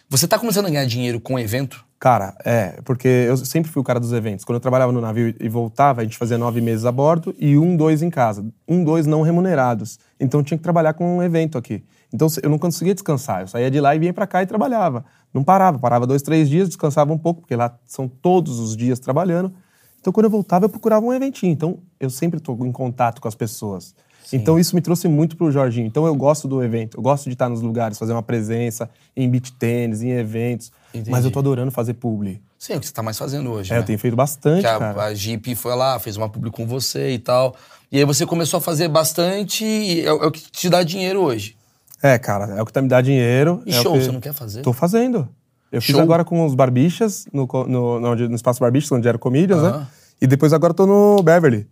Você 0.09 0.29
tá 0.29 0.38
começando 0.38 0.66
a 0.66 0.71
ganhar 0.71 0.87
dinheiro 0.87 1.21
com 1.21 1.37
evento? 1.37 1.85
Cara, 1.99 2.37
é, 2.45 2.81
porque 2.85 3.09
eu 3.09 3.37
sempre 3.38 3.69
fui 3.69 3.81
o 3.81 3.85
cara 3.85 3.99
dos 3.99 4.12
eventos. 4.12 4.45
Quando 4.45 4.55
eu 4.55 4.61
trabalhava 4.61 4.92
no 4.92 5.01
navio 5.01 5.35
e 5.40 5.49
voltava, 5.49 6.01
a 6.01 6.05
gente 6.05 6.16
fazia 6.16 6.38
nove 6.38 6.61
meses 6.61 6.85
a 6.85 6.92
bordo 6.92 7.35
e 7.37 7.59
um, 7.59 7.77
dois 7.77 8.03
em 8.03 8.11
casa. 8.11 8.47
Um, 8.69 8.85
dois 8.85 9.05
não 9.05 9.23
remunerados. 9.23 9.99
Então 10.21 10.45
tinha 10.45 10.57
que 10.57 10.62
trabalhar 10.62 10.95
com 10.95 11.16
um 11.16 11.23
evento 11.25 11.59
aqui. 11.59 11.83
Então 12.14 12.29
eu 12.40 12.49
não 12.49 12.57
conseguia 12.57 12.95
descansar. 12.95 13.40
Eu 13.40 13.49
saía 13.49 13.69
de 13.69 13.81
lá 13.81 13.97
e 13.97 13.99
vinha 13.99 14.14
pra 14.14 14.29
cá 14.29 14.45
e 14.45 14.47
trabalhava. 14.47 15.05
Não 15.35 15.42
parava. 15.42 15.77
Parava 15.77 16.07
dois, 16.07 16.23
três 16.23 16.49
dias, 16.49 16.69
descansava 16.69 17.12
um 17.12 17.19
pouco, 17.19 17.40
porque 17.40 17.57
lá 17.57 17.77
são 17.85 18.07
todos 18.07 18.61
os 18.61 18.77
dias 18.77 19.01
trabalhando. 19.01 19.53
Então 19.99 20.12
quando 20.12 20.27
eu 20.27 20.31
voltava, 20.31 20.66
eu 20.66 20.69
procurava 20.69 21.05
um 21.05 21.12
eventinho. 21.12 21.53
Então 21.53 21.81
eu 21.99 22.11
sempre 22.11 22.38
tô 22.38 22.53
em 22.64 22.71
contato 22.71 23.21
com 23.21 23.27
as 23.27 23.35
pessoas. 23.35 23.92
Então 24.32 24.58
isso 24.58 24.74
me 24.74 24.80
trouxe 24.80 25.06
muito 25.08 25.36
pro 25.36 25.50
Jorginho. 25.52 25.86
Então 25.86 26.06
eu 26.06 26.14
gosto 26.14 26.48
do 26.48 26.62
evento, 26.62 26.96
eu 26.98 27.02
gosto 27.02 27.24
de 27.24 27.32
estar 27.34 27.48
nos 27.48 27.60
lugares, 27.62 27.96
fazer 27.98 28.12
uma 28.12 28.22
presença 28.22 28.90
em 29.16 29.28
beach 29.30 29.52
tênis, 29.52 30.02
em 30.02 30.10
eventos. 30.10 30.72
Entendi. 30.92 31.10
Mas 31.10 31.24
eu 31.24 31.30
tô 31.30 31.38
adorando 31.38 31.70
fazer 31.70 31.94
publi. 31.94 32.42
Sim, 32.58 32.72
é 32.72 32.76
o 32.76 32.80
que 32.80 32.86
você 32.86 32.92
tá 32.92 33.02
mais 33.02 33.16
fazendo 33.18 33.50
hoje, 33.52 33.70
É, 33.70 33.74
né? 33.76 33.80
eu 33.80 33.84
tenho 33.84 33.98
feito 33.98 34.16
bastante, 34.16 34.62
Que 34.62 34.66
a, 34.66 34.78
cara. 34.78 35.04
a 35.04 35.14
Jeep 35.14 35.54
foi 35.54 35.74
lá, 35.76 35.98
fez 35.98 36.16
uma 36.16 36.28
publi 36.28 36.50
com 36.50 36.66
você 36.66 37.10
e 37.12 37.18
tal. 37.18 37.54
E 37.92 37.98
aí 37.98 38.04
você 38.04 38.26
começou 38.26 38.58
a 38.58 38.60
fazer 38.60 38.88
bastante, 38.88 39.64
e 39.64 40.04
é, 40.04 40.12
o- 40.12 40.22
é 40.24 40.26
o 40.26 40.30
que 40.32 40.50
te 40.50 40.68
dá 40.68 40.82
dinheiro 40.82 41.20
hoje. 41.20 41.54
É, 42.02 42.18
cara, 42.18 42.56
é 42.56 42.62
o 42.62 42.66
que 42.66 42.72
tá 42.72 42.82
me 42.82 42.88
dá 42.88 43.00
dinheiro. 43.00 43.62
E 43.64 43.70
é 43.70 43.80
show, 43.82 43.92
que- 43.92 44.00
você 44.02 44.10
não 44.12 44.20
quer 44.20 44.32
fazer? 44.32 44.62
Tô 44.62 44.72
fazendo. 44.72 45.28
Eu 45.70 45.80
fiz 45.82 45.92
Show? 45.94 46.00
agora 46.02 46.24
com 46.24 46.44
os 46.44 46.54
Barbichas, 46.54 47.26
no, 47.32 47.46
no, 47.68 48.00
no, 48.00 48.14
no 48.14 48.34
Espaço 48.34 48.60
Barbichas, 48.60 48.90
onde 48.92 49.06
era 49.06 49.18
Comedians, 49.18 49.60
Aham. 49.62 49.78
né? 49.80 49.86
E 50.20 50.26
depois 50.26 50.52
agora 50.52 50.72
tô 50.72 50.86
no 50.86 51.22
Beverly. 51.22 51.66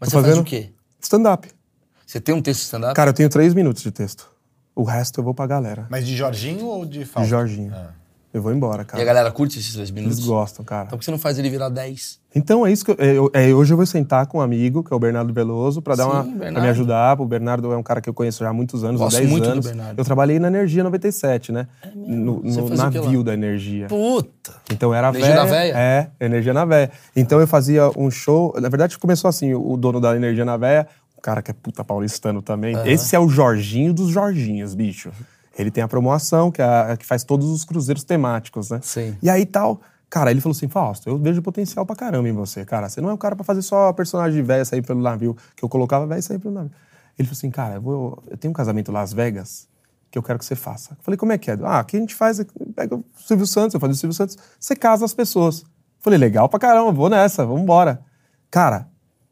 Mas 0.00 0.08
tô 0.10 0.18
você 0.20 0.26
faz 0.26 0.38
o 0.38 0.44
quê? 0.44 0.70
Stand-up. 1.00 1.48
Você 2.10 2.20
tem 2.20 2.34
um 2.34 2.42
texto 2.42 2.62
stand-up? 2.62 2.92
Cara, 2.92 3.10
eu 3.10 3.14
tenho 3.14 3.28
três 3.28 3.54
minutos 3.54 3.84
de 3.84 3.92
texto. 3.92 4.28
O 4.74 4.82
resto 4.82 5.20
eu 5.20 5.24
vou 5.24 5.32
pra 5.32 5.46
galera. 5.46 5.86
Mas 5.88 6.04
de 6.04 6.16
Jorginho 6.16 6.66
ou 6.66 6.84
de 6.84 6.98
De 7.00 7.04
Fausto? 7.04 7.30
Jorginho. 7.30 7.72
Ah. 7.72 7.90
Eu 8.32 8.40
vou 8.42 8.52
embora, 8.52 8.78
E 8.78 8.82
a 8.82 8.84
cara. 8.84 9.04
galera 9.04 9.30
curte 9.32 9.58
esses 9.58 9.72
três 9.72 9.90
minutos? 9.90 10.18
Eles 10.18 10.28
gostam, 10.28 10.64
cara. 10.64 10.84
Então 10.86 10.90
por 10.96 11.00
que 11.00 11.04
você 11.04 11.10
não 11.10 11.18
faz 11.18 11.36
ele 11.38 11.50
virar 11.50 11.68
10? 11.68 12.20
Então 12.32 12.64
é 12.64 12.70
isso 12.70 12.84
que 12.84 12.92
eu, 12.92 12.96
é, 12.96 13.06
eu- 13.18 13.28
é, 13.34 13.52
hoje 13.52 13.72
eu 13.72 13.76
vou 13.76 13.84
sentar 13.84 14.24
com 14.28 14.38
um 14.38 14.40
amigo, 14.40 14.84
que 14.84 14.92
é 14.92 14.96
o 14.96 15.00
Bernardo 15.00 15.34
Veloso, 15.34 15.82
pra 15.82 15.96
dar 15.96 16.04
Sim, 16.04 16.10
uma 16.10 16.22
Bernardo. 16.22 16.52
pra 16.54 16.62
me 16.62 16.68
ajudar. 16.68 17.20
O 17.20 17.26
Bernardo 17.26 17.72
é 17.72 17.76
um 17.76 17.82
cara 17.82 18.00
que 18.00 18.08
eu 18.08 18.14
conheço 18.14 18.38
já 18.44 18.50
há 18.50 18.52
muitos 18.52 18.84
anos, 18.84 19.00
há 19.00 19.04
Gosto 19.04 19.16
10 19.18 19.28
muito 19.30 19.42
do 19.46 19.50
anos. 19.50 19.66
Bernardo. 19.66 19.98
Eu 19.98 20.04
trabalhei 20.04 20.38
na 20.38 20.46
Energia 20.46 20.84
97, 20.84 21.50
né? 21.50 21.66
No, 21.92 22.40
Você 22.42 22.60
no 22.60 22.68
fazia 22.68 22.86
o 22.86 22.90
que 22.92 22.98
lá? 22.98 23.04
navio 23.04 23.24
da 23.24 23.34
Energia. 23.34 23.88
Puta! 23.88 24.54
Então 24.72 24.94
era 24.94 25.08
Energia 25.08 25.28
véia, 25.28 25.42
na 25.42 25.50
véia? 25.50 25.74
É, 25.76 26.24
Energia 26.24 26.54
na 26.54 26.64
Véia. 26.64 26.90
Então 27.16 27.40
eu 27.40 27.48
fazia 27.48 27.90
um 27.98 28.08
show. 28.12 28.54
Na 28.60 28.68
verdade, 28.68 28.96
começou 28.96 29.28
assim: 29.28 29.52
o 29.52 29.76
dono 29.76 30.00
da 30.00 30.14
Energia 30.14 30.44
na 30.44 30.56
Véia, 30.56 30.86
cara 31.22 31.42
que 31.42 31.50
é 31.50 31.54
puta 31.54 31.84
paulistano 31.84 32.42
também. 32.42 32.76
Esse 32.86 33.14
é 33.14 33.18
o 33.18 33.28
Jorginho 33.28 33.92
dos 33.92 34.10
Jorginhos, 34.10 34.74
bicho. 34.74 35.10
Ele 35.58 35.70
tem 35.70 35.82
a 35.82 35.88
promoção, 35.88 36.50
que, 36.50 36.62
é 36.62 36.64
a, 36.64 36.96
que 36.96 37.04
faz 37.04 37.24
todos 37.24 37.48
os 37.50 37.64
cruzeiros 37.64 38.04
temáticos, 38.04 38.70
né? 38.70 38.80
Sim. 38.82 39.16
E 39.22 39.28
aí 39.28 39.44
tal. 39.44 39.80
Cara, 40.08 40.30
ele 40.30 40.40
falou 40.40 40.56
assim: 40.56 40.68
Fausto, 40.68 41.08
eu 41.08 41.18
vejo 41.18 41.40
potencial 41.42 41.86
pra 41.86 41.94
caramba 41.94 42.28
em 42.28 42.32
você, 42.32 42.64
cara. 42.64 42.88
Você 42.88 43.00
não 43.00 43.10
é 43.10 43.12
o 43.12 43.18
cara 43.18 43.36
pra 43.36 43.44
fazer 43.44 43.62
só 43.62 43.92
personagem 43.92 44.40
de 44.40 44.42
véia 44.42 44.64
sair 44.64 44.82
pelo 44.82 45.00
navio, 45.00 45.36
que 45.54 45.62
eu 45.62 45.68
colocava 45.68 46.06
véia 46.06 46.22
sair 46.22 46.38
pelo 46.38 46.54
navio. 46.54 46.72
Ele 47.18 47.26
falou 47.28 47.36
assim: 47.36 47.50
cara, 47.50 47.74
eu, 47.74 47.80
vou, 47.80 48.22
eu 48.28 48.36
tenho 48.36 48.50
um 48.50 48.54
casamento 48.54 48.90
em 48.90 48.94
Las 48.94 49.12
Vegas 49.12 49.68
que 50.10 50.18
eu 50.18 50.22
quero 50.22 50.38
que 50.38 50.44
você 50.44 50.56
faça. 50.56 50.92
Eu 50.92 51.02
falei, 51.02 51.16
como 51.16 51.32
é 51.32 51.38
que 51.38 51.50
é? 51.50 51.58
Ah, 51.62 51.78
aqui 51.78 51.96
a 51.96 52.00
gente 52.00 52.14
faz, 52.14 52.44
pega 52.74 52.96
o 52.96 53.04
Silvio 53.16 53.46
Santos, 53.46 53.74
eu 53.74 53.80
fazia 53.80 53.94
o 53.94 53.96
Silvio 53.96 54.14
Santos, 54.14 54.36
você 54.58 54.74
casa 54.74 55.04
as 55.04 55.14
pessoas. 55.14 55.60
Eu 55.60 55.68
falei, 56.00 56.18
legal 56.18 56.48
pra 56.48 56.58
caramba, 56.58 56.90
vou 56.90 57.08
nessa, 57.08 57.46
vamos 57.46 57.62
embora. 57.62 58.02
Cara, 58.50 58.88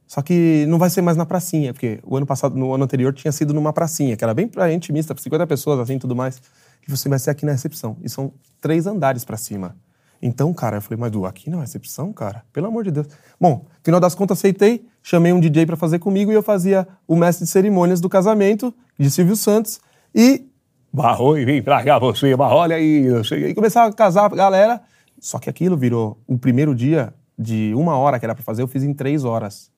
só 0.08 0.22
que 0.22 0.64
não 0.66 0.78
vai 0.78 0.88
ser 0.88 1.02
mais 1.02 1.18
na 1.18 1.26
pracinha, 1.26 1.74
porque 1.74 2.00
o 2.02 2.16
ano 2.16 2.24
passado, 2.24 2.56
no 2.56 2.72
ano 2.72 2.82
anterior, 2.82 3.12
tinha 3.12 3.30
sido 3.30 3.52
numa 3.52 3.74
pracinha, 3.74 4.16
que 4.16 4.24
era 4.24 4.32
bem 4.32 4.48
pra 4.48 4.72
intimista, 4.72 5.14
pra 5.14 5.22
50 5.22 5.46
pessoas, 5.46 5.78
assim, 5.78 5.98
tudo 5.98 6.16
mais. 6.16 6.40
E 6.86 6.90
você 6.90 7.10
vai 7.10 7.18
ser 7.18 7.28
aqui 7.28 7.44
na 7.44 7.52
recepção. 7.52 7.98
E 8.02 8.08
são 8.08 8.32
três 8.58 8.86
andares 8.86 9.22
pra 9.22 9.36
cima. 9.36 9.76
Então, 10.20 10.52
cara, 10.54 10.78
eu 10.78 10.82
falei, 10.82 10.98
mas 10.98 11.12
Du, 11.12 11.26
aqui 11.26 11.50
na 11.50 11.60
recepção, 11.60 12.10
cara? 12.10 12.42
Pelo 12.54 12.66
amor 12.66 12.84
de 12.84 12.90
Deus. 12.90 13.06
Bom, 13.38 13.66
final 13.84 14.00
das 14.00 14.14
contas, 14.14 14.38
aceitei, 14.38 14.86
chamei 15.02 15.30
um 15.30 15.38
DJ 15.38 15.66
pra 15.66 15.76
fazer 15.76 15.98
comigo 15.98 16.32
e 16.32 16.34
eu 16.34 16.42
fazia 16.42 16.88
o 17.06 17.14
mestre 17.14 17.44
de 17.44 17.50
cerimônias 17.50 18.00
do 18.00 18.08
casamento 18.08 18.74
de 18.98 19.10
Silvio 19.10 19.36
Santos. 19.36 19.78
E 20.14 20.48
Barrou 20.90 21.38
e 21.38 21.44
vem 21.44 21.62
pra 21.62 21.84
cá 21.84 21.98
você, 21.98 22.34
barro, 22.34 22.56
olha 22.56 22.76
aí, 22.76 23.04
eu 23.04 23.22
cheguei. 23.22 23.50
E 23.50 23.54
começava 23.54 23.90
a 23.90 23.92
casar 23.92 24.24
a 24.24 24.34
galera. 24.34 24.80
Só 25.20 25.38
que 25.38 25.50
aquilo 25.50 25.76
virou 25.76 26.18
o 26.26 26.38
primeiro 26.38 26.74
dia 26.74 27.12
de 27.38 27.72
uma 27.74 27.96
hora 27.96 28.18
que 28.18 28.24
era 28.24 28.34
pra 28.34 28.42
fazer, 28.42 28.62
eu 28.62 28.66
fiz 28.66 28.82
em 28.82 28.94
três 28.94 29.22
horas. 29.22 29.70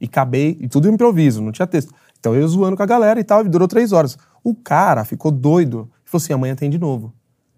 E 0.00 0.04
acabei, 0.06 0.56
e 0.60 0.68
tudo 0.68 0.88
improviso, 0.88 1.40
não 1.42 1.52
tinha 1.52 1.66
texto. 1.66 1.92
Então 2.18 2.34
eu 2.34 2.46
zoando 2.48 2.76
com 2.76 2.82
a 2.82 2.86
galera 2.86 3.18
e 3.20 3.24
tal, 3.24 3.44
e 3.44 3.48
durou 3.48 3.66
três 3.68 3.92
horas. 3.92 4.16
O 4.44 4.54
cara 4.54 5.04
ficou 5.04 5.30
doido 5.30 5.88
e 6.06 6.10
falou 6.10 6.22
assim: 6.22 6.32
amanhã 6.32 6.54
tem 6.54 6.68
de 6.70 6.78
novo. 6.78 7.12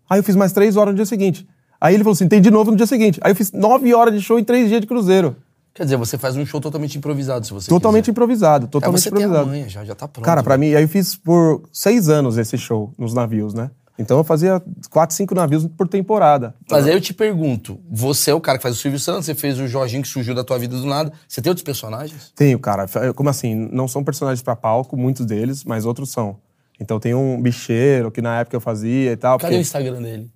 Aí 0.09 0.19
eu 0.19 0.23
fiz 0.25 0.37
mais 0.37 0.53
três 0.53 0.77
horas 0.77 0.93
no 0.93 0.97
dia 0.97 1.07
seguinte. 1.07 1.47
Aí 1.81 1.95
ele 1.95 2.03
falou 2.05 2.15
assim: 2.15 2.29
tem 2.29 2.41
de 2.41 2.51
novo 2.51 2.71
no 2.71 2.77
dia 2.77 2.87
seguinte. 2.87 3.21
Aí 3.23 3.33
eu 3.33 3.37
fiz 3.37 3.53
nove 3.53 3.93
horas 3.95 4.15
de 4.15 4.21
show 4.21 4.39
em 4.39 4.45
três 4.45 4.69
dias 4.69 4.81
de 4.81 4.87
cruzeiro. 4.87 5.37
Quer 5.75 5.85
dizer, 5.85 5.97
você 5.97 6.19
faz 6.19 6.37
um 6.37 6.45
show 6.45 6.61
totalmente 6.61 6.99
improvisado, 6.99 7.47
se 7.47 7.53
você 7.53 7.69
Totalmente 7.69 8.05
quiser. 8.05 8.11
improvisado, 8.11 8.65
É, 8.65 8.69
totalmente 8.69 9.01
você 9.01 9.11
tem 9.13 9.23
a 9.23 9.27
improvisado. 9.27 9.51
manha 9.51 9.69
já, 9.69 9.85
já 9.85 9.95
tá 9.95 10.09
pronto. 10.09 10.25
Cara, 10.25 10.43
pra 10.43 10.57
né? 10.59 10.67
mim, 10.71 10.75
aí 10.75 10.83
eu 10.83 10.89
fiz 10.89 11.15
por 11.15 11.63
seis 11.73 12.09
anos 12.09 12.37
esse 12.37 12.59
show 12.59 12.93
nos 12.99 13.15
navios, 13.15 13.55
né? 13.55 13.71
Então 13.99 14.17
eu 14.19 14.23
fazia 14.25 14.63
quatro, 14.91 15.17
cinco 15.17 15.35
navios 15.35 15.67
por 15.67 15.89
temporada. 15.89 16.55
Mas 16.71 16.87
aí 16.87 16.93
eu 16.95 17.01
te 17.01 17.13
pergunto, 17.13 17.81
você 17.91 18.31
é 18.31 18.35
o 18.35 18.41
cara 18.41 18.57
que 18.59 18.63
faz 18.63 18.77
o 18.77 18.79
Silvio 18.79 19.01
Santos, 19.01 19.27
você 19.27 19.35
fez 19.35 19.59
o 19.59 19.67
Jorginho 19.67 20.03
que 20.03 20.09
surgiu 20.09 20.35
da 20.35 20.45
tua 20.45 20.59
vida 20.59 20.77
do 20.77 20.87
nada. 20.87 21.13
Você 21.27 21.43
tem 21.43 21.51
outros 21.51 21.65
personagens? 21.65 22.33
Tenho, 22.37 22.59
cara. 22.61 22.87
Como 23.15 23.29
assim? 23.29 23.55
Não 23.73 23.89
são 23.89 24.05
personagens 24.05 24.41
pra 24.43 24.55
palco, 24.55 24.97
muitos 24.97 25.27
deles, 25.27 25.65
mas 25.65 25.85
outros 25.85 26.11
são. 26.11 26.37
Então 26.81 27.01
tem 27.01 27.13
um 27.13 27.43
bicheiro 27.43 28.11
que 28.13 28.23
na 28.23 28.39
época 28.41 28.57
eu 28.57 28.61
fazia 28.61 29.11
e 29.13 29.17
tal. 29.17 29.37
Cadê 29.37 29.47
o 29.47 29.57
porque- 29.57 29.63
Instagram 29.63 30.01
dele? 30.01 30.31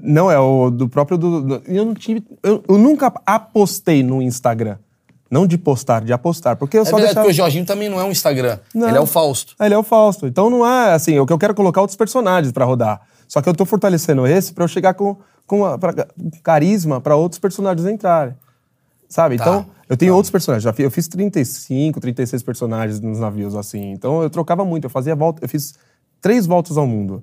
Não, 0.00 0.30
é 0.30 0.38
o 0.38 0.70
do 0.70 0.88
próprio. 0.88 1.16
Do, 1.18 1.40
do- 1.42 1.62
eu 1.66 1.84
não 1.84 1.94
tive. 1.94 2.22
Eu, 2.42 2.62
eu 2.68 2.78
nunca 2.78 3.12
apostei 3.26 4.02
no 4.02 4.20
Instagram. 4.22 4.76
Não 5.30 5.46
de 5.46 5.58
postar, 5.58 6.02
de 6.04 6.12
apostar. 6.12 6.56
Porque 6.56 6.76
eu 6.78 6.82
É 6.82 6.84
só 6.84 6.92
verdade, 6.96 7.06
deixava. 7.14 7.26
porque 7.26 7.32
o 7.32 7.36
Jorginho 7.36 7.64
também 7.66 7.88
não 7.88 8.00
é 8.00 8.04
um 8.04 8.10
Instagram. 8.10 8.58
Não. 8.74 8.88
Ele 8.88 8.96
é 8.96 9.00
o 9.00 9.06
Fausto. 9.06 9.54
Ah, 9.58 9.66
Ele 9.66 9.74
é 9.74 9.78
o 9.78 9.82
Fausto. 9.82 10.26
Então 10.26 10.48
não 10.48 10.66
é 10.66 10.92
assim, 10.94 11.18
o 11.18 11.26
que 11.26 11.32
eu 11.32 11.38
quero 11.38 11.52
é 11.52 11.54
colocar 11.56 11.80
outros 11.80 11.96
personagens 11.96 12.50
pra 12.52 12.64
rodar. 12.64 13.00
Só 13.26 13.42
que 13.42 13.48
eu 13.48 13.54
tô 13.54 13.64
fortalecendo 13.66 14.26
esse 14.26 14.52
pra 14.54 14.64
eu 14.64 14.68
chegar 14.68 14.94
com, 14.94 15.16
com 15.46 15.64
a- 15.66 15.76
pra- 15.78 16.06
carisma 16.42 17.00
pra 17.00 17.14
outros 17.14 17.38
personagens 17.38 17.86
entrarem. 17.86 18.34
Sabe? 19.08 19.36
Tá. 19.36 19.44
Então, 19.44 19.66
eu 19.88 19.96
tenho 19.96 20.14
outros 20.14 20.30
personagens. 20.30 20.62
Já 20.64 20.72
fi- 20.72 20.82
Eu 20.82 20.90
fiz 20.90 21.08
35, 21.08 22.00
36 22.00 22.42
personagens 22.42 23.00
nos 23.00 23.18
navios, 23.20 23.54
assim. 23.54 23.90
Então 23.92 24.22
eu 24.22 24.30
trocava 24.30 24.64
muito. 24.64 24.84
Eu 24.84 24.90
fazia 24.90 25.14
volta. 25.14 25.44
Eu 25.44 25.48
fiz 25.48 25.74
três 26.20 26.46
voltas 26.46 26.76
ao 26.78 26.86
mundo 26.86 27.22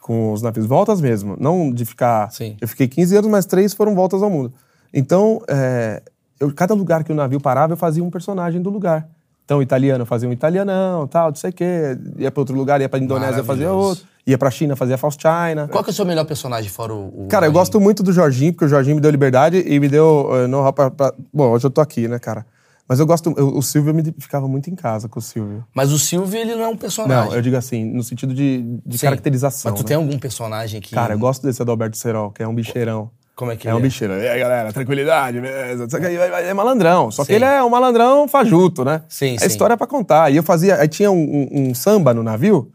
com 0.00 0.32
os 0.32 0.40
navios. 0.42 0.66
Voltas 0.66 1.00
mesmo. 1.00 1.36
Não 1.38 1.72
de 1.72 1.84
ficar. 1.84 2.30
Sim. 2.32 2.56
Eu 2.60 2.66
fiquei 2.68 2.86
15 2.88 3.16
anos, 3.16 3.30
mas 3.30 3.44
três 3.46 3.74
foram 3.74 3.94
voltas 3.94 4.22
ao 4.22 4.30
mundo. 4.30 4.52
Então, 4.92 5.40
é, 5.48 6.02
eu, 6.40 6.52
cada 6.52 6.74
lugar 6.74 7.04
que 7.04 7.12
o 7.12 7.14
navio 7.14 7.38
parava, 7.40 7.74
eu 7.74 7.76
fazia 7.76 8.02
um 8.02 8.10
personagem 8.10 8.60
do 8.60 8.70
lugar. 8.70 9.06
Então, 9.44 9.58
o 9.58 9.62
italiano 9.62 10.02
eu 10.02 10.06
fazia 10.06 10.28
um 10.28 10.32
italianão, 10.32 11.06
tal, 11.08 11.28
não 11.28 11.34
sei 11.34 11.50
o 11.50 11.52
quê. 11.52 11.98
Ia 12.18 12.30
para 12.30 12.40
outro 12.40 12.54
lugar, 12.56 12.80
ia 12.80 12.88
para 12.88 13.00
Indonésia, 13.00 13.42
fazia 13.42 13.72
outro. 13.72 14.04
Ia 14.24 14.38
para 14.38 14.48
China, 14.50 14.76
fazia 14.76 14.96
Faust 14.96 15.20
China. 15.20 15.66
Qual 15.66 15.82
que 15.82 15.90
é 15.90 15.92
o 15.92 15.94
seu 15.94 16.04
melhor 16.04 16.24
personagem 16.24 16.70
fora 16.70 16.94
o. 16.94 17.24
o 17.24 17.28
Cara, 17.28 17.46
eu 17.46 17.52
gosto 17.52 17.80
muito 17.80 18.00
do 18.02 18.12
Jorginho, 18.12 18.52
porque 18.52 18.64
o 18.66 18.68
Jorginho 18.68 18.94
me 18.94 19.02
deu 19.02 19.10
liberdade 19.10 19.56
e 19.66 19.80
me 19.80 19.88
deu 19.88 20.28
uh, 20.30 20.46
know-how 20.46 20.72
pra, 20.72 20.90
pra- 20.90 21.12
Bom, 21.34 21.50
hoje 21.50 21.66
eu 21.66 21.70
tô 21.70 21.80
aqui, 21.80 22.06
né, 22.06 22.18
cara? 22.20 22.46
Mas 22.86 23.00
eu 23.00 23.06
gosto... 23.06 23.32
eu- 23.36 23.56
o 23.56 23.62
Silvio, 23.62 23.90
eu 23.90 23.94
me 23.94 24.14
ficava 24.18 24.46
muito 24.46 24.70
em 24.70 24.76
casa 24.76 25.08
com 25.08 25.18
o 25.18 25.22
Silvio. 25.22 25.64
Mas 25.74 25.90
o 25.90 25.98
Silvio, 25.98 26.38
ele 26.38 26.54
não 26.54 26.62
é 26.62 26.68
um 26.68 26.76
personagem. 26.76 27.28
Não, 27.30 27.34
eu 27.34 27.42
digo 27.42 27.56
assim, 27.56 27.84
no 27.84 28.04
sentido 28.04 28.32
de, 28.32 28.62
de 28.86 28.98
Sim. 28.98 29.06
caracterização, 29.06 29.72
Mas 29.72 29.80
tu 29.80 29.82
né? 29.84 29.88
tem 29.88 29.96
algum 29.96 30.16
personagem 30.18 30.80
que. 30.80 30.94
Cara, 30.94 31.14
eu 31.14 31.18
gosto 31.18 31.42
desse 31.44 31.60
Adalberto 31.60 31.96
Serol, 31.96 32.30
que 32.30 32.40
é 32.42 32.46
um 32.46 32.54
bicheirão. 32.54 33.10
Como 33.40 33.50
é 33.52 33.56
que 33.56 33.66
É 33.66 33.70
ele 33.70 33.76
um 33.76 33.80
é? 33.80 33.82
bicheiro. 33.82 34.12
E 34.20 34.28
aí, 34.28 34.38
galera, 34.38 34.70
tranquilidade, 34.70 35.40
beleza? 35.40 35.88
Só 35.88 35.98
que 35.98 36.04
aí 36.04 36.14
É 36.14 36.52
malandrão. 36.52 37.10
Só 37.10 37.22
que 37.24 37.28
Sim. 37.28 37.36
ele 37.36 37.46
é 37.46 37.62
um 37.64 37.70
malandrão 37.70 38.28
fajuto, 38.28 38.84
né? 38.84 39.00
Sim, 39.08 39.36
A 39.36 39.38
sim. 39.40 39.46
história 39.46 39.72
é 39.72 39.76
pra 39.78 39.86
contar. 39.86 40.30
E 40.30 40.36
eu 40.36 40.42
fazia. 40.42 40.76
Aí 40.76 40.86
tinha 40.88 41.10
um, 41.10 41.16
um- 41.50 41.70
um 41.70 41.74
samba 41.74 42.12
no 42.12 42.22
navio 42.22 42.70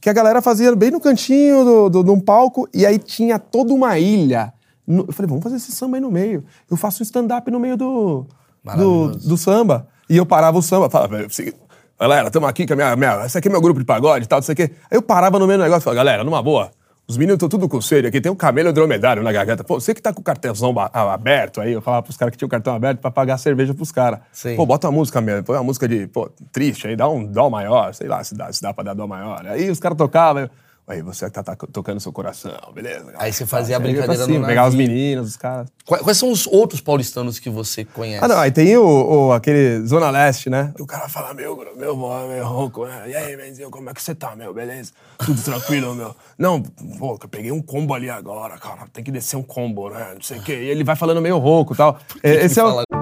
que 0.00 0.10
a 0.10 0.12
galera 0.12 0.42
fazia 0.42 0.74
bem 0.74 0.90
no 0.90 1.00
cantinho 1.00 1.64
do, 1.64 1.88
do, 1.88 2.02
de 2.02 2.10
um 2.10 2.18
palco 2.18 2.68
e 2.74 2.84
aí 2.84 2.98
tinha 2.98 3.38
toda 3.38 3.72
uma 3.72 3.96
ilha. 3.96 4.52
No- 4.84 5.04
eu 5.06 5.12
falei, 5.12 5.28
vamos 5.28 5.44
fazer 5.44 5.54
esse 5.54 5.70
samba 5.70 5.96
aí 5.98 6.00
no 6.00 6.10
meio. 6.10 6.42
Eu 6.68 6.76
faço 6.76 7.00
um 7.00 7.04
stand-up 7.04 7.48
no 7.48 7.60
meio 7.60 7.76
do, 7.76 8.22
do, 8.22 8.26
Maravilhoso. 8.64 9.28
do 9.28 9.36
samba. 9.36 9.86
E 10.10 10.16
eu 10.16 10.26
parava 10.26 10.58
o 10.58 10.62
samba, 10.62 10.90
falava, 10.90 11.16
"Velho, 11.18 11.30
se- 11.32 11.54
galera, 12.00 12.26
estamos 12.26 12.48
aqui 12.48 12.66
com 12.66 12.72
a 12.72 12.76
minha, 12.76 12.96
minha. 12.96 13.24
Esse 13.24 13.38
aqui 13.38 13.46
é 13.46 13.50
meu 13.52 13.60
grupo 13.60 13.78
de 13.78 13.86
pagode 13.86 14.24
e 14.24 14.28
tal, 14.28 14.38
não 14.40 14.42
sei 14.42 14.52
o 14.54 14.56
quê. 14.56 14.70
Aí 14.90 14.98
eu 14.98 15.02
parava 15.02 15.38
no 15.38 15.46
meio 15.46 15.60
do 15.60 15.62
negócio 15.62 15.82
e 15.82 15.84
falava, 15.84 15.96
galera, 16.04 16.24
numa 16.24 16.42
boa. 16.42 16.72
Os 17.12 17.18
meninos 17.18 17.34
estão 17.34 17.48
tudo 17.48 17.68
com 17.68 17.80
sede 17.80 18.06
aqui, 18.06 18.20
tem 18.20 18.32
um 18.32 18.36
camelo 18.36 18.72
dromedário 18.72 19.22
na 19.22 19.30
garganta. 19.30 19.62
Pô, 19.62 19.78
você 19.78 19.94
que 19.94 20.00
tá 20.00 20.12
com 20.14 20.20
o 20.20 20.24
cartãozão 20.24 20.74
aberto 20.78 21.60
aí, 21.60 21.72
eu 21.72 21.82
falava 21.82 22.02
pros 22.02 22.16
caras 22.16 22.32
que 22.32 22.38
tinham 22.38 22.46
o 22.46 22.50
cartão 22.50 22.74
aberto 22.74 23.00
pra 23.00 23.10
pagar 23.10 23.36
cerveja 23.36 23.74
pros 23.74 23.92
caras. 23.92 24.20
Pô, 24.56 24.64
bota 24.64 24.88
uma 24.88 24.92
música 24.94 25.20
mesmo, 25.20 25.44
põe 25.44 25.56
uma 25.56 25.62
música 25.62 25.86
de, 25.86 26.06
pô, 26.06 26.30
triste 26.50 26.86
aí, 26.86 26.96
dá 26.96 27.06
um 27.08 27.24
dó 27.24 27.50
maior, 27.50 27.92
sei 27.92 28.08
lá 28.08 28.24
se 28.24 28.34
dá, 28.34 28.50
se 28.50 28.62
dá 28.62 28.72
pra 28.72 28.82
dar 28.82 28.94
dó 28.94 29.06
maior. 29.06 29.46
Aí 29.46 29.70
os 29.70 29.78
caras 29.78 29.98
tocavam, 29.98 30.42
eu, 30.42 30.50
aí 30.86 31.00
você 31.02 31.24
que 31.26 31.30
tá, 31.30 31.42
tá 31.42 31.56
tocando 31.72 32.00
seu 32.00 32.12
coração, 32.12 32.52
beleza? 32.74 33.12
Aí 33.16 33.32
você 33.32 33.46
fazia 33.46 33.76
a 33.76 33.80
brincadeira 33.80 34.26
no 34.26 34.32
cima, 34.32 34.46
Pegar 34.46 34.68
os 34.68 34.74
meninos, 34.74 35.28
os 35.30 35.36
caras. 35.36 35.68
Quais, 35.86 36.02
quais 36.02 36.18
são 36.18 36.30
os 36.30 36.46
outros 36.46 36.80
paulistanos 36.80 37.38
que 37.38 37.48
você 37.48 37.84
conhece? 37.84 38.24
Ah, 38.24 38.28
não, 38.28 38.38
aí 38.38 38.50
tem 38.50 38.76
o, 38.76 38.84
o- 39.28 39.32
aquele 39.32 39.84
Zona 39.86 40.10
Leste, 40.10 40.50
né? 40.50 40.72
O 40.78 40.86
cara 40.86 41.08
fala, 41.08 41.32
meu, 41.34 41.56
meu, 41.56 41.76
meu, 41.76 41.96
meu 41.96 42.46
rouco, 42.46 42.84
né? 42.86 43.04
E 43.08 43.14
aí, 43.16 43.36
Benzinho, 43.36 43.70
como 43.70 43.88
é 43.90 43.94
que 43.94 44.02
você 44.02 44.14
tá, 44.14 44.36
meu? 44.36 44.52
Beleza? 44.52 44.92
Tudo 45.18 45.40
tranquilo, 45.42 45.94
meu? 45.94 46.14
Não, 46.38 46.60
pô, 46.62 47.18
eu 47.22 47.28
peguei 47.28 47.52
um 47.52 47.62
combo 47.62 47.94
ali 47.94 48.10
agora, 48.10 48.58
cara. 48.58 48.86
Tem 48.92 49.02
que 49.02 49.10
descer 49.10 49.36
um 49.36 49.42
combo, 49.42 49.88
né? 49.90 50.12
Não 50.14 50.22
sei 50.22 50.38
o 50.38 50.42
quê. 50.42 50.52
E 50.54 50.68
ele 50.68 50.84
vai 50.84 50.96
falando 50.96 51.20
meio 51.22 51.38
rouco 51.38 51.74
e 51.74 51.76
tal. 51.76 51.98
É, 52.22 52.44
Esse 52.44 52.60
é 52.60 52.64
o... 52.64 52.68
fala- 52.68 53.01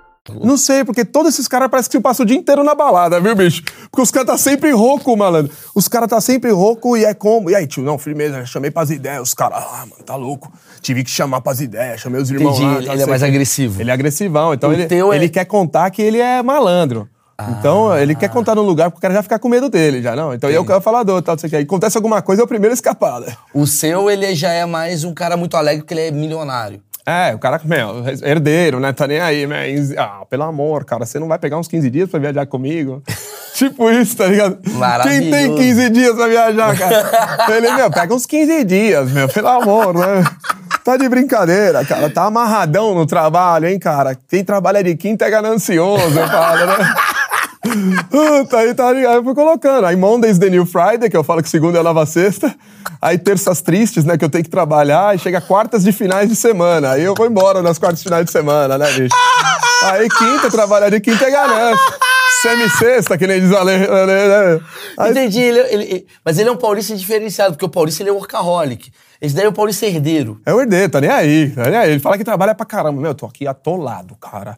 Não 0.29 0.55
sei, 0.55 0.83
porque 0.85 1.03
todos 1.03 1.33
esses 1.33 1.47
caras 1.47 1.67
parecem 1.67 1.89
que 1.89 1.97
se 1.97 2.01
passam 2.01 2.23
o 2.23 2.27
dia 2.27 2.37
inteiro 2.37 2.63
na 2.63 2.75
balada, 2.75 3.19
viu, 3.19 3.35
bicho? 3.35 3.63
Porque 3.89 4.01
os 4.03 4.11
caras 4.11 4.27
tá 4.27 4.37
sempre 4.37 4.69
rouco, 4.71 5.17
malandro. 5.17 5.51
Os 5.73 5.87
caras 5.87 6.07
tá 6.07 6.21
sempre 6.21 6.51
rouco 6.51 6.95
e 6.95 7.03
é 7.03 7.13
como. 7.15 7.49
E 7.49 7.55
aí, 7.55 7.65
tio, 7.65 7.81
não, 7.81 7.97
firmeza, 7.97 8.35
já 8.39 8.45
chamei 8.45 8.69
pras 8.69 8.91
ideias. 8.91 9.21
Os 9.23 9.33
caras, 9.33 9.63
ah, 9.63 9.85
mano, 9.89 10.03
tá 10.05 10.15
louco. 10.15 10.51
Tive 10.79 11.03
que 11.03 11.09
chamar 11.09 11.41
pras 11.41 11.59
ideias, 11.59 11.99
chamei 12.01 12.21
os 12.21 12.29
irmãos 12.29 12.55
Entendi, 12.55 12.65
lá. 12.71 12.77
ele 12.77 12.85
tá, 12.87 12.93
é 12.93 12.97
sei 12.97 13.05
mais 13.07 13.21
o 13.23 13.25
agressivo. 13.25 13.81
Ele 13.81 13.89
é 13.89 13.93
agressivão, 13.93 14.53
então 14.53 14.69
O 14.69 14.73
ele, 14.73 14.83
é- 14.83 15.15
ele 15.15 15.27
quer 15.29 15.45
contar 15.45 15.89
que 15.89 16.03
ele 16.03 16.19
é 16.19 16.43
malandro. 16.43 17.09
Então, 17.57 17.97
ele 17.97 18.13
quer 18.13 18.29
contar 18.29 18.53
num 18.53 18.61
lugar 18.61 18.91
pro 18.91 19.01
cara 19.01 19.15
já 19.15 19.23
ficar 19.23 19.39
com 19.39 19.49
medo 19.49 19.67
dele, 19.67 19.99
já, 20.03 20.15
não? 20.15 20.31
Então, 20.31 20.47
eu 20.51 20.63
quero 20.63 20.79
falador, 20.79 21.23
tal, 21.23 21.33
não 21.33 21.39
sei 21.39 21.47
o 21.47 21.49
que. 21.49 21.55
Aí 21.55 21.63
acontece 21.63 21.97
alguma 21.97 22.21
coisa, 22.21 22.43
é 22.43 22.45
o 22.45 22.47
primeiro 22.47 22.71
escapada. 22.71 23.35
O 23.51 23.65
seu, 23.65 24.11
ele 24.11 24.35
já 24.35 24.51
é 24.51 24.63
mais 24.67 25.03
um 25.03 25.11
cara 25.11 25.35
muito 25.35 25.57
alegre 25.57 25.81
porque 25.81 25.95
ele 25.95 26.01
é 26.01 26.11
milionário. 26.11 26.79
É, 27.05 27.33
o 27.33 27.39
cara, 27.39 27.59
meu, 27.63 28.03
herdeiro, 28.23 28.79
né? 28.79 28.93
Tá 28.93 29.07
nem 29.07 29.19
aí, 29.19 29.47
né? 29.47 29.65
Ah, 29.97 30.23
pelo 30.29 30.43
amor, 30.43 30.85
cara, 30.85 31.05
você 31.05 31.17
não 31.17 31.27
vai 31.27 31.39
pegar 31.39 31.57
uns 31.57 31.67
15 31.67 31.89
dias 31.89 32.09
pra 32.09 32.19
viajar 32.19 32.45
comigo? 32.45 33.01
tipo 33.55 33.89
isso, 33.89 34.17
tá 34.17 34.27
ligado? 34.27 34.57
Quem 34.57 34.71
tem 34.71 34.77
Maravilhoso. 34.77 35.57
15 35.57 35.89
dias 35.89 36.15
pra 36.15 36.27
viajar, 36.27 36.77
cara? 36.77 37.55
Ele, 37.57 37.71
meu, 37.71 37.91
pega 37.91 38.13
uns 38.13 38.25
15 38.25 38.63
dias, 38.63 39.11
meu, 39.11 39.27
pelo 39.27 39.47
amor, 39.47 39.93
né? 39.95 40.23
Tá 40.83 40.97
de 40.97 41.07
brincadeira, 41.07 41.85
cara. 41.85 42.09
Tá 42.09 42.25
amarradão 42.25 42.95
no 42.95 43.05
trabalho, 43.05 43.67
hein, 43.67 43.77
cara? 43.77 44.17
Quem 44.27 44.43
trabalha 44.43 44.83
de 44.83 44.95
quinta 44.95 45.25
é 45.25 45.29
ganancioso, 45.29 46.19
eu 46.19 46.27
falo, 46.27 46.65
né? 46.65 46.95
Puta, 48.09 48.57
aí 48.59 48.73
tá 48.73 48.91
ligado? 48.91 49.15
Eu 49.15 49.23
fui 49.23 49.35
colocando. 49.35 49.85
Aí 49.85 49.95
Monday's 49.95 50.39
the 50.39 50.49
New 50.49 50.65
Friday, 50.65 51.09
que 51.09 51.15
eu 51.17 51.23
falo 51.23 51.41
que 51.43 51.49
segunda 51.49 51.79
é 51.79 51.83
nova 51.83 52.05
sexta. 52.05 52.53
Aí 53.01 53.17
terças 53.17 53.61
tristes, 53.61 54.03
né? 54.03 54.17
Que 54.17 54.25
eu 54.25 54.29
tenho 54.29 54.43
que 54.43 54.49
trabalhar. 54.49 55.09
Aí 55.09 55.19
chega 55.19 55.39
quartas 55.39 55.83
de 55.83 55.91
finais 55.91 56.27
de 56.29 56.35
semana. 56.35 56.91
Aí 56.91 57.03
eu 57.03 57.13
vou 57.15 57.27
embora 57.27 57.61
nas 57.61 57.77
quartas 57.77 57.99
de 57.99 58.03
finais 58.05 58.25
de 58.25 58.31
semana, 58.31 58.77
né, 58.77 58.91
bicho? 58.93 59.15
Aí 59.83 60.07
quinta, 60.09 60.49
trabalhar 60.49 60.89
de 60.89 60.99
quinta 60.99 61.25
é 61.25 61.31
ganância. 61.31 61.95
Semi-sexta, 62.41 63.17
que 63.19 63.27
nem 63.27 63.39
diz 63.39 63.51
a 63.51 63.61
lei. 63.61 63.77
Aí, 64.97 65.11
Entendi, 65.11 65.39
ele, 65.41 65.59
ele- 65.59 65.83
ele- 65.83 66.07
mas 66.25 66.39
ele 66.39 66.49
é 66.49 66.51
um 66.51 66.57
paulista 66.57 66.95
diferenciado, 66.95 67.51
porque 67.53 67.65
o 67.65 67.69
paulista 67.69 68.01
ele 68.01 68.09
é 68.09 68.13
workaholic. 68.13 68.91
Esse 69.21 69.35
daí 69.35 69.45
é 69.45 69.47
o 69.47 69.53
paulista 69.53 69.85
herdeiro. 69.85 70.41
É 70.43 70.51
o 70.51 70.59
herdeiro, 70.59 70.89
tá 70.89 70.99
nem 70.99 71.09
aí, 71.11 71.51
tá 71.51 71.69
nem 71.69 71.77
aí. 71.77 71.91
Ele 71.91 71.99
fala 71.99 72.17
que 72.17 72.23
trabalha 72.23 72.55
pra 72.55 72.65
caramba. 72.65 72.99
Meu, 72.99 73.11
eu 73.11 73.15
tô 73.15 73.27
aqui 73.27 73.47
atolado, 73.47 74.15
cara. 74.15 74.57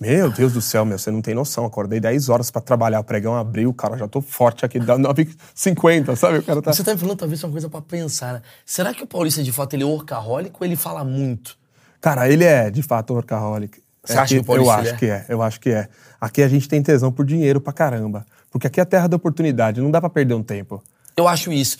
Meu 0.00 0.30
Deus 0.30 0.52
do 0.52 0.60
céu, 0.60 0.84
meu, 0.84 0.98
você 0.98 1.10
não 1.10 1.22
tem 1.22 1.34
noção. 1.34 1.64
Acordei 1.64 2.00
10 2.00 2.28
horas 2.28 2.50
pra 2.50 2.60
trabalhar, 2.60 3.00
o 3.00 3.04
pregão 3.04 3.36
abriu, 3.36 3.72
cara, 3.72 3.96
já 3.96 4.08
tô 4.08 4.20
forte 4.20 4.64
aqui, 4.64 4.80
dá 4.80 4.98
9h50, 4.98 6.16
sabe? 6.16 6.38
O 6.38 6.42
cara 6.42 6.60
tá... 6.60 6.72
Você 6.72 6.82
tá 6.82 6.92
me 6.92 6.98
falando 6.98 7.16
talvez 7.18 7.42
uma 7.44 7.52
coisa 7.52 7.68
pra 7.68 7.80
pensar, 7.80 8.34
né? 8.34 8.42
Será 8.66 8.92
que 8.92 9.02
o 9.02 9.06
paulista 9.06 9.42
de 9.42 9.52
fato 9.52 9.74
ele 9.74 9.84
é 9.84 9.86
workaholic 9.86 10.54
ou 10.58 10.66
ele 10.66 10.76
fala 10.76 11.04
muito? 11.04 11.56
Cara, 12.00 12.28
ele 12.28 12.44
é, 12.44 12.70
de 12.70 12.82
fato, 12.82 13.14
workaholic. 13.14 13.82
Você 14.04 14.18
acha 14.18 14.34
que 14.34 14.40
o 14.40 14.40
Eu 14.40 14.44
paulista 14.44 14.74
acho 14.74 14.82
ele 14.82 14.90
é? 14.90 14.96
que 14.96 15.06
é, 15.06 15.26
eu 15.28 15.42
acho 15.42 15.60
que 15.60 15.70
é. 15.70 15.88
Aqui 16.20 16.42
a 16.42 16.48
gente 16.48 16.68
tem 16.68 16.82
tesão 16.82 17.10
por 17.10 17.24
dinheiro 17.24 17.60
pra 17.60 17.72
caramba. 17.72 18.26
Porque 18.50 18.66
aqui 18.66 18.80
é 18.80 18.82
a 18.82 18.86
terra 18.86 19.06
da 19.06 19.16
oportunidade, 19.16 19.80
não 19.80 19.90
dá 19.90 20.00
pra 20.00 20.10
perder 20.10 20.34
um 20.34 20.42
tempo. 20.42 20.82
Eu 21.16 21.28
acho 21.28 21.52
isso. 21.52 21.78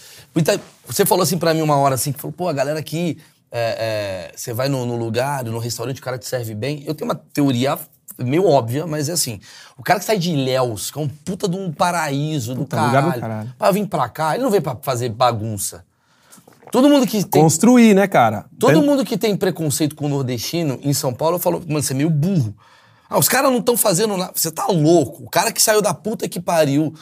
Você 0.87 1.05
falou 1.05 1.23
assim 1.23 1.37
pra 1.37 1.53
mim 1.53 1.61
uma 1.61 1.77
hora 1.77 1.97
assim, 1.97 2.13
que 2.13 2.21
falou, 2.21 2.33
pô, 2.33 2.49
a 2.49 2.53
galera 2.53 2.79
aqui, 2.79 3.19
é, 3.51 4.31
é, 4.31 4.37
você 4.37 4.53
vai 4.53 4.69
no, 4.69 4.87
no 4.87 4.97
lugar, 4.97 5.45
no 5.45 5.59
restaurante, 5.59 6.01
o 6.01 6.03
cara 6.03 6.17
te 6.17 6.27
serve 6.27 6.55
bem. 6.55 6.83
Eu 6.87 6.95
tenho 6.95 7.11
uma 7.11 7.15
teoria 7.15 7.79
meio 8.19 8.47
óbvia, 8.49 8.87
mas 8.87 9.09
é 9.09 9.13
assim. 9.13 9.41
O 9.77 9.83
cara 9.83 9.99
que 9.99 10.05
sai 10.05 10.19
de 10.19 10.31
Ilhéus, 10.33 10.91
que 10.91 10.99
é 10.99 11.03
um 11.03 11.09
puta 11.09 11.49
de 11.49 11.57
um 11.57 11.73
paraíso 11.73 12.55
do 12.55 12.63
Puta, 12.63 12.77
lugar 12.77 13.03
do 13.03 13.07
caralho, 13.07 13.21
caralho, 13.21 13.21
caralho. 13.43 13.55
pra 13.59 13.71
vir 13.71 13.87
pra 13.87 14.09
cá, 14.09 14.35
ele 14.35 14.43
não 14.45 14.51
veio 14.51 14.63
pra 14.63 14.77
fazer 14.83 15.09
bagunça. 15.11 15.85
Todo 16.71 16.89
mundo 16.89 17.07
que 17.07 17.23
tem... 17.25 17.41
Construir, 17.43 17.95
né, 17.95 18.07
cara? 18.09 18.47
Todo 18.59 18.73
Tem- 18.81 18.83
mundo 18.83 19.05
que 19.05 19.17
tem 19.17 19.37
preconceito 19.37 19.95
com 19.95 20.07
o 20.07 20.09
nordestino 20.09 20.79
em 20.83 20.93
São 20.93 21.15
Paulo 21.15 21.39
falou, 21.39 21.63
mano, 21.69 21.81
você 21.83 21.93
é 21.93 21.97
meio 21.97 22.11
burro. 22.11 22.53
Ah, 23.09 23.19
os 23.19 23.29
caras 23.29 23.51
não 23.53 23.59
estão 23.61 23.77
fazendo 23.77 24.17
nada. 24.17 24.33
Você 24.35 24.51
tá 24.51 24.67
louco. 24.67 25.23
O 25.23 25.31
cara 25.31 25.53
que 25.53 25.63
saiu 25.63 25.81
da 25.81 25.95
puta 25.95 26.29
que 26.29 26.41
pariu 26.41 26.93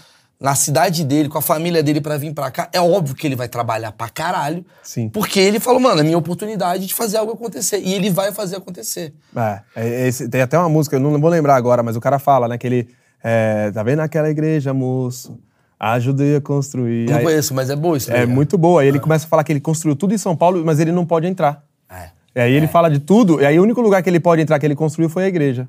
na 0.42 0.54
cidade 0.56 1.04
dele, 1.04 1.28
com 1.28 1.38
a 1.38 1.42
família 1.42 1.82
dele 1.82 2.00
pra 2.00 2.16
vir 2.18 2.34
pra 2.34 2.50
cá, 2.50 2.68
é 2.72 2.80
óbvio 2.80 3.14
que 3.14 3.26
ele 3.26 3.36
vai 3.36 3.48
trabalhar 3.48 3.92
pra 3.92 4.08
caralho. 4.08 4.64
Sim. 4.82 5.08
Porque 5.08 5.38
ele 5.38 5.60
falou, 5.60 5.78
mano, 5.80 6.00
é 6.00 6.04
minha 6.04 6.18
oportunidade 6.18 6.86
de 6.86 6.92
fazer 6.94 7.16
algo 7.18 7.32
acontecer. 7.32 7.78
E 7.78 7.94
ele 7.94 8.10
vai 8.10 8.32
fazer 8.32 8.56
acontecer. 8.56 9.14
É, 9.36 9.60
é, 9.76 10.08
esse- 10.08 10.28
tem 10.28 10.40
até 10.42 10.58
uma 10.58 10.68
música, 10.68 10.96
eu 10.96 11.00
não 11.00 11.20
vou 11.20 11.30
lembrar 11.30 11.54
agora, 11.54 11.82
mas 11.82 11.94
o 11.96 12.00
cara 12.00 12.18
fala, 12.18 12.48
né, 12.48 12.58
que 12.58 12.66
ele... 12.66 12.88
é, 13.22 13.70
tá 13.70 13.82
vendo 13.84 14.00
aquela 14.00 14.28
igreja, 14.28 14.74
moço? 14.74 15.38
Ajudei 15.78 16.36
a 16.36 16.40
construir. 16.40 17.08
Não 17.08 17.18
Aí- 17.18 17.24
conheço, 17.24 17.54
mas 17.54 17.70
é 17.70 17.76
boa 17.76 17.96
isso. 17.96 18.12
É 18.12 18.26
muito 18.26 18.58
boa. 18.58 18.82
Aí 18.82 18.88
ele 18.88 19.00
começa 19.00 19.26
a 19.26 19.28
falar 19.28 19.44
que 19.44 19.52
ele 19.52 19.60
construiu 19.60 19.96
tudo 19.96 20.12
em 20.14 20.18
São 20.18 20.36
Paulo, 20.36 20.62
mas 20.64 20.78
ele 20.80 20.92
não 20.92 21.06
pode 21.06 21.26
entrar. 21.26 21.64
É. 21.90 22.10
E 22.34 22.40
aí 22.40 22.52
ele 22.54 22.66
fala 22.66 22.88
de 22.88 22.98
tudo, 22.98 23.40
e 23.42 23.46
aí 23.46 23.58
o 23.58 23.62
único 23.62 23.80
lugar 23.80 24.02
que 24.02 24.08
ele 24.08 24.18
pode 24.20 24.40
entrar 24.42 24.58
que 24.58 24.66
ele 24.66 24.74
construiu 24.76 25.08
foi 25.08 25.24
a 25.24 25.28
igreja. 25.28 25.68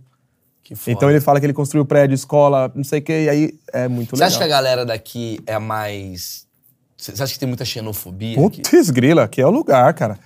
Que. 0.63 0.73
Então 0.87 1.09
ele 1.09 1.19
fala 1.19 1.39
que 1.39 1.45
ele 1.45 1.53
construiu 1.53 1.85
prédio, 1.85 2.15
escola, 2.15 2.71
não 2.73 2.83
sei 2.83 2.99
o 2.99 3.01
quê, 3.01 3.25
e 3.25 3.29
aí 3.29 3.59
é 3.73 3.87
muito 3.87 4.11
Você 4.11 4.23
legal. 4.23 4.27
acha 4.27 4.37
que 4.37 4.43
a 4.43 4.47
galera 4.47 4.85
daqui 4.85 5.39
é 5.45 5.59
mais. 5.59 6.47
Você 6.97 7.21
acha 7.21 7.33
que 7.33 7.39
tem 7.39 7.47
muita 7.47 7.65
xenofobia? 7.65 8.35
Putz, 8.37 8.89
grila, 8.89 9.23
aqui 9.23 9.41
é 9.41 9.45
o 9.45 9.51
lugar, 9.51 9.93
cara. 9.93 10.17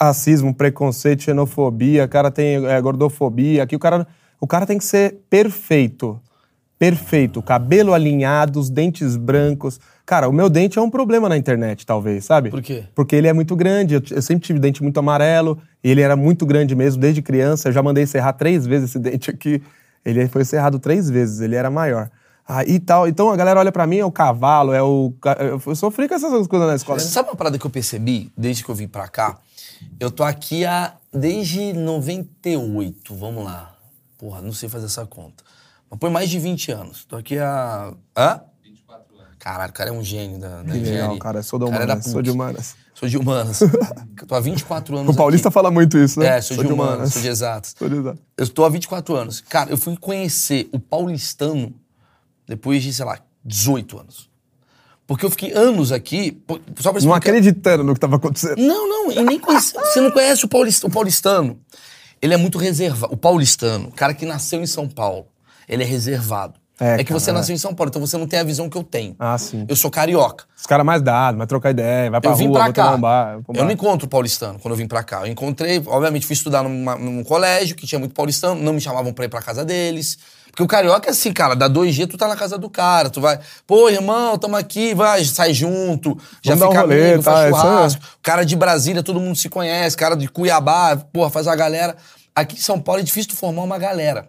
Racismo, 0.00 0.52
preconceito, 0.52 1.22
xenofobia, 1.22 2.04
o 2.04 2.08
cara 2.08 2.30
tem 2.30 2.66
é, 2.66 2.80
gordofobia. 2.80 3.62
Aqui 3.62 3.76
o 3.76 3.78
cara, 3.78 4.06
o 4.40 4.46
cara 4.46 4.66
tem 4.66 4.76
que 4.76 4.84
ser 4.84 5.20
perfeito. 5.30 6.20
Perfeito. 6.78 7.42
Cabelo 7.42 7.94
alinhado, 7.94 8.60
os 8.60 8.68
dentes 8.68 9.16
brancos. 9.16 9.80
Cara, 10.04 10.28
o 10.28 10.32
meu 10.32 10.48
dente 10.48 10.78
é 10.78 10.82
um 10.82 10.90
problema 10.90 11.28
na 11.28 11.36
internet, 11.36 11.86
talvez, 11.86 12.24
sabe? 12.24 12.50
Por 12.50 12.62
quê? 12.62 12.84
Porque 12.94 13.16
ele 13.16 13.26
é 13.26 13.32
muito 13.32 13.56
grande. 13.56 13.94
Eu, 13.94 14.02
eu 14.10 14.22
sempre 14.22 14.46
tive 14.46 14.58
dente 14.58 14.82
muito 14.82 14.98
amarelo. 14.98 15.58
E 15.82 15.90
ele 15.90 16.02
era 16.02 16.16
muito 16.16 16.44
grande 16.44 16.74
mesmo 16.74 17.00
desde 17.00 17.22
criança. 17.22 17.68
Eu 17.68 17.72
já 17.72 17.82
mandei 17.82 18.06
serrar 18.06 18.34
três 18.34 18.66
vezes 18.66 18.90
esse 18.90 18.98
dente 19.00 19.30
aqui. 19.30 19.62
Ele 20.04 20.28
foi 20.28 20.44
serrado 20.44 20.78
três 20.78 21.08
vezes. 21.08 21.40
Ele 21.40 21.56
era 21.56 21.70
maior. 21.70 22.10
Ah, 22.46 22.62
e 22.64 22.78
tal. 22.78 23.08
Então 23.08 23.30
a 23.30 23.36
galera 23.36 23.58
olha 23.58 23.72
pra 23.72 23.86
mim, 23.86 23.98
é 23.98 24.04
o 24.04 24.12
cavalo, 24.12 24.72
é 24.72 24.82
o. 24.82 25.12
Eu 25.66 25.74
sofri 25.74 26.06
com 26.06 26.14
essas 26.14 26.46
coisas 26.46 26.68
na 26.68 26.76
escola. 26.76 27.00
Você 27.00 27.08
sabe 27.08 27.30
uma 27.30 27.36
parada 27.36 27.58
que 27.58 27.66
eu 27.66 27.70
percebi 27.70 28.30
desde 28.36 28.62
que 28.62 28.70
eu 28.70 28.74
vim 28.74 28.86
pra 28.86 29.08
cá? 29.08 29.38
Eu 29.98 30.10
tô 30.10 30.22
aqui 30.22 30.64
há. 30.64 30.94
desde 31.12 31.72
98, 31.72 33.14
vamos 33.14 33.44
lá. 33.44 33.74
Porra, 34.16 34.40
não 34.40 34.52
sei 34.52 34.68
fazer 34.68 34.86
essa 34.86 35.04
conta. 35.04 35.42
Mas 35.90 35.98
põe 35.98 36.10
mais 36.10 36.28
de 36.28 36.38
20 36.38 36.72
anos. 36.72 37.04
Tô 37.04 37.16
aqui 37.16 37.38
há. 37.38 37.92
Hã? 38.16 38.40
24 38.62 39.16
anos. 39.16 39.36
Caralho, 39.38 39.70
o 39.70 39.74
cara 39.74 39.90
é 39.90 39.92
um 39.92 40.02
gênio 40.02 40.38
da, 40.38 40.62
da 40.62 40.72
Que 40.72 40.78
legal, 40.78 41.18
cara. 41.18 41.42
Sou 41.42 41.58
de 41.58 41.66
é 41.66 41.68
da 41.70 41.76
humanas. 41.76 42.04
Sou 42.04 42.22
de 42.22 42.30
humanas. 42.30 42.74
Sou 42.94 43.08
de 43.08 43.18
humanas. 43.18 43.60
Eu 43.60 44.26
tô 44.26 44.34
há 44.34 44.40
24 44.40 44.96
anos. 44.96 45.14
O 45.14 45.16
paulista 45.16 45.48
aqui. 45.48 45.54
fala 45.54 45.70
muito 45.70 45.98
isso, 45.98 46.18
né? 46.18 46.38
É, 46.38 46.40
sou, 46.40 46.56
de 46.56 46.72
humanas, 46.72 47.12
sou 47.12 47.22
de 47.22 47.28
exatas. 47.28 47.74
Sou 47.78 47.88
de 47.88 47.96
exatas. 47.96 48.20
Eu 48.36 48.44
estou 48.44 48.64
há 48.64 48.68
24 48.68 49.14
anos. 49.14 49.40
Cara, 49.42 49.70
eu 49.70 49.76
fui 49.76 49.96
conhecer 49.96 50.68
o 50.72 50.80
paulistano 50.80 51.74
depois 52.46 52.82
de, 52.82 52.92
sei 52.92 53.04
lá, 53.04 53.18
18 53.44 53.98
anos. 53.98 54.30
Porque 55.06 55.24
eu 55.24 55.30
fiquei 55.30 55.52
anos 55.52 55.92
aqui, 55.92 56.42
só 56.48 56.56
pra 56.56 56.92
Não 56.92 56.98
explicar. 56.98 57.16
acreditando 57.16 57.84
no 57.84 57.94
que 57.94 58.00
tava 58.00 58.16
acontecendo. 58.16 58.56
Não, 58.58 58.88
não, 58.88 59.12
e 59.12 59.22
nem 59.22 59.38
conhece, 59.38 59.72
você 59.72 60.00
não 60.00 60.10
conhece 60.10 60.44
o, 60.44 60.48
paulista, 60.48 60.86
o 60.86 60.90
paulistano. 60.90 61.60
Ele 62.20 62.34
é 62.34 62.36
muito 62.36 62.58
reservado. 62.58 63.12
O 63.12 63.16
paulistano, 63.16 63.88
o 63.88 63.92
cara 63.92 64.12
que 64.14 64.26
nasceu 64.26 64.60
em 64.60 64.66
São 64.66 64.88
Paulo, 64.88 65.26
ele 65.68 65.82
é 65.82 65.86
reservado. 65.86 66.54
É, 66.78 67.00
É, 67.00 67.04
que 67.04 67.10
você 67.10 67.26
cara, 67.26 67.38
é. 67.38 67.40
nasceu 67.40 67.54
em 67.54 67.58
São 67.58 67.74
Paulo, 67.74 67.88
então 67.88 68.06
você 68.06 68.18
não 68.18 68.26
tem 68.26 68.38
a 68.38 68.44
visão 68.44 68.68
que 68.68 68.76
eu 68.76 68.82
tenho. 68.82 69.16
Ah, 69.18 69.38
sim. 69.38 69.64
Eu 69.66 69.74
sou 69.74 69.90
carioca. 69.90 70.44
Os 70.54 70.66
caras 70.66 70.84
mais 70.84 71.00
dados, 71.00 71.38
vai 71.38 71.46
trocar 71.46 71.70
ideia, 71.70 72.10
vai 72.10 72.20
pra 72.20 72.30
eu 72.32 72.36
vim 72.36 72.48
rua, 72.48 72.64
pra 72.64 72.72
cá. 72.72 72.94
um 72.94 73.00
bar. 73.00 73.36
um 73.38 73.42
eu 73.48 73.54
bar. 73.54 73.64
não 73.64 73.70
encontro 73.70 74.06
paulistano 74.06 74.58
quando 74.58 74.72
eu 74.72 74.76
vim 74.76 74.86
pra 74.86 75.02
cá. 75.02 75.20
Eu 75.22 75.26
encontrei, 75.28 75.82
obviamente, 75.86 76.26
fui 76.26 76.34
estudar 76.34 76.62
numa- 76.62 76.96
num 76.96 77.24
colégio 77.24 77.74
que 77.74 77.86
tinha 77.86 77.98
muito 77.98 78.14
paulistano, 78.14 78.60
não 78.60 78.74
me 78.74 78.80
chamavam 78.82 79.10
pra 79.14 79.24
ir 79.24 79.28
pra 79.30 79.40
casa 79.40 79.64
deles. 79.64 80.18
Porque 80.50 80.62
o 80.62 80.66
carioca 80.66 81.08
é 81.08 81.12
assim, 81.12 81.32
cara, 81.32 81.54
dá 81.56 81.66
dois 81.66 81.94
dias, 81.94 82.08
tu 82.10 82.18
tá 82.18 82.28
na 82.28 82.36
casa 82.36 82.58
do 82.58 82.68
cara, 82.68 83.08
tu 83.08 83.22
vai, 83.22 83.38
pô, 83.66 83.88
irmão, 83.88 84.36
tamo 84.36 84.56
aqui, 84.56 84.94
vai, 84.94 85.24
sai 85.24 85.54
junto, 85.54 86.18
já 86.42 86.54
Vamos 86.54 86.66
um 86.66 86.70
fica 86.72 86.80
rolê, 86.82 87.08
amigo, 87.12 87.22
tá, 87.22 87.32
faz 87.32 87.44
aí. 87.54 87.60
churrasco. 87.60 88.02
Cara 88.22 88.44
de 88.44 88.54
Brasília, 88.56 89.02
todo 89.02 89.18
mundo 89.18 89.36
se 89.36 89.48
conhece, 89.48 89.96
cara 89.96 90.14
de 90.14 90.28
Cuiabá, 90.28 90.94
porra, 91.10 91.30
faz 91.30 91.46
a 91.48 91.54
galera. 91.56 91.96
Aqui 92.34 92.56
em 92.56 92.60
São 92.60 92.78
Paulo 92.78 93.00
é 93.00 93.04
difícil 93.04 93.30
tu 93.30 93.36
formar 93.36 93.62
uma 93.62 93.78
galera. 93.78 94.28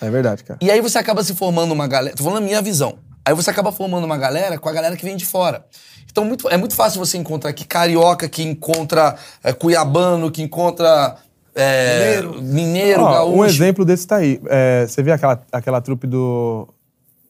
É 0.00 0.10
verdade, 0.10 0.44
cara. 0.44 0.58
E 0.62 0.70
aí 0.70 0.80
você 0.80 0.98
acaba 0.98 1.22
se 1.24 1.34
formando 1.34 1.72
uma 1.72 1.86
galera. 1.86 2.14
Tô 2.16 2.22
falando 2.24 2.38
a 2.42 2.46
minha 2.46 2.60
visão. 2.62 2.98
Aí 3.24 3.34
você 3.34 3.50
acaba 3.50 3.72
formando 3.72 4.04
uma 4.04 4.16
galera 4.16 4.58
com 4.58 4.68
a 4.68 4.72
galera 4.72 4.96
que 4.96 5.04
vem 5.04 5.16
de 5.16 5.24
fora. 5.26 5.64
Então 6.10 6.24
muito- 6.24 6.48
é 6.48 6.56
muito 6.56 6.74
fácil 6.74 6.98
você 6.98 7.18
encontrar 7.18 7.50
aqui 7.50 7.64
carioca, 7.64 8.28
que 8.28 8.42
encontra 8.42 9.16
é, 9.42 9.52
cuiabano, 9.52 10.30
que 10.30 10.42
encontra. 10.42 11.16
é, 11.58 12.20
mineiro, 12.42 13.02
Ó, 13.02 13.12
gaúcho. 13.12 13.38
um 13.38 13.44
exemplo 13.44 13.84
desse 13.84 14.06
tá 14.06 14.16
aí. 14.16 14.40
É, 14.46 14.86
você 14.86 15.02
vê 15.02 15.10
aquela, 15.12 15.42
aquela 15.50 15.80
trupe 15.80 16.06
do, 16.06 16.68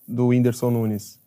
do 0.07 0.27
Whindersson 0.29 0.69
Nunes? 0.71 1.19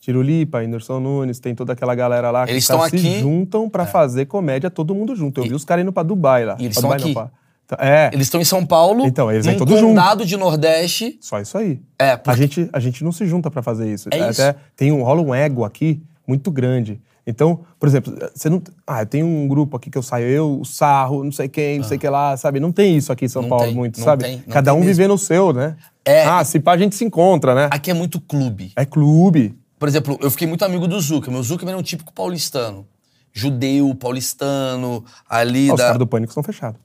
Tirulipa, 0.00 0.58
Whindersson 0.58 0.98
Nunes, 1.00 1.38
tem 1.38 1.54
toda 1.54 1.72
aquela 1.74 1.94
galera 1.94 2.30
lá 2.30 2.46
que 2.46 2.52
Eles 2.52 2.64
os 2.64 2.68
caras 2.68 2.86
estão 2.86 2.98
se 3.00 3.06
aqui- 3.08 3.20
juntam 3.20 3.68
pra 3.68 3.84
fazer 3.86 4.24
comédia 4.26 4.70
todo 4.70 4.94
mundo 4.94 5.14
junto. 5.16 5.40
Eu 5.40 5.44
vi 5.48 5.54
os 5.54 5.64
caras 5.64 5.82
indo 5.82 5.92
pra 5.92 6.02
Dubai 6.02 6.44
lá. 6.44 6.56
E 6.58 6.64
eles 6.64 6.78
Pra 6.80 6.88
estão 6.88 6.90
Dubai 6.90 6.98
não, 6.98 7.04
aqui. 7.06 7.14
pra- 7.14 7.24
Tá- 7.24 7.45
É, 7.78 8.10
Eles 8.12 8.26
estão 8.28 8.40
em 8.40 8.44
São 8.44 8.64
Paulo, 8.64 9.04
Então, 9.06 9.30
eles 9.30 9.44
vêm 9.44 9.54
num 9.56 9.64
todos 9.64 9.80
condado 9.80 10.24
de 10.24 10.36
Nordeste. 10.36 11.18
só 11.20 11.40
isso 11.40 11.58
aí. 11.58 11.80
É, 11.98 12.12
A 12.12 12.18
porque- 12.18 12.40
gente, 12.42 12.70
a 12.72 12.78
gente 12.80 13.02
não 13.02 13.10
se 13.12 13.26
junta 13.26 13.50
pra 13.50 13.62
fazer 13.62 13.92
isso. 13.92 14.08
É 14.12 14.30
isso. 14.30 14.40
Até 14.42 14.58
tem 14.76 14.92
um, 14.92 15.02
rola 15.02 15.20
um 15.22 15.34
ego 15.34 15.64
aqui 15.64 16.02
muito 16.26 16.50
grande. 16.50 17.00
Então, 17.28 17.60
por 17.80 17.88
exemplo, 17.88 18.16
você 18.32 18.48
não. 18.48 18.62
Ah, 18.86 19.02
eu 19.02 19.06
tenho 19.06 19.26
um 19.26 19.48
grupo 19.48 19.76
aqui 19.76 19.90
que 19.90 19.98
eu 19.98 20.02
saio, 20.02 20.28
eu, 20.28 20.60
o 20.60 20.64
Sarro, 20.64 21.24
não 21.24 21.32
sei 21.32 21.48
quem, 21.48 21.78
não 21.78 21.84
sei 21.84 21.96
o 21.96 22.00
que 22.00 22.08
lá, 22.08 22.36
sabe? 22.36 22.60
Não 22.60 22.70
tem 22.70 22.96
isso 22.96 23.10
aqui 23.10 23.24
em 23.24 23.28
São 23.28 23.40
Ah. 23.40 23.42
Não 23.42 23.48
Paulo 23.48 23.64
tem, 23.64 23.74
muito, 23.74 23.98
não 23.98 24.04
sabe? 24.04 24.22
tem, 24.22 24.38
Cada 24.42 24.70
tem 24.70 24.80
um 24.80 24.84
mesmo. 24.84 24.94
vivendo 24.94 25.14
o 25.14 25.18
seu, 25.18 25.52
né? 25.52 25.76
É. 26.04 26.24
Ah, 26.24 26.44
se 26.44 26.60
pá, 26.60 26.74
a 26.74 26.78
gente 26.78 26.94
se 26.94 27.04
encontra, 27.04 27.52
né? 27.52 27.68
Aqui 27.72 27.90
é 27.90 27.94
muito 27.94 28.20
clube. 28.20 28.70
É 28.76 28.84
clube. 28.84 29.58
Por 29.76 29.88
exemplo, 29.88 30.16
eu 30.22 30.30
fiquei 30.30 30.46
muito 30.46 30.64
amigo 30.64 30.86
do 30.86 31.00
Zuckerman. 31.00 31.34
Meu 31.34 31.42
Zuckerman 31.42 31.74
é 31.74 31.78
um 31.78 31.82
típico 31.82 32.12
paulistano. 32.12 32.86
Judeu, 33.32 33.92
paulistano, 33.96 35.04
ali 35.28 35.68
Ah, 35.68 35.72
os 35.74 35.78
da... 35.78 35.84
caras 35.84 35.98
do 35.98 36.06
Pânico 36.06 36.30
estão 36.30 36.42
fechados. 36.44 36.80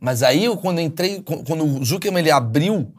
Mas 0.00 0.22
aí, 0.22 0.44
eu, 0.44 0.56
quando 0.56 0.78
eu 0.78 0.84
entrei, 0.84 1.20
qu- 1.22 1.42
quando 1.44 1.64
o 1.64 1.84
Zuckerman 1.84 2.20
ele 2.22 2.30
abriu, 2.30 2.92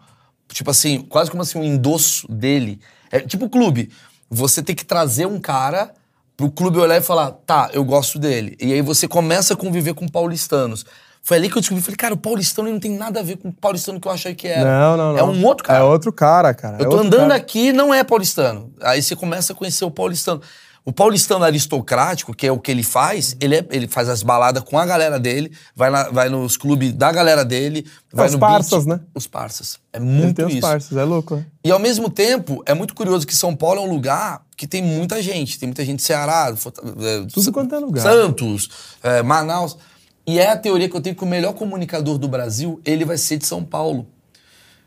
tipo 0.50 0.70
assim, 0.72 1.02
quase 1.02 1.30
como 1.30 1.44
assim, 1.44 1.60
um 1.60 1.64
endosso 1.64 2.28
dele. 2.32 2.80
É 3.12 3.20
tipo 3.20 3.50
clube. 3.50 3.90
Você 4.30 4.62
tem 4.62 4.76
que 4.76 4.84
trazer 4.86 5.26
um 5.26 5.40
cara 5.40 5.92
pro 6.36 6.52
clube 6.52 6.78
olhar 6.80 6.98
e 6.98 7.02
falar, 7.02 7.32
tá, 7.32 7.70
eu 7.74 7.84
gosto 7.84 8.20
dele. 8.20 8.56
E 8.60 8.74
aí 8.74 8.82
você 8.82 9.08
começa 9.08 9.54
a 9.54 9.58
conviver 9.58 9.94
com 9.94 10.08
paulistanos. 10.08 10.86
Foi 11.24 11.36
ali 11.38 11.50
que 11.50 11.58
eu 11.58 11.62
descobri, 11.62 11.84
falei, 11.84 11.98
cara, 11.98 12.14
o 12.14 12.18
paulistano 12.18 12.70
não 12.72 12.80
tem 12.80 12.92
nada 12.92 13.20
a 13.20 13.24
ver 13.24 13.38
com 13.38 13.50
o 13.50 13.54
paulistano 13.54 14.00
que 14.00 14.08
eu 14.08 14.12
achei 14.12 14.34
que 14.34 14.48
era. 14.48 14.64
Não, 14.80 14.96
não, 14.98 15.12
não. 15.14 15.20
É 15.20 15.24
um 15.24 15.46
outro 15.46 15.64
cara. 15.66 15.80
É 15.80 15.84
outro 15.84 16.14
cara, 16.14 16.54
cara. 16.54 16.78
Eu 16.80 16.86
É 16.88 16.90
tô 16.90 17.00
andando 17.00 17.22
cara. 17.30 17.36
aqui 17.36 17.74
não 17.74 17.94
é 17.94 18.04
paulistano. 18.04 18.72
Aí 18.82 19.02
você 19.02 19.16
começa 19.16 19.52
a 19.52 19.56
conhecer 19.56 19.84
o 19.84 19.92
paulistano. 19.92 20.42
O 20.90 20.94
paulistano 20.94 21.44
aristocrático, 21.44 22.34
que 22.34 22.48
é 22.48 22.52
o 22.52 22.58
que 22.58 22.72
ele 22.72 22.82
faz, 22.82 23.36
ele, 23.42 23.58
é- 23.58 23.66
ele 23.72 23.90
faz 23.90 24.08
as 24.08 24.24
baladas 24.24 24.64
com 24.64 24.80
a 24.80 24.86
galera 24.86 25.20
dele, 25.20 25.52
vai, 25.76 25.90
na- 25.90 26.08
vai 26.10 26.30
nos 26.30 26.56
clubes 26.56 26.94
da 26.94 27.12
galera 27.12 27.44
dele, 27.44 27.86
vai 28.14 28.28
os 28.28 28.34
no 28.36 28.40
parças, 28.40 28.86
beat. 28.86 28.98
né? 28.98 29.06
Os 29.14 29.28
parças. 29.28 29.80
É 29.92 29.98
Ele 29.98 30.06
muito 30.06 30.38
tem 30.38 30.46
os 30.46 30.54
isso. 30.54 30.62
parças, 30.62 30.98
é 30.98 31.04
louco, 31.04 31.36
né? 31.36 31.46
E 31.62 31.70
ao 31.72 31.78
mesmo 31.80 32.10
tempo, 32.10 32.64
é 32.66 32.74
muito 32.74 32.96
curioso 32.96 33.28
que 33.28 33.36
São 33.36 33.54
Paulo 33.54 33.82
é 33.82 33.84
um 33.84 33.90
lugar 33.94 34.44
que 34.56 34.66
tem 34.66 34.82
muita 34.82 35.22
gente. 35.22 35.60
Tem 35.60 35.68
muita 35.68 35.84
gente 35.84 35.98
de 35.98 36.04
Ceará, 36.06 36.54
é, 36.56 37.26
Tudo 37.34 37.52
quanto 37.52 37.76
é 37.76 37.80
lugar. 37.80 38.02
Santos, 38.04 38.70
é, 39.04 39.22
Manaus. 39.22 39.78
E 40.26 40.40
é 40.40 40.52
a 40.52 40.56
teoria 40.58 40.88
que 40.88 40.96
eu 40.96 41.02
tenho 41.02 41.18
que 41.18 41.24
o 41.26 41.28
melhor 41.28 41.52
comunicador 41.54 42.18
do 42.18 42.30
Brasil, 42.30 42.80
ele 42.86 43.04
vai 43.04 43.18
ser 43.18 43.36
de 43.36 43.46
São 43.46 43.62
Paulo. 43.62 44.08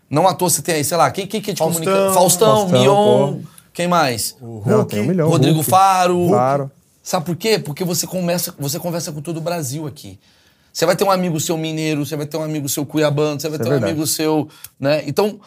Não 0.09 0.26
à 0.26 0.32
toa 0.32 0.48
você 0.48 0.62
tem 0.62 0.76
aí, 0.76 0.84
sei 0.84 0.96
lá, 0.96 1.11
quem, 1.11 1.26
quem 1.26 1.42
que 1.42 1.51
é 1.51 1.53
de 1.55 1.59
Faustão. 1.59 1.84
comunica? 1.84 2.14
Faustão, 2.14 2.57
Faustão, 2.70 2.80
Mion, 2.80 3.34
pô. 3.34 3.59
Quem 3.72 3.86
mais? 3.88 4.36
Não, 4.66 4.84
tem 4.84 5.00
um 5.00 5.06
milhão. 5.06 5.28
Rodrigo 5.28 5.56
Hulk. 5.56 5.70
Faro. 5.70 6.28
Faro. 6.30 6.70
Sabe 7.02 7.24
por 7.26 7.36
quê? 7.36 7.58
Porque 7.58 7.82
você 7.84 8.06
conversa, 8.06 8.54
você 8.58 8.78
conversa 8.78 9.10
com 9.12 9.20
todo 9.22 9.38
o 9.38 9.40
Brasil 9.40 9.86
aqui. 9.86 10.18
Você 10.72 10.86
vai 10.86 10.94
ter 10.94 11.02
um 11.04 11.10
amigo 11.10 11.40
seu 11.40 11.56
mineiro, 11.58 12.04
você 12.06 12.16
vai 12.16 12.26
ter 12.26 12.36
um 12.36 12.42
amigo 12.42 12.68
seu 12.68 12.86
cuiabano, 12.86 13.40
você 13.40 13.48
vai 13.48 13.56
Isso 13.56 13.62
é 13.62 13.64
ter 13.64 13.68
um 13.70 13.72
verdade. 13.72 13.92
amigo 13.92 14.06
seu, 14.06 14.48
né? 14.78 15.02
Então, 15.06 15.40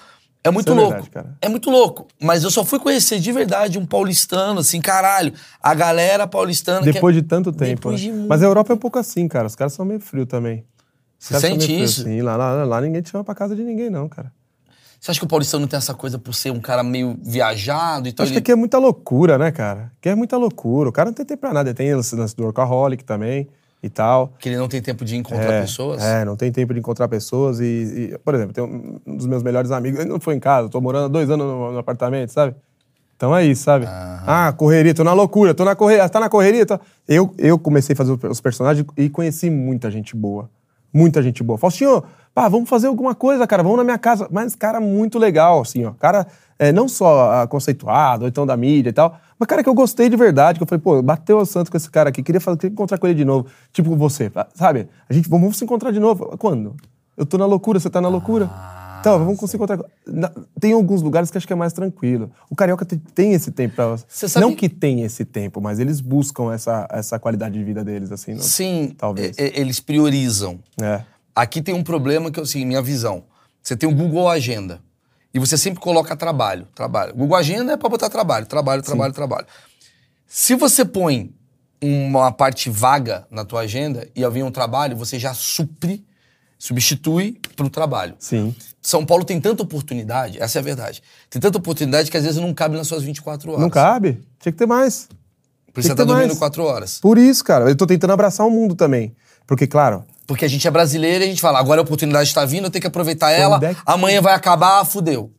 é 0.43 0.51
muito 0.51 0.67
Isso 0.69 0.77
é 0.77 0.81
louco. 0.81 0.91
verdade, 0.93 1.09
cara. 1.11 1.37
É 1.41 1.47
muito 1.47 1.69
louco. 1.69 2.07
Mas 2.21 2.43
eu 2.43 2.51
só 2.51 2.65
fui 2.65 2.77
conhecer 2.79 3.19
de 3.19 3.31
verdade 3.31 3.79
um 3.79 3.85
paulistano, 3.85 4.59
assim, 4.59 4.81
caralho. 4.81 5.33
A 5.61 5.73
galera 5.73 6.27
paulistana. 6.27 6.81
que 6.81 6.89
é- 6.89 6.93
Depois 6.93 7.15
de 7.15 7.21
tanto 7.21 7.51
tempo. 7.53 7.75
Depois 7.75 8.01
né? 8.01 8.07
de 8.07 8.11
muito. 8.11 8.27
Mas 8.27 8.41
a 8.41 8.45
Europa 8.45 8.73
é 8.73 8.75
um 8.75 8.79
pouco 8.79 8.99
assim, 8.99 9.27
cara. 9.29 9.47
Os 9.47 9.55
caras 9.55 9.71
são 9.73 9.85
meio 9.85 10.01
frios 10.01 10.27
também. 10.27 10.65
Os 11.21 11.27
Você 11.27 11.39
sente 11.39 11.81
isso? 11.83 12.03
Sim, 12.03 12.21
lá, 12.21 12.35
lá, 12.35 12.65
lá 12.65 12.81
ninguém 12.81 13.01
te 13.01 13.09
chama 13.11 13.23
pra 13.23 13.33
casa 13.33 13.55
de 13.55 13.63
ninguém, 13.63 13.89
não, 13.89 14.09
cara. 14.09 14.33
Você 15.03 15.11
acha 15.11 15.19
que 15.19 15.25
o 15.25 15.27
paulistano 15.27 15.59
não 15.63 15.67
tem 15.67 15.75
essa 15.75 15.93
coisa 15.93 16.17
por 16.17 16.33
ser 16.33 16.49
um 16.49 16.61
cara 16.61 16.81
meio 16.81 17.19
viajado? 17.21 18.07
Então 18.07 18.23
Acho 18.23 18.31
que 18.31 18.39
aqui 18.39 18.53
é 18.53 18.55
muita 18.55 18.77
loucura, 18.77 19.37
né, 19.37 19.51
cara? 19.51 19.91
Aqui 19.99 20.07
é 20.07 20.15
muita 20.15 20.37
loucura. 20.37 20.87
O 20.87 20.93
cara 20.93 21.09
não 21.09 21.13
tem 21.13 21.25
tempo 21.25 21.41
pra 21.41 21.51
nada. 21.51 21.71
Ele 21.71 21.75
Tem 21.75 21.89
esse 21.89 22.15
lance 22.15 22.33
do 22.33 22.43
workaholic 22.43 23.03
também 23.03 23.49
e 23.83 23.89
tal. 23.89 24.31
que 24.39 24.47
ele 24.47 24.55
não 24.55 24.69
tem 24.69 24.81
tempo 24.81 25.03
de 25.03 25.17
encontrar 25.17 25.55
é, 25.55 25.61
pessoas? 25.61 26.01
É, 26.01 26.23
não 26.23 26.37
tem 26.37 26.53
tempo 26.53 26.73
de 26.73 26.79
encontrar 26.79 27.09
pessoas 27.09 27.59
e, 27.59 28.13
e, 28.13 28.17
por 28.19 28.33
exemplo, 28.33 28.53
tem 28.53 28.63
um, 28.63 29.17
dos 29.17 29.25
meus 29.25 29.43
melhores 29.43 29.71
amigos, 29.71 29.99
ele 29.99 30.07
não 30.07 30.21
foi 30.21 30.35
em 30.35 30.39
casa, 30.39 30.69
tô 30.69 30.79
morando 30.79 31.07
há 31.07 31.09
dois 31.09 31.29
anos 31.29 31.45
no, 31.45 31.73
no 31.73 31.77
apartamento, 31.79 32.29
sabe? 32.29 32.55
Então 33.17 33.35
é 33.35 33.45
isso, 33.45 33.61
sabe? 33.61 33.85
Ah, 33.85 34.53
correria, 34.55 34.93
tô 34.93 35.03
na 35.03 35.11
loucura, 35.11 35.53
tô 35.53 35.65
na 35.65 35.75
correria, 35.75 36.07
tá 36.07 36.21
na 36.21 36.29
correria. 36.29 36.65
Tô... 36.65 36.79
Eu, 37.05 37.33
eu 37.37 37.59
comecei 37.59 37.91
a 37.91 37.97
fazer 37.97 38.17
os 38.25 38.39
personagens 38.39 38.87
e 38.95 39.09
conheci 39.09 39.49
muita 39.49 39.91
gente 39.91 40.15
boa. 40.15 40.49
Muita 40.93 41.21
gente 41.21 41.43
boa. 41.43 41.57
Faustinho, 41.57 42.03
pá, 42.33 42.47
vamos 42.47 42.69
fazer 42.69 42.87
alguma 42.87 43.13
coisa, 43.15 43.45
cara, 43.47 43.61
vamos 43.63 43.77
na 43.77 43.83
minha 43.83 43.97
casa. 43.97 44.27
Mas, 44.31 44.55
cara, 44.55 44.79
muito 44.79 45.17
legal, 45.19 45.61
assim, 45.61 45.85
ó. 45.85 45.91
Cara, 45.93 46.25
é, 46.59 46.71
não 46.71 46.87
só 46.87 47.31
ah, 47.31 47.47
conceituado, 47.47 48.23
ou 48.23 48.27
então 48.27 48.45
da 48.45 48.55
mídia 48.57 48.89
e 48.89 48.93
tal, 48.93 49.17
mas, 49.39 49.47
cara, 49.47 49.61
que 49.63 49.69
eu 49.69 49.73
gostei 49.73 50.09
de 50.09 50.15
verdade, 50.15 50.57
que 50.59 50.63
eu 50.63 50.67
falei, 50.67 50.81
pô, 50.81 51.01
bateu 51.01 51.37
o 51.39 51.45
santo 51.45 51.69
com 51.71 51.77
esse 51.77 51.89
cara 51.89 52.09
aqui, 52.09 52.23
queria, 52.23 52.39
fazer, 52.39 52.57
queria 52.57 52.73
encontrar 52.73 52.97
com 52.97 53.07
ele 53.07 53.15
de 53.15 53.25
novo. 53.25 53.47
Tipo 53.71 53.95
você, 53.95 54.31
sabe? 54.55 54.87
A 55.09 55.13
gente, 55.13 55.27
vamos 55.29 55.57
se 55.57 55.63
encontrar 55.63 55.91
de 55.91 55.99
novo. 55.99 56.37
Quando? 56.37 56.75
Eu 57.17 57.25
tô 57.25 57.37
na 57.37 57.45
loucura, 57.45 57.79
você 57.79 57.89
tá 57.89 57.99
na 58.01 58.07
loucura. 58.09 58.49
Então, 59.01 59.19
vamos 59.19 59.37
se 59.51 59.57
encontrar. 59.57 59.79
Na- 60.07 60.31
Tem 60.61 60.71
alguns 60.71 61.01
lugares 61.01 61.29
que 61.29 61.37
acho 61.37 61.45
que 61.45 61.51
é 61.51 61.55
mais 61.57 61.73
tranquilo. 61.73 62.31
O 62.49 62.55
carioca 62.55 62.85
tem, 62.85 62.97
tem 62.97 63.33
esse 63.33 63.51
tempo 63.51 63.75
pra. 63.75 63.97
Você 63.97 64.29
sabe- 64.29 64.45
Não 64.45 64.55
que 64.55 64.69
tem 64.69 65.01
esse 65.01 65.25
tempo, 65.25 65.59
mas 65.59 65.77
eles 65.77 65.99
buscam 65.99 66.53
essa, 66.53 66.87
essa 66.89 67.19
qualidade 67.19 67.53
de 67.59 67.63
vida 67.65 67.83
deles, 67.83 68.13
assim. 68.13 68.31
não- 68.35 68.39
Sim, 68.41 68.95
Talvez. 68.97 69.35
eles 69.37 69.81
priorizam. 69.81 70.57
É. 70.81 71.01
Aqui 71.35 71.61
tem 71.61 71.73
um 71.73 71.83
problema 71.83 72.29
que 72.29 72.39
é 72.39 72.45
seguinte, 72.45 72.67
minha 72.67 72.81
visão. 72.81 73.23
Você 73.61 73.75
tem 73.75 73.89
o 73.89 73.95
Google 73.95 74.29
Agenda. 74.29 74.81
E 75.33 75.39
você 75.39 75.57
sempre 75.57 75.79
coloca 75.79 76.15
trabalho, 76.15 76.67
trabalho. 76.75 77.15
Google 77.15 77.35
Agenda 77.35 77.73
é 77.73 77.77
para 77.77 77.89
botar 77.89 78.09
trabalho, 78.09 78.45
trabalho, 78.45 78.83
trabalho, 78.83 79.13
trabalho. 79.13 79.47
Se 80.27 80.53
você 80.53 80.85
põe 80.85 81.33
uma 81.81 82.31
parte 82.31 82.69
vaga 82.69 83.27
na 83.31 83.43
tua 83.43 83.61
agenda 83.61 84.07
e 84.15 84.23
havia 84.23 84.45
um 84.45 84.51
trabalho, 84.51 84.95
você 84.95 85.17
já 85.17 85.33
supre, 85.33 86.05
substitui 86.57 87.39
para 87.55 87.65
o 87.65 87.69
trabalho. 87.69 88.15
Sim. 88.19 88.55
São 88.81 89.05
Paulo 89.05 89.25
tem 89.25 89.41
tanta 89.41 89.63
oportunidade, 89.63 90.41
essa 90.41 90.59
é 90.59 90.61
a 90.61 90.63
verdade. 90.63 91.01
Tem 91.29 91.41
tanta 91.41 91.57
oportunidade 91.57 92.11
que 92.11 92.17
às 92.17 92.23
vezes 92.23 92.39
não 92.39 92.53
cabe 92.53 92.77
nas 92.77 92.87
suas 92.87 93.03
24 93.03 93.51
horas. 93.51 93.61
Não 93.61 93.69
cabe? 93.69 94.21
Tinha 94.39 94.51
que 94.51 94.57
ter 94.57 94.67
mais. 94.67 95.09
Por 95.73 95.79
isso 95.79 95.89
você 95.89 95.95
tá 95.95 96.03
dormindo 96.03 96.27
mais. 96.27 96.39
4 96.39 96.63
horas. 96.63 96.99
Por 96.99 97.17
isso, 97.17 97.43
cara. 97.43 97.69
Eu 97.69 97.75
tô 97.75 97.87
tentando 97.87 98.13
abraçar 98.13 98.45
o 98.45 98.51
mundo 98.51 98.75
também. 98.75 99.15
Porque, 99.47 99.65
claro, 99.65 100.05
Porque 100.25 100.45
a 100.45 100.47
gente 100.47 100.67
é 100.67 100.71
brasileiro 100.71 101.23
e 101.23 101.27
a 101.27 101.29
gente 101.29 101.41
fala, 101.41 101.59
agora 101.59 101.81
a 101.81 101.83
oportunidade 101.83 102.27
está 102.29 102.45
vindo, 102.45 102.65
eu 102.65 102.69
tenho 102.69 102.81
que 102.81 102.87
aproveitar 102.87 103.31
ela, 103.31 103.59
é 103.63 103.73
que- 103.73 103.81
amanhã 103.85 104.21
vai 104.21 104.33
acabar, 104.33 104.83
fudeu. 104.85 105.31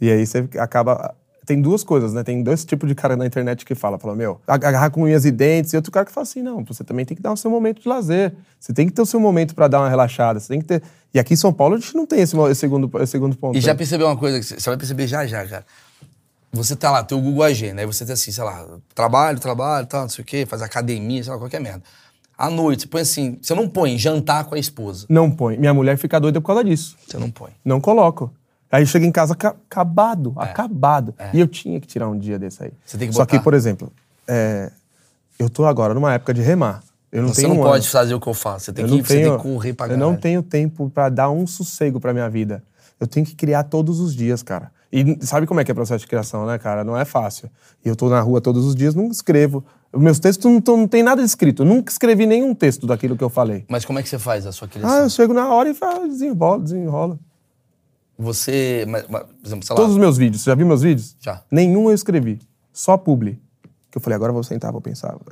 E 0.00 0.10
aí 0.10 0.26
você 0.26 0.48
acaba. 0.58 1.14
Tem 1.46 1.62
duas 1.62 1.82
coisas, 1.82 2.12
né? 2.12 2.22
Tem 2.22 2.42
dois 2.42 2.62
tipos 2.62 2.86
de 2.86 2.94
cara 2.94 3.16
na 3.16 3.24
internet 3.24 3.64
que 3.64 3.74
fala, 3.74 3.98
fala, 3.98 4.14
meu, 4.14 4.38
agarrar 4.46 4.90
com 4.90 5.04
unhas 5.04 5.24
e 5.24 5.30
dentes, 5.30 5.72
e 5.72 5.76
outro 5.76 5.90
cara 5.90 6.04
que 6.04 6.12
fala 6.12 6.24
assim, 6.24 6.42
não, 6.42 6.62
você 6.62 6.84
também 6.84 7.06
tem 7.06 7.16
que 7.16 7.22
dar 7.22 7.32
o 7.32 7.36
seu 7.38 7.50
momento 7.50 7.80
de 7.80 7.88
lazer. 7.88 8.34
Você 8.60 8.74
tem 8.74 8.86
que 8.86 8.92
ter 8.92 9.00
o 9.00 9.06
seu 9.06 9.18
momento 9.18 9.54
pra 9.54 9.66
dar 9.66 9.80
uma 9.80 9.88
relaxada. 9.88 10.38
Você 10.38 10.48
tem 10.48 10.60
que 10.60 10.66
ter. 10.66 10.82
E 11.14 11.18
aqui 11.18 11.32
em 11.32 11.36
São 11.38 11.50
Paulo 11.50 11.76
a 11.76 11.78
gente 11.80 11.94
não 11.94 12.04
tem 12.04 12.20
esse, 12.20 12.36
esse 12.36 12.60
segundo, 12.60 12.90
esse 13.00 13.12
segundo 13.12 13.34
ponto. 13.34 13.56
E 13.56 13.62
já 13.62 13.72
né? 13.72 13.78
percebeu 13.78 14.06
uma 14.08 14.16
coisa 14.16 14.38
que 14.38 14.60
você 14.60 14.68
vai 14.68 14.76
perceber 14.76 15.06
já 15.06 15.26
já, 15.26 15.46
cara. 15.46 15.64
Você 16.52 16.76
tá 16.76 16.90
lá, 16.90 17.02
teu 17.02 17.20
Google 17.20 17.42
Agenda, 17.42 17.80
aí 17.80 17.86
você 17.86 18.04
tem 18.04 18.12
assim, 18.12 18.30
sei 18.30 18.44
lá, 18.44 18.66
trabalho, 18.94 19.38
trabalho, 19.38 19.86
tal, 19.86 20.02
não 20.02 20.08
sei 20.08 20.22
o 20.22 20.26
quê, 20.26 20.46
faz 20.46 20.60
academia, 20.62 21.22
sei 21.22 21.32
lá, 21.32 21.38
qualquer 21.38 21.60
merda. 21.60 21.82
À 22.38 22.48
noite, 22.48 22.82
você 22.82 22.88
põe 22.88 23.00
assim, 23.00 23.38
você 23.42 23.52
não 23.54 23.68
põe 23.68 23.98
jantar 23.98 24.44
com 24.44 24.54
a 24.54 24.58
esposa. 24.58 25.06
Não 25.08 25.28
põe. 25.28 25.56
Minha 25.56 25.74
mulher 25.74 25.98
fica 25.98 26.20
doida 26.20 26.40
por 26.40 26.46
causa 26.46 26.62
disso. 26.62 26.96
Você 27.06 27.18
não 27.18 27.30
põe. 27.30 27.50
Não 27.64 27.80
coloco. 27.80 28.32
Aí 28.70 28.86
chega 28.86 29.04
em 29.04 29.10
casa 29.10 29.34
ca- 29.34 29.56
acabado, 29.68 30.32
É. 30.38 30.42
acabado. 30.44 31.14
E 31.34 31.40
eu 31.40 31.48
tinha 31.48 31.80
que 31.80 31.86
tirar 31.86 32.08
um 32.08 32.16
dia 32.18 32.38
desse 32.38 32.62
aí. 32.62 32.72
Você 32.84 32.96
tem 32.96 33.08
que 33.08 33.14
Só 33.14 33.22
botar. 33.22 33.36
que, 33.38 33.42
por 33.42 33.54
exemplo, 33.54 33.90
é, 34.26 34.70
eu 35.38 35.50
tô 35.50 35.64
agora 35.66 35.94
numa 35.94 36.12
época 36.14 36.32
de 36.32 36.40
remar. 36.40 36.82
Eu 37.10 37.22
não 37.22 37.30
Você 37.30 37.40
tenho 37.42 37.54
não 37.54 37.60
um 37.62 37.64
pode 37.64 37.84
ano. 37.84 37.90
fazer 37.92 38.14
o 38.14 38.20
que 38.20 38.26
eu 38.28 38.34
faço. 38.34 38.66
Você 38.66 38.72
tem, 38.72 38.84
eu 38.84 38.90
que, 38.90 38.96
não 38.98 39.02
você 39.04 39.14
tenho, 39.14 39.28
tem 39.30 39.36
que 39.38 39.42
correr 39.42 39.72
pra 39.72 39.86
Eu 39.86 39.96
não 39.96 40.06
caralho. 40.08 40.20
tenho 40.20 40.42
tempo 40.42 40.90
pra 40.90 41.08
dar 41.08 41.30
um 41.30 41.46
sossego 41.46 41.98
pra 41.98 42.12
minha 42.12 42.28
vida. 42.28 42.62
Eu 43.00 43.06
tenho 43.06 43.24
que 43.24 43.34
criar 43.34 43.62
todos 43.64 43.98
os 43.98 44.14
dias, 44.14 44.42
cara. 44.42 44.70
E 44.92 45.18
sabe 45.22 45.46
como 45.46 45.58
é 45.60 45.64
que 45.64 45.70
é 45.70 45.72
o 45.72 45.74
processo 45.74 46.00
de 46.00 46.06
criação, 46.06 46.46
né, 46.46 46.58
cara? 46.58 46.84
Não 46.84 46.96
é 46.96 47.04
fácil. 47.06 47.48
E 47.84 47.88
eu 47.88 47.96
tô 47.96 48.08
na 48.10 48.20
rua 48.20 48.40
todos 48.40 48.64
os 48.66 48.74
dias, 48.76 48.94
não 48.94 49.08
escrevo. 49.10 49.64
Meus 49.96 50.18
textos 50.18 50.44
não, 50.44 50.76
não 50.76 50.86
tem 50.88 51.02
nada 51.02 51.22
escrito. 51.22 51.62
Eu 51.62 51.66
nunca 51.66 51.90
escrevi 51.90 52.26
nenhum 52.26 52.54
texto 52.54 52.86
daquilo 52.86 53.16
que 53.16 53.24
eu 53.24 53.30
falei. 53.30 53.64
Mas 53.68 53.84
como 53.84 53.98
é 53.98 54.02
que 54.02 54.08
você 54.08 54.18
faz 54.18 54.46
a 54.46 54.52
sua 54.52 54.68
criação? 54.68 54.90
Ah, 54.98 55.02
eu 55.04 55.10
chego 55.10 55.32
na 55.32 55.48
hora 55.52 55.70
e 55.70 55.74
falo, 55.74 56.06
desenrola, 56.08 56.62
desenrola. 56.62 57.18
Você, 58.18 58.84
mas- 58.88 59.06
mas, 59.08 59.22
por 59.22 59.46
exemplo, 59.46 59.66
sei 59.66 59.74
lá, 59.74 59.76
Todos 59.80 59.92
os 59.94 59.98
meus 60.00 60.16
vídeos, 60.16 60.42
você 60.42 60.50
já 60.50 60.54
viu 60.54 60.66
meus 60.66 60.82
vídeos? 60.82 61.16
Já. 61.20 61.42
Nenhum 61.50 61.88
eu 61.88 61.94
escrevi. 61.94 62.40
Só 62.72 62.96
publi. 62.96 63.40
Que 63.90 63.96
eu 63.96 64.02
falei, 64.02 64.16
agora 64.16 64.30
eu 64.30 64.34
vou 64.34 64.42
sentar, 64.42 64.70
vou 64.72 64.80
pensar. 64.80 65.12
vou 65.12 65.22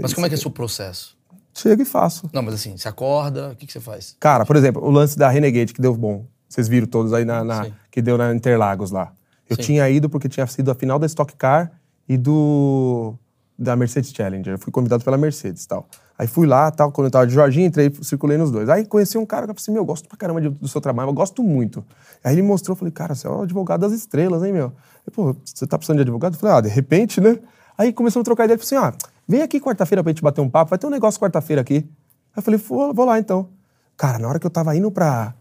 mas 0.00 0.14
como 0.14 0.26
é 0.26 0.28
que 0.28 0.34
é 0.34 0.38
o 0.38 0.40
seu 0.40 0.50
processo? 0.50 1.16
Chego 1.54 1.82
e 1.82 1.84
faço. 1.86 2.28
Não, 2.32 2.42
mas 2.42 2.54
assim, 2.54 2.76
você 2.76 2.86
acorda, 2.86 3.50
o 3.52 3.56
que, 3.56 3.66
que 3.66 3.72
você 3.72 3.80
faz? 3.80 4.14
Cara, 4.20 4.44
por 4.44 4.54
exemplo, 4.54 4.84
o 4.84 4.90
lance 4.90 5.16
da 5.18 5.28
Renegade 5.28 5.72
que 5.72 5.80
deu 5.80 5.94
bom. 5.96 6.26
Vocês 6.48 6.68
viram 6.68 6.86
todos 6.86 7.12
aí 7.12 7.24
na, 7.24 7.42
na- 7.42 7.66
que 7.90 8.00
deu 8.02 8.16
na 8.18 8.32
Interlagos 8.34 8.90
lá. 8.90 9.12
Eu 9.48 9.56
Sim. 9.56 9.62
tinha 9.62 9.88
ido 9.88 10.08
porque 10.10 10.28
tinha 10.28 10.46
sido 10.46 10.70
a 10.70 10.74
final 10.74 10.98
da 10.98 11.06
Stock 11.06 11.34
Car 11.34 11.72
e 12.08 12.16
do 12.16 13.14
da 13.58 13.74
Mercedes 13.76 14.10
Challenger. 14.12 14.54
Eu 14.54 14.58
fui 14.58 14.72
convidado 14.72 15.02
pela 15.04 15.16
Mercedes 15.16 15.64
e 15.64 15.68
tal. 15.68 15.86
Aí 16.18 16.26
fui 16.26 16.46
lá, 16.46 16.70
tal, 16.70 16.90
quando 16.92 17.06
eu 17.06 17.10
tava 17.10 17.26
de 17.26 17.34
Jorginho, 17.34 17.66
entrei, 17.66 17.92
circulei 18.02 18.38
nos 18.38 18.50
dois. 18.50 18.68
Aí 18.68 18.84
conheci 18.86 19.18
um 19.18 19.26
cara 19.26 19.44
que 19.46 19.50
eu 19.50 19.54
falei 19.54 19.62
assim, 19.62 19.72
meu, 19.72 19.82
eu 19.82 19.86
gosto 19.86 20.08
pra 20.08 20.16
caramba 20.16 20.40
de- 20.40 20.48
do 20.48 20.66
seu 20.68 20.80
trabalho, 20.80 21.10
eu 21.10 21.12
gosto 21.14 21.42
muito. 21.42 21.84
Aí 22.24 22.34
ele 22.34 22.42
mostrou, 22.42 22.74
falei, 22.76 22.92
cara, 22.92 23.14
você 23.14 23.26
é 23.26 23.30
o 23.30 23.42
advogado 23.42 23.80
das 23.80 23.92
estrelas, 23.92 24.42
hein, 24.42 24.52
meu? 24.52 24.72
Eu, 25.06 25.12
Pô, 25.12 25.36
você 25.44 25.66
tá 25.66 25.76
precisando 25.76 25.96
de 25.98 26.02
advogado? 26.02 26.34
Eu 26.34 26.38
falei, 26.40 26.56
ah, 26.56 26.60
de 26.62 26.68
repente, 26.68 27.20
né? 27.20 27.38
Aí 27.76 27.92
começamos 27.92 28.22
a 28.22 28.24
trocar 28.24 28.44
ideia, 28.44 28.58
falou 28.58 28.86
assim, 28.86 28.96
ah, 28.96 29.08
vem 29.28 29.42
aqui 29.42 29.60
quarta-feira 29.60 30.02
pra 30.02 30.10
gente 30.10 30.22
bater 30.22 30.40
um 30.40 30.48
papo, 30.48 30.70
vai 30.70 30.78
ter 30.78 30.86
um 30.86 30.90
negócio 30.90 31.20
quarta-feira 31.20 31.60
aqui. 31.60 31.74
Aí 31.76 32.38
eu 32.38 32.42
falei, 32.42 32.58
vou, 32.58 32.94
vou 32.94 33.04
lá 33.04 33.18
então. 33.18 33.48
Cara, 33.96 34.18
na 34.18 34.28
hora 34.28 34.38
que 34.38 34.46
eu 34.46 34.50
tava 34.50 34.74
indo 34.74 34.90
pra, 34.90 35.34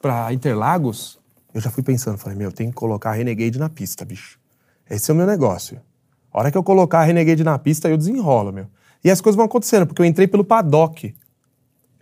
pra 0.00 0.32
Interlagos, 0.32 1.18
eu 1.52 1.60
já 1.60 1.70
fui 1.70 1.82
pensando, 1.82 2.18
falei, 2.18 2.38
meu, 2.38 2.52
tem 2.52 2.68
que 2.68 2.74
colocar 2.74 3.10
a 3.10 3.14
Renegade 3.14 3.58
na 3.58 3.68
pista, 3.68 4.04
bicho. 4.04 4.38
Esse 4.88 5.10
é 5.10 5.14
o 5.14 5.16
meu 5.16 5.26
negócio. 5.26 5.80
A 6.34 6.40
hora 6.40 6.50
que 6.50 6.58
eu 6.58 6.64
colocar 6.64 6.98
a 6.98 7.04
Renegade 7.04 7.44
na 7.44 7.56
pista, 7.56 7.88
eu 7.88 7.96
desenrolo, 7.96 8.52
meu. 8.52 8.66
E 9.04 9.10
as 9.10 9.20
coisas 9.20 9.36
vão 9.36 9.46
acontecendo, 9.46 9.86
porque 9.86 10.02
eu 10.02 10.06
entrei 10.06 10.26
pelo 10.26 10.42
paddock. 10.44 11.14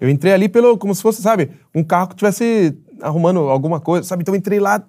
Eu 0.00 0.08
entrei 0.08 0.32
ali 0.32 0.48
pelo, 0.48 0.78
como 0.78 0.94
se 0.94 1.02
fosse, 1.02 1.20
sabe, 1.20 1.50
um 1.74 1.84
carro 1.84 2.08
que 2.08 2.16
tivesse 2.16 2.74
arrumando 3.02 3.40
alguma 3.40 3.78
coisa, 3.78 4.08
sabe? 4.08 4.22
Então 4.22 4.34
eu 4.34 4.38
entrei 4.38 4.58
lá, 4.58 4.82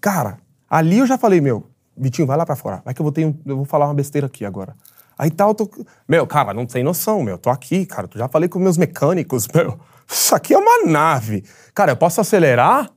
cara, 0.00 0.38
ali 0.70 0.98
eu 0.98 1.06
já 1.06 1.18
falei, 1.18 1.40
meu, 1.40 1.66
Vitinho, 1.96 2.28
vai 2.28 2.36
lá 2.36 2.46
pra 2.46 2.54
fora. 2.54 2.80
Vai 2.84 2.94
que 2.94 3.00
eu 3.00 3.04
vou 3.04 3.10
ter 3.12 3.26
um, 3.26 3.34
eu 3.44 3.56
vou 3.56 3.64
falar 3.64 3.86
uma 3.86 3.94
besteira 3.94 4.28
aqui 4.28 4.44
agora. 4.44 4.76
Aí 5.18 5.30
tal, 5.30 5.54
tô, 5.54 5.68
meu, 6.06 6.26
cara, 6.26 6.54
não 6.54 6.64
tem 6.64 6.84
noção, 6.84 7.22
meu, 7.22 7.38
tô 7.38 7.50
aqui, 7.50 7.86
cara, 7.86 8.08
eu 8.14 8.18
já 8.18 8.28
falei 8.28 8.48
com 8.48 8.58
meus 8.58 8.76
mecânicos, 8.78 9.48
meu, 9.52 9.78
isso 10.06 10.34
aqui 10.34 10.54
é 10.54 10.58
uma 10.58 10.84
nave. 10.90 11.42
Cara, 11.74 11.92
eu 11.92 11.96
posso 11.96 12.20
acelerar? 12.20 12.90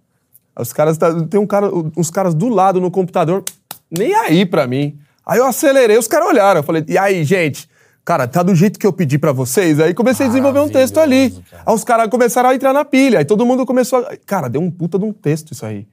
Os 0.58 0.72
caras, 0.72 0.98
tá- 0.98 1.14
tem 1.24 1.40
um 1.40 1.48
cara, 1.48 1.70
uns 1.98 2.12
caras 2.12 2.34
do 2.36 2.48
lado 2.50 2.80
no 2.80 2.92
computador, 2.92 3.44
nem 3.90 4.14
aí 4.14 4.46
pra 4.46 4.68
mim. 4.68 5.00
Aí 5.26 5.38
eu 5.40 5.46
acelerei, 5.46 5.98
os 5.98 6.08
caras 6.08 6.28
olharam, 6.28 6.60
eu 6.60 6.64
falei, 6.64 6.84
e 6.88 6.98
aí, 6.98 7.24
gente? 7.24 7.70
Cara, 8.04 8.28
tá 8.28 8.42
do 8.42 8.56
jeito 8.56 8.80
que 8.80 8.88
eu 8.88 8.94
pedi 8.94 9.20
pra 9.20 9.32
vocês? 9.32 9.80
Aí 9.80 9.94
comecei 9.94 10.26
a 10.26 10.30
desenvolver 10.30 10.60
um 10.62 10.70
texto 10.70 11.00
ali. 11.00 11.30
Cara. 11.30 11.64
Aí 11.66 11.76
os 11.76 11.84
caras 11.84 12.10
começaram 12.10 12.50
a 12.50 12.56
entrar 12.56 12.74
na 12.74 12.84
pilha. 12.84 13.20
Aí 13.20 13.26
todo 13.26 13.46
mundo 13.46 13.68
começou 13.68 14.00
a... 14.00 14.18
Cara, 14.26 14.50
deu 14.50 14.60
um 14.62 14.72
puta 14.72 14.98
de 14.98 15.06
um 15.06 15.14
texto 15.14 15.52
isso 15.52 15.64
aí. 15.64 15.88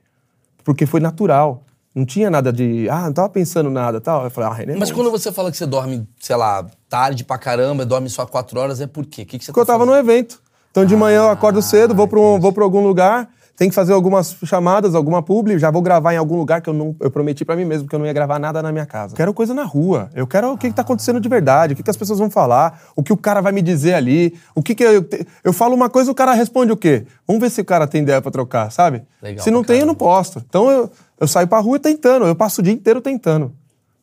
Porque 0.64 0.86
foi 0.86 0.98
natural. 0.98 1.62
Não 1.94 2.06
tinha 2.06 2.30
nada 2.30 2.50
de... 2.50 2.88
Ah, 2.88 3.02
não 3.06 3.12
tava 3.12 3.28
pensando 3.28 3.68
nada 3.68 4.00
tal. 4.00 4.24
Eu 4.24 4.30
falei, 4.30 4.48
ah, 4.50 4.54
René... 4.54 4.76
Mas 4.78 4.90
quando 4.90 5.10
você 5.10 5.30
fala 5.30 5.50
que 5.50 5.58
você 5.58 5.66
dorme, 5.66 6.08
sei 6.18 6.36
lá, 6.36 6.66
tarde 6.88 7.22
pra 7.22 7.36
caramba, 7.36 7.84
dorme 7.84 8.08
só 8.08 8.24
quatro 8.24 8.58
horas, 8.58 8.80
é 8.80 8.86
por 8.86 9.04
quê? 9.04 9.22
O 9.22 9.26
que, 9.26 9.38
que 9.38 9.44
você 9.44 9.52
Porque 9.52 9.60
eu 9.60 9.66
tá 9.66 9.74
tava 9.74 9.84
no 9.84 9.92
fazendo? 9.92 10.10
evento. 10.10 10.40
Então 10.70 10.86
de 10.86 10.96
manhã 10.96 11.18
eu 11.18 11.30
acordo 11.30 11.60
cedo, 11.60 11.94
vou 11.94 12.08
pra, 12.08 12.18
um, 12.20 12.40
vou 12.40 12.52
pra 12.52 12.64
algum 12.64 12.82
lugar, 12.82 13.28
tem 13.56 13.68
que 13.70 13.74
fazer 13.74 13.92
algumas 13.94 14.36
chamadas, 14.44 14.94
alguma 14.94 15.22
publi, 15.22 15.58
já 15.58 15.70
vou 15.70 15.80
gravar 15.80 16.12
em 16.12 16.16
algum 16.18 16.36
lugar 16.36 16.60
que 16.60 16.68
eu 16.68 16.74
não 16.74 16.94
eu 17.00 17.10
prometi 17.10 17.44
pra 17.44 17.56
mim 17.56 17.64
mesmo 17.64 17.88
que 17.88 17.94
eu 17.94 17.98
não 17.98 18.04
ia 18.06 18.12
gravar 18.12 18.38
nada 18.38 18.62
na 18.62 18.70
minha 18.70 18.84
casa. 18.84 19.16
Quero 19.16 19.32
coisa 19.32 19.54
na 19.54 19.64
rua. 19.64 20.10
Eu 20.14 20.26
quero 20.26 20.52
o 20.52 20.58
que, 20.58 20.68
que 20.68 20.74
tá 20.74 20.82
acontecendo 20.82 21.18
de 21.20 21.28
verdade, 21.28 21.72
o 21.72 21.76
que, 21.76 21.82
que 21.82 21.90
as 21.90 21.96
pessoas 21.96 22.18
vão 22.18 22.28
falar, 22.30 22.80
o 22.94 23.02
que 23.02 23.12
o 23.12 23.16
cara 23.16 23.40
vai 23.40 23.52
me 23.52 23.62
dizer 23.62 23.94
ali, 23.94 24.34
o 24.54 24.62
que 24.62 24.74
que 24.74 24.84
eu 24.84 25.02
te- 25.02 25.26
eu 25.42 25.52
falo 25.52 25.74
uma 25.74 25.88
coisa, 25.88 26.10
o 26.10 26.14
cara 26.14 26.32
responde 26.34 26.70
o 26.70 26.76
quê? 26.76 27.06
Vamos 27.26 27.40
ver 27.40 27.50
se 27.50 27.60
o 27.60 27.64
cara 27.64 27.86
tem 27.86 28.02
ideia 28.02 28.20
pra 28.20 28.30
trocar, 28.30 28.70
sabe? 28.70 29.02
Legal 29.22 29.42
se 29.42 29.50
não 29.50 29.64
tem, 29.64 29.80
eu 29.80 29.86
não 29.86 29.94
posto. 29.94 30.44
Então 30.46 30.70
eu, 30.70 30.90
eu 31.18 31.26
saio 31.26 31.48
pra 31.48 31.58
rua 31.58 31.78
tentando, 31.78 32.26
eu 32.26 32.34
passo 32.34 32.60
o 32.60 32.64
dia 32.64 32.72
inteiro 32.74 33.00
tentando. 33.00 33.52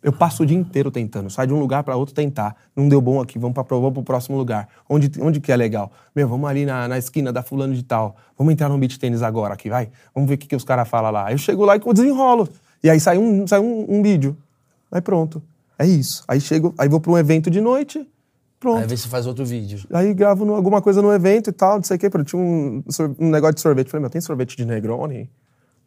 Eu 0.03 0.11
passo 0.11 0.43
o 0.43 0.45
dia 0.45 0.57
inteiro 0.57 0.91
tentando. 0.91 1.29
Sai 1.29 1.47
de 1.47 1.53
um 1.53 1.59
lugar 1.59 1.81
pra 1.83 1.95
outro 1.95 2.13
tentar. 2.13 2.55
Não 2.75 2.89
deu 2.89 2.99
bom 2.99 3.21
aqui, 3.21 3.39
vamos, 3.39 3.55
vamos 3.69 3.93
pro 3.93 4.03
próximo 4.03 4.37
lugar. 4.37 4.67
Onde, 4.89 5.09
onde 5.21 5.39
que 5.39 5.51
é 5.51 5.55
legal? 5.55 5.91
Meu, 6.13 6.27
vamos 6.27 6.49
ali 6.49 6.65
na, 6.65 6.87
na 6.89 6.97
esquina 6.97 7.31
da 7.31 7.41
fulano 7.41 7.73
de 7.73 7.83
tal. 7.83 8.15
Vamos 8.37 8.51
entrar 8.53 8.67
no 8.67 8.77
beach 8.77 8.99
tênis 8.99 9.21
agora 9.21 9.53
aqui, 9.53 9.69
vai? 9.69 9.89
Vamos 10.13 10.27
ver 10.27 10.35
o 10.35 10.37
que, 10.37 10.47
que 10.47 10.55
os 10.55 10.63
caras 10.65 10.87
falam 10.89 11.09
lá. 11.11 11.27
Aí 11.27 11.33
eu 11.33 11.37
chego 11.37 11.63
lá 11.63 11.77
e 11.77 11.79
desenrolo. 11.79 12.49
E 12.83 12.89
aí 12.89 12.99
sai 12.99 13.17
um, 13.17 13.47
sai 13.47 13.59
um, 13.61 13.85
um 13.87 14.01
vídeo. 14.03 14.35
Aí 14.91 14.99
pronto. 14.99 15.41
É 15.79 15.87
isso. 15.87 16.23
Aí 16.27 16.41
chego, 16.41 16.75
aí 16.77 16.89
vou 16.89 16.99
pra 16.99 17.11
um 17.11 17.17
evento 17.17 17.49
de 17.49 17.61
noite, 17.61 18.05
pronto. 18.59 18.81
Aí 18.81 18.87
vê 18.87 18.97
se 18.97 19.07
faz 19.07 19.25
outro 19.25 19.45
vídeo. 19.45 19.79
Aí 19.93 20.13
gravo 20.13 20.43
no- 20.45 20.53
alguma 20.53 20.81
coisa 20.81 21.01
no 21.01 21.11
evento 21.13 21.49
e 21.49 21.53
tal, 21.53 21.77
não 21.77 21.83
sei 21.83 21.95
o 21.95 21.99
quê. 21.99 22.09
Tinha 22.25 22.41
um, 22.41 22.83
um 23.19 23.29
negócio 23.29 23.55
de 23.55 23.61
sorvete. 23.61 23.89
Falei, 23.89 24.01
meu, 24.01 24.09
tem 24.09 24.19
sorvete 24.21 24.57
de 24.57 24.65
Negroni? 24.65 25.29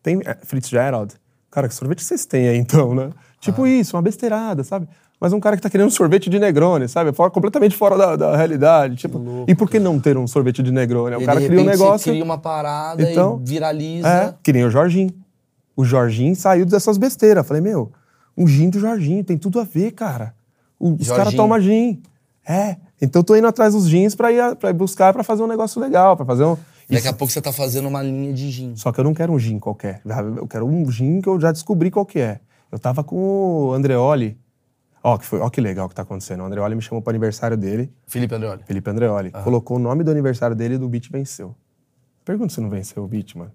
Tem 0.03 0.21
é, 0.25 0.37
Fitzgerald? 0.43 1.15
Cara, 1.57 1.69
que 1.69 1.75
sorvete 1.75 2.05
vocês 2.05 2.27
têm 2.27 2.49
aí 2.49 2.59
então, 2.59 2.95
né? 2.95 3.09
Tipo 3.41 3.65
Ah. 3.65 3.69
isso, 3.71 3.97
uma 3.97 4.03
besteirada, 4.03 4.63
sabe? 4.63 4.87
Mas 5.19 5.33
um 5.33 5.41
cara 5.41 5.57
que 5.57 5.63
tá 5.63 5.71
querendo 5.71 5.87
um 5.87 5.91
sorvete 5.91 6.29
de 6.29 6.39
Negroni, 6.39 6.87
sabe? 6.87 7.15
Fora, 7.15 7.31
completamente 7.31 7.75
fora 7.75 7.97
da, 7.97 8.15
da 8.15 8.37
realidade. 8.37 8.97
Tipo, 8.97 9.45
e 9.49 9.55
por 9.55 9.71
que 9.71 9.79
não 9.79 9.99
ter 9.99 10.19
um 10.19 10.27
sorvete 10.27 10.63
de 10.63 10.71
Negroni? 10.71 11.17
O 11.17 11.23
E 11.23 11.25
cara 11.25 11.41
cria 11.41 11.59
um 11.59 11.65
negócio. 11.65 12.05
Você 12.05 12.11
cria 12.11 12.23
uma 12.23 12.37
parada 12.37 13.03
Então, 13.03 13.41
e 13.43 13.49
viraliza. 13.49 14.07
É, 14.07 14.35
que 14.43 14.53
nem 14.53 14.67
o 14.67 14.71
Jorginho. 14.71 15.11
O 15.75 15.83
Jorginho 15.83 16.37
saiu 16.37 16.67
dessas 16.67 16.99
besteiras. 16.99 17.47
Falei, 17.47 17.63
meu, 17.63 17.91
um 18.37 18.47
gin 18.47 18.69
do 18.69 18.79
Jorginho, 18.79 19.25
tem 19.25 19.39
tudo 19.39 19.59
a 19.59 19.65
ver, 19.65 19.93
cara. 19.93 20.35
O- 20.79 20.93
os 20.93 21.09
caras 21.11 21.33
tomam 21.33 21.59
gin. 21.59 22.03
É. 22.47 22.77
Então 23.01 23.21
eu 23.21 23.25
tô 23.25 23.35
indo 23.35 23.47
atrás 23.47 23.73
dos 23.73 23.89
jeans 23.89 24.15
pra 24.15 24.31
ir, 24.31 24.57
pra 24.57 24.69
ir 24.69 24.75
buscar 24.75 25.15
pra 25.15 25.25
fazer 25.25 25.43
um 25.43 25.47
negócio 25.47 25.81
legal, 25.81 26.15
pra 26.15 26.27
fazer 26.27 26.45
um. 26.45 26.59
Daqui 26.89 27.01
Isso- 27.01 27.09
a 27.09 27.13
pouco 27.13 27.33
você 27.33 27.41
tá 27.41 27.53
fazendo 27.53 27.89
uma 27.89 28.03
linha 28.03 28.33
de 28.33 28.49
gin. 28.51 28.77
Só 28.77 28.93
que 28.93 29.01
eu 29.01 29.05
não 29.05 29.13
quero 29.13 29.33
um 29.33 29.39
gin 29.39 29.59
qualquer. 29.59 30.01
Eu 30.37 30.47
quero 30.47 30.67
um 30.67 30.89
gin 30.91 31.21
que 31.21 31.29
eu 31.29 31.41
já 31.41 31.51
descobri 31.51 31.91
qual 31.91 32.07
que 32.07 32.21
é. 32.21 32.41
Eu 32.71 32.79
tava 32.79 33.03
com 33.03 33.17
o 33.17 33.73
Andreoli. 33.73 34.39
Ó, 35.03 35.19
que 35.19 35.25
foi, 35.25 35.41
ó 35.41 35.49
que 35.49 35.61
legal 35.61 35.89
que 35.89 35.95
tá 35.95 36.03
acontecendo. 36.03 36.43
O 36.43 36.47
Andreoli 36.47 36.75
me 36.75 36.83
chamou 36.83 37.03
pro 37.03 37.11
aniversário 37.11 37.57
dele. 37.57 37.93
Felipe 38.07 38.35
Andreoli. 38.35 38.63
Felipe 38.65 38.91
Andreoli. 38.91 39.31
Colocou 39.31 39.77
o 39.77 39.81
nome 39.81 40.05
do 40.05 40.11
aniversário 40.11 40.55
dele 40.55 40.75
e 40.75 40.79
do 40.79 40.89
beat 40.89 41.11
venceu. 41.11 41.55
Pergunta 42.25 42.53
se 42.53 42.61
não 42.61 42.69
venceu 42.69 43.05
o 43.05 43.07
beat, 43.07 43.37
mano. 43.37 43.53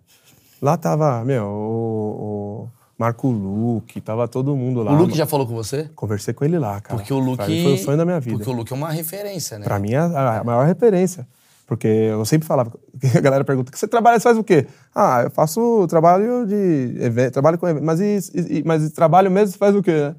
Lá 0.61 0.77
tava, 0.77 1.23
meu, 1.25 1.45
o, 1.45 2.65
o 2.65 2.69
Marco 2.97 3.29
Luque, 3.29 3.99
tava 3.99 4.27
todo 4.27 4.55
mundo 4.55 4.83
lá. 4.83 4.91
O 4.91 4.95
Luke 4.95 5.07
mano. 5.07 5.15
já 5.15 5.25
falou 5.25 5.45
com 5.45 5.53
você? 5.53 5.89
Conversei 5.95 6.33
com 6.33 6.45
ele 6.45 6.59
lá, 6.59 6.79
cara. 6.79 6.97
Porque 6.97 7.13
o 7.13 7.19
Luke. 7.19 7.37
Pra 7.37 7.47
mim 7.47 7.63
Foi 7.63 7.73
o 7.73 7.77
sonho 7.77 7.97
da 7.97 8.05
minha 8.05 8.19
vida. 8.19 8.37
Porque 8.37 8.49
o 8.49 8.53
Luke 8.53 8.71
é 8.71 8.75
uma 8.75 8.91
referência, 8.91 9.57
né? 9.59 9.65
Pra 9.65 9.79
mim 9.79 9.91
é 9.91 9.97
a, 9.97 10.39
a 10.39 10.43
maior 10.43 10.65
referência. 10.65 11.27
Porque 11.71 11.87
eu 11.87 12.25
sempre 12.25 12.45
falava, 12.45 12.69
a 13.15 13.21
galera 13.21 13.45
pergunta, 13.45 13.71
você 13.73 13.87
trabalha, 13.87 14.19
você 14.19 14.23
faz 14.23 14.37
o 14.37 14.43
quê? 14.43 14.67
Ah, 14.93 15.21
eu 15.23 15.31
faço 15.31 15.87
trabalho 15.87 16.45
de 16.45 16.97
evento, 16.99 17.31
trabalho 17.31 17.57
com 17.57 17.65
evento. 17.65 17.81
Mas, 17.85 18.01
e, 18.01 18.19
e- 18.59 18.63
mas 18.65 18.91
trabalho 18.91 19.31
mesmo 19.31 19.53
você 19.53 19.57
faz 19.57 19.73
o 19.73 19.81
quê? 19.81 19.93
né? 19.93 20.15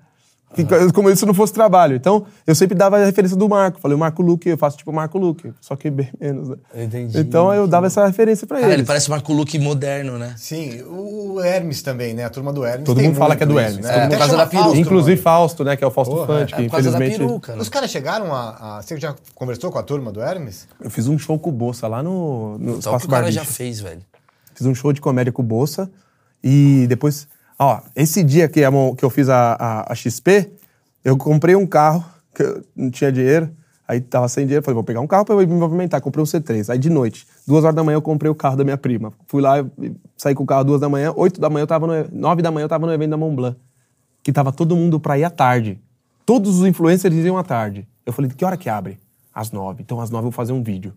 Que- 0.55 0.93
Como 0.93 1.15
se 1.17 1.25
não 1.25 1.33
fosse 1.35 1.53
trabalho. 1.53 1.97
Então, 1.97 2.27
eu 2.47 2.55
sempre 2.55 2.75
dava 2.77 2.99
a 2.99 3.05
referência 3.05 3.37
do 3.37 3.49
Marco. 3.49 3.81
Falei, 3.81 3.95
o 3.97 3.99
Marco 3.99 4.23
Luque, 4.23 4.51
eu 4.51 4.59
faço 4.59 4.77
tipo 4.77 4.91
o 4.91 4.95
Marco 4.95 5.19
Luque, 5.19 5.53
só 5.61 5.75
que 5.77 5.91
bem 5.91 6.11
menos, 6.21 6.49
né? 6.51 6.57
Entendi. 6.75 7.19
Então 7.19 7.53
eu 7.55 7.67
dava 7.67 7.87
essa 7.87 8.07
referência 8.07 8.47
pra 8.47 8.59
Cara, 8.59 8.69
ele 8.73 8.81
eles. 8.81 8.87
parece 8.87 9.09
o 9.09 9.11
Marco 9.13 9.33
Luke 9.33 9.59
moderno, 9.59 10.19
né? 10.19 10.35
Sim, 10.37 10.83
o 10.83 11.41
Hermes 11.41 11.81
também, 11.83 12.13
né? 12.15 12.25
A 12.25 12.31
turma 12.31 12.53
do 12.53 12.65
Hermes. 12.65 12.85
Todo 12.85 12.99
tem 12.99 13.09
mundo 13.09 13.17
fala 13.19 13.35
que 13.35 13.43
é 13.43 13.47
do 13.47 13.53
isso, 13.59 13.61
Hermes. 13.61 13.85
né? 13.87 13.93
Todo 14.09 14.19
mundo- 14.21 14.37
da 14.37 14.47
peruca. 14.47 14.65
Fausto, 14.65 14.79
Inclusive 14.81 15.11
mano. 15.17 15.23
Fausto, 15.23 15.65
né? 15.65 15.77
Que 15.77 15.85
é 15.85 15.87
o 15.87 15.91
Fausto 15.91 16.15
Porra, 16.15 16.27
Fante, 16.27 16.55
É 16.55 16.57
que 16.59 16.63
por 16.65 16.71
causa 16.73 16.91
da 16.91 16.97
infelizmente. 16.99 17.27
peruca, 17.29 17.57
né? 17.57 17.63
Os 17.63 17.69
caras 17.69 17.91
chegaram 17.91 18.35
a, 18.35 18.79
a- 18.79 18.83
Você 18.83 18.99
já 19.01 19.15
conversou 19.35 19.71
com 19.73 19.79
a 19.79 19.83
turma 19.83 20.13
do 20.13 20.21
Hermes? 20.21 20.69
Eu 20.83 20.91
fiz 20.91 21.09
um 21.09 21.19
show 21.19 21.39
com 21.39 21.49
o 21.51 21.53
Bolsa 21.53 21.89
lá 21.89 22.03
no, 22.03 22.59
no 22.59 22.83
Só 22.83 22.95
o 22.95 22.99
que 23.01 23.07
o 23.07 23.09
cara 23.09 23.23
Barbicha. 23.23 23.45
já 23.45 23.51
fez, 23.51 23.81
velho. 23.81 24.01
Fiz 24.55 24.67
um 24.67 24.75
show 24.75 24.93
de 24.93 25.01
comédia 25.01 25.33
com 25.33 25.41
o 25.41 25.45
Bolsa. 25.45 25.91
E 26.45 26.87
depois, 26.89 27.29
ó, 27.65 27.81
esse 27.97 28.23
dia 28.23 28.49
que, 28.49 28.61
que 28.97 29.05
eu 29.05 29.11
fiz 29.11 29.29
a, 29.29 29.53
a, 29.59 29.93
a 29.93 29.95
XP, 29.95 30.51
eu 31.05 31.17
comprei 31.17 31.55
um 31.55 31.67
carro, 31.67 32.05
que 32.35 32.43
eu 32.43 32.63
não 32.75 32.91
tinha 32.91 33.11
dinheiro. 33.13 33.51
Aí 33.87 34.01
tava 34.01 34.27
sem 34.29 34.47
dinheiro, 34.47 34.65
falei, 34.65 34.75
vou 34.75 34.85
pegar 34.85 35.01
um 35.01 35.07
carro 35.07 35.25
pra 35.25 35.35
eu 35.35 35.39
me 35.41 35.47
movimentar. 35.47 36.01
Comprei 36.01 36.23
um 36.23 36.27
C3. 36.27 36.71
Aí 36.71 36.79
de 36.79 36.89
noite, 36.89 37.27
duas 37.47 37.65
horas 37.65 37.75
da 37.77 37.83
manhã, 37.85 37.97
eu 37.97 38.03
comprei 38.03 38.31
o 38.31 38.35
carro 38.35 38.57
da 38.57 38.65
minha 38.65 38.79
prima. 38.79 39.13
Fui 39.27 39.43
lá, 39.43 39.57
saí 40.17 40.35
com 40.35 40.45
o 40.45 40.47
carro 40.47 40.65
duas 40.65 40.81
da 40.81 40.89
manhã, 40.89 41.13
oito 41.17 41.41
da 41.41 41.51
manhã 41.51 41.65
eu 41.65 41.67
tava 41.67 41.87
no. 41.87 42.09
Nove 42.19 42.41
da 42.41 42.51
manhã 42.51 42.65
eu 42.65 42.69
tava 42.69 42.87
no 42.87 42.93
evento 42.93 43.11
da 43.11 43.17
Mont 43.17 43.35
Blanc. 43.35 43.57
Que 44.23 44.33
tava 44.33 44.53
todo 44.53 44.75
mundo 44.77 44.99
pra 45.01 45.19
ir 45.19 45.25
à 45.25 45.31
tarde. 45.31 45.79
Todos 46.25 46.61
os 46.61 46.67
influencers 46.67 47.15
iam 47.17 47.37
à 47.37 47.43
tarde. 47.43 47.87
Eu 48.07 48.13
falei, 48.13 48.31
que 48.31 48.45
hora 48.45 48.57
que 48.57 48.69
abre? 48.69 48.99
Às 49.35 49.51
nove. 49.51 49.83
Então 49.83 50.01
às 50.01 50.09
nove 50.11 50.21
eu 50.27 50.31
vou 50.31 50.33
fazer 50.33 50.53
um 50.53 50.63
vídeo. 50.63 50.93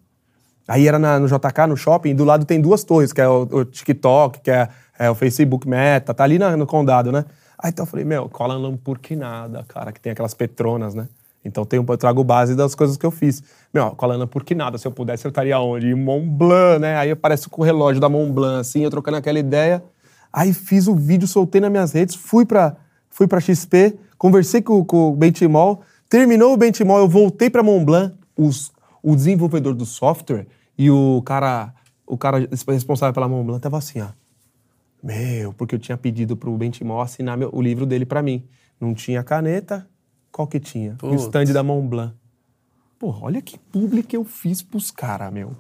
Aí 0.68 0.88
era 0.88 0.98
na- 0.98 1.20
no 1.20 1.28
JK, 1.28 1.68
no 1.68 1.76
shopping, 1.76 2.10
e 2.10 2.14
do 2.14 2.24
lado 2.24 2.46
tem 2.46 2.62
duas 2.62 2.84
torres, 2.84 3.12
que 3.12 3.20
é 3.22 3.28
o, 3.28 3.42
o 3.52 3.66
TikTok, 3.66 4.40
que 4.42 4.50
é, 4.52 4.70
é 4.98 5.10
o 5.10 5.16
Facebook 5.16 5.68
Meta, 5.68 6.14
tá 6.14 6.24
ali 6.24 6.38
na- 6.40 6.56
no 6.56 6.66
condado, 6.66 7.12
né? 7.12 7.26
Aí 7.58 7.70
então 7.70 7.84
eu 7.84 7.90
falei, 7.90 8.06
meu, 8.06 8.28
cola 8.30 8.56
Lamborghinada, 8.58 9.64
cara, 9.68 9.92
que 9.92 10.00
tem 10.00 10.12
aquelas 10.12 10.34
petronas, 10.34 10.94
né? 10.94 11.08
Então 11.44 11.64
tem 11.64 11.84
eu 11.88 11.98
trago 11.98 12.24
base 12.24 12.56
das 12.56 12.74
coisas 12.74 12.98
que 12.98 13.06
eu 13.06 13.12
fiz. 13.12 13.44
Meu, 13.74 13.92
cola 13.92 14.16
Lamborghinada, 14.16 14.78
se 14.78 14.88
eu 14.88 14.92
pudesse 14.92 15.26
eu 15.26 15.30
estaria 15.30 15.60
onde? 15.60 15.88
Em 15.88 15.96
Mont 15.96 16.26
Blanc, 16.28 16.80
né? 16.80 16.98
Aí 16.98 17.12
aparece 17.12 17.48
com 17.50 17.62
o 17.62 17.66
relógio 17.66 18.02
da 18.02 18.10
Mont 18.10 18.32
Blanc, 18.32 18.62
assim, 18.62 18.82
eu 18.82 18.90
trocando 18.90 19.18
aquela 19.18 19.38
ideia. 19.40 19.84
Aí 20.34 20.54
fiz 20.54 20.88
o 20.88 20.96
vídeo, 20.96 21.28
soltei 21.28 21.62
nas 21.62 21.72
minhas 21.72 21.92
redes, 21.94 22.16
fui 22.16 22.46
pra, 22.46 22.76
fui 23.10 23.28
pra 23.28 23.40
XP, 23.40 23.98
conversei 24.18 24.62
com, 24.62 24.84
com 24.84 25.10
o 25.10 25.16
Benchimol, 25.16 25.82
terminou 26.10 26.54
o 26.54 26.58
Benchimol, 26.58 26.98
eu 27.00 27.08
voltei 27.08 27.50
pra 27.50 27.64
Montblanc, 27.64 28.14
os, 28.38 28.72
o 29.02 29.16
desenvolvedor 29.16 29.74
do 29.74 29.86
software 29.86 30.46
e 30.78 30.90
o 30.92 31.22
cara, 31.24 31.74
o 32.06 32.18
cara 32.18 32.50
responsável 32.68 33.14
pela 33.14 33.30
Montblanc 33.30 33.62
tava 33.62 33.78
assim, 33.78 34.02
ó. 34.02 34.08
Meu, 35.06 35.54
porque 35.54 35.76
eu 35.76 35.80
tinha 35.80 35.96
pedido 35.96 36.36
pro 36.36 36.58
Benchimol 36.58 37.00
assinar 37.00 37.38
meu- 37.38 37.50
o 37.54 37.62
livro 37.62 37.86
dele 37.86 38.06
pra 38.08 38.24
mim. 38.24 38.44
Não 38.82 38.92
tinha 38.94 39.24
caneta, 39.24 39.88
qual 40.32 40.48
que 40.48 40.60
tinha? 40.60 40.94
O 40.94 41.10
Putz. 41.10 41.22
stand 41.24 41.46
da 41.54 41.62
Montblanc. 41.62 42.12
Pô, 42.98 43.14
olha 43.22 43.40
que 43.42 43.60
publi 43.72 44.02
que 44.02 44.18
eu 44.18 44.26
fiz 44.26 44.64
pros 44.64 44.90
caras, 44.90 45.32
meu. 45.32 45.52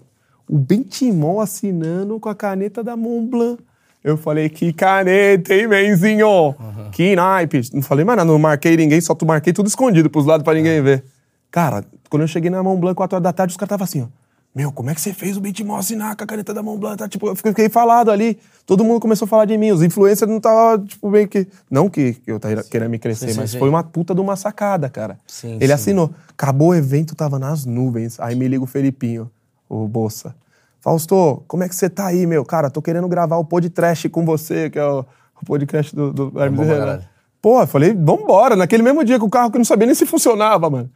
O 0.50 0.58
Bentimol 0.58 1.40
assinando 1.42 2.20
com 2.20 2.28
a 2.30 2.34
caneta 2.36 2.84
da 2.84 2.98
Montblanc. 2.98 3.60
Eu 4.04 4.18
falei, 4.18 4.50
que 4.50 4.74
caneta, 4.74 5.54
hein, 5.54 5.68
menzinho? 5.68 6.56
Que 6.92 7.16
naipe. 7.16 7.62
Não 7.74 7.82
falei 7.82 8.04
mais 8.06 8.18
nada, 8.18 8.32
não 8.32 8.38
marquei 8.40 8.76
ninguém, 8.78 9.00
só 9.02 9.14
tu 9.16 9.26
marquei 9.26 9.52
tudo 9.54 9.68
escondido 9.68 10.10
pros 10.10 10.26
lados 10.26 10.44
pra 10.44 10.54
ninguém 10.56 10.82
ver. 10.82 11.04
Cara, 11.52 11.84
quando 12.10 12.22
eu 12.22 12.28
cheguei 12.28 12.50
na 12.50 12.62
Montblanc, 12.64 12.96
4 12.96 13.16
horas 13.16 13.24
da 13.24 13.34
tarde, 13.34 13.52
os 13.52 13.58
caras 13.58 13.68
estavam 13.68 13.84
assim, 13.84 14.02
ó. 14.02 14.25
Meu, 14.56 14.72
como 14.72 14.90
é 14.90 14.96
que 14.96 15.02
você 15.02 15.14
fez 15.14 15.36
o 15.36 15.42
Bentimol 15.42 15.76
assinar 15.76 16.16
com 16.16 16.24
a 16.24 16.28
caneta 16.28 16.54
da 16.54 16.64
Montblanc? 16.64 16.98
Tá, 16.98 17.10
tipo, 17.10 17.28
eu 17.28 17.36
fiquei 17.36 17.68
falado 17.68 18.10
ali. 18.10 18.40
Todo 18.66 18.86
mundo 18.86 19.02
começou 19.02 19.26
a 19.26 19.28
falar 19.28 19.44
de 19.44 19.58
mim. 19.58 19.72
Os 19.72 19.84
influencers 19.84 20.30
não 20.30 20.38
estavam, 20.38 20.86
tipo, 20.86 21.10
meio 21.10 21.28
que... 21.28 21.46
Não 21.70 21.90
que 21.90 22.16
eu 22.26 22.40
tava 22.40 22.64
querendo 22.64 22.90
me 22.90 22.98
crescer, 22.98 23.28
Sim, 23.28 23.34
sim, 23.34 23.40
mas 23.42 23.52
sim. 23.52 23.60
foi 23.60 23.68
uma 23.68 23.84
puta 23.84 24.16
de 24.16 24.22
uma 24.22 24.38
sacada, 24.38 24.90
cara. 24.90 25.20
Sim, 25.28 25.56
Ele 25.56 25.68
sim. 25.68 25.74
assinou. 25.74 26.10
Acabou 26.30 26.70
o 26.70 26.76
evento, 26.76 27.14
tava 27.16 27.38
nas 27.38 27.66
nuvens. 27.66 28.18
Aí 28.18 28.34
me 28.34 28.48
liga 28.48 28.64
o 28.64 28.68
Felipinho, 28.68 29.30
o 29.68 29.90
Bolsa. 29.90 30.34
Fausto, 30.80 31.44
como 31.48 31.64
é 31.64 31.68
que 31.68 31.76
você 31.76 31.90
tá 31.90 32.06
aí, 32.06 32.26
meu? 32.26 32.46
Cara, 32.46 32.70
tô 32.70 32.82
querendo 32.82 33.10
gravar 33.10 33.36
o 33.36 33.44
podcast 33.44 34.08
com 34.08 34.24
você, 34.24 34.70
que 34.70 34.80
é 34.80 34.86
o, 34.86 35.00
o 35.42 35.46
podcast 35.46 35.94
do, 35.94 36.14
do 36.14 36.42
Hermes 36.42 36.66
caralho. 36.66 37.04
Pô, 37.42 37.60
eu 37.60 37.68
falei, 37.68 37.94
vambora. 37.94 38.56
Naquele 38.56 38.84
mesmo 38.84 39.04
dia 39.04 39.20
com 39.20 39.26
o 39.26 39.30
carro 39.30 39.52
que 39.52 39.58
eu 39.58 39.60
não 39.60 39.66
sabia 39.66 39.86
nem 39.86 39.96
se 39.96 40.06
funcionava, 40.06 40.70
mano. 40.70 40.90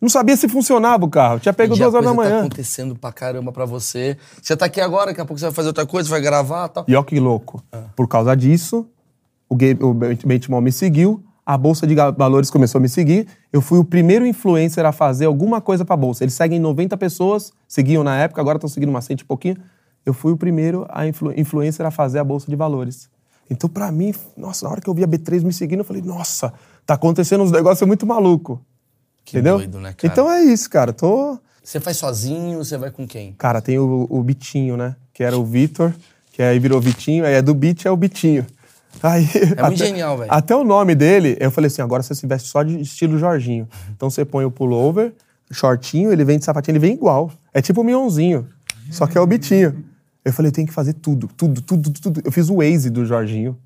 Não 0.00 0.08
sabia 0.08 0.36
se 0.36 0.48
funcionava 0.48 1.04
o 1.04 1.08
carro. 1.10 1.38
Tinha 1.38 1.52
pego 1.52 1.76
duas 1.76 1.92
horas 1.94 2.08
da 2.08 2.14
coisa 2.14 2.30
manhã. 2.30 2.40
Tá 2.40 2.46
acontecendo 2.46 2.96
pra 2.96 3.12
caramba 3.12 3.52
pra 3.52 3.64
você. 3.66 4.16
Você 4.40 4.56
tá 4.56 4.64
aqui 4.66 4.80
agora, 4.80 5.06
daqui 5.06 5.20
a 5.20 5.24
pouco 5.26 5.38
você 5.38 5.44
vai 5.46 5.52
fazer 5.54 5.68
outra 5.68 5.84
coisa, 5.86 6.08
vai 6.08 6.20
gravar 6.20 6.66
e 6.66 6.68
tal. 6.70 6.84
E 6.88 6.96
ó 6.96 7.02
que 7.02 7.20
louco. 7.20 7.62
Ah. 7.70 7.84
Por 7.94 8.08
causa 8.08 8.34
disso, 8.34 8.86
o, 9.48 9.54
Ga- 9.54 9.76
o 9.82 9.92
Benchimol 9.92 10.60
me 10.62 10.72
seguiu, 10.72 11.22
a 11.44 11.56
Bolsa 11.58 11.86
de 11.86 11.94
Valores 11.94 12.50
começou 12.50 12.78
a 12.78 12.82
me 12.82 12.88
seguir. 12.88 13.26
Eu 13.52 13.60
fui 13.60 13.78
o 13.78 13.84
primeiro 13.84 14.24
influencer 14.26 14.86
a 14.86 14.92
fazer 14.92 15.26
alguma 15.26 15.60
coisa 15.60 15.84
pra 15.84 15.96
Bolsa. 15.96 16.24
Eles 16.24 16.32
seguem 16.34 16.58
90 16.58 16.96
pessoas, 16.96 17.52
seguiam 17.68 18.02
na 18.02 18.16
época, 18.16 18.40
agora 18.40 18.56
estão 18.56 18.68
seguindo 18.70 18.88
uma 18.88 19.02
cento 19.02 19.20
e 19.20 19.24
pouquinho. 19.24 19.56
Eu 20.06 20.14
fui 20.14 20.32
o 20.32 20.36
primeiro 20.36 20.86
a 20.88 21.06
influ- 21.06 21.34
influencer 21.38 21.84
a 21.84 21.90
fazer 21.90 22.20
a 22.20 22.24
Bolsa 22.24 22.46
de 22.48 22.56
Valores. 22.56 23.10
Então, 23.50 23.68
pra 23.68 23.90
mim, 23.92 24.14
nossa, 24.36 24.64
na 24.64 24.70
hora 24.72 24.80
que 24.80 24.88
eu 24.88 24.94
vi 24.94 25.02
a 25.04 25.08
B3 25.08 25.42
me 25.42 25.52
seguindo, 25.52 25.80
eu 25.80 25.84
falei, 25.84 26.00
nossa, 26.00 26.54
tá 26.86 26.94
acontecendo 26.94 27.42
uns 27.42 27.50
negócios 27.50 27.86
muito 27.86 28.06
maluco. 28.06 28.60
Que 29.24 29.36
Entendeu? 29.36 29.58
doido, 29.58 29.80
né, 29.80 29.94
cara? 29.96 30.12
Então 30.12 30.30
é 30.30 30.42
isso, 30.42 30.68
cara. 30.68 30.92
Tô. 30.92 31.38
Você 31.62 31.78
faz 31.78 31.96
sozinho, 31.96 32.58
você 32.58 32.76
vai 32.76 32.90
com 32.90 33.06
quem? 33.06 33.32
Cara, 33.34 33.60
tem 33.60 33.78
o, 33.78 34.06
o 34.10 34.22
Bitinho, 34.22 34.76
né? 34.76 34.96
Que 35.12 35.22
era 35.22 35.38
o 35.38 35.44
Vitor, 35.44 35.92
que 36.32 36.42
aí 36.42 36.58
virou 36.58 36.80
Vitinho, 36.80 37.24
aí 37.24 37.34
é 37.34 37.42
do 37.42 37.54
Bit, 37.54 37.86
é 37.86 37.90
o 37.90 37.96
Bitinho. 37.96 38.46
Aí, 39.02 39.26
É 39.56 39.62
muito 39.62 39.78
genial, 39.78 40.18
velho. 40.18 40.32
Até 40.32 40.54
o 40.56 40.64
nome 40.64 40.94
dele, 40.94 41.36
eu 41.38 41.50
falei 41.50 41.68
assim: 41.68 41.82
agora 41.82 42.02
você 42.02 42.14
se 42.14 42.26
veste 42.26 42.48
só 42.48 42.62
de 42.62 42.80
estilo 42.80 43.18
Jorginho. 43.18 43.68
Então 43.94 44.10
você 44.10 44.24
põe 44.24 44.44
o 44.44 44.50
pullover, 44.50 45.12
shortinho, 45.50 46.12
ele 46.12 46.24
vem 46.24 46.38
de 46.38 46.44
sapatinho, 46.44 46.72
ele 46.72 46.80
vem 46.80 46.94
igual. 46.94 47.30
É 47.52 47.62
tipo 47.62 47.82
o 47.82 47.84
Mionzinho, 47.84 48.48
só 48.90 49.06
que 49.06 49.16
é 49.16 49.20
o 49.20 49.26
Bitinho. 49.26 49.84
Eu 50.24 50.32
falei: 50.32 50.48
eu 50.48 50.52
tenho 50.52 50.66
que 50.66 50.72
fazer 50.72 50.94
tudo, 50.94 51.28
tudo, 51.36 51.60
tudo, 51.60 51.90
tudo. 51.90 52.22
Eu 52.24 52.32
fiz 52.32 52.48
o 52.48 52.56
Waze 52.56 52.90
do 52.90 53.06
Jorginho. 53.06 53.56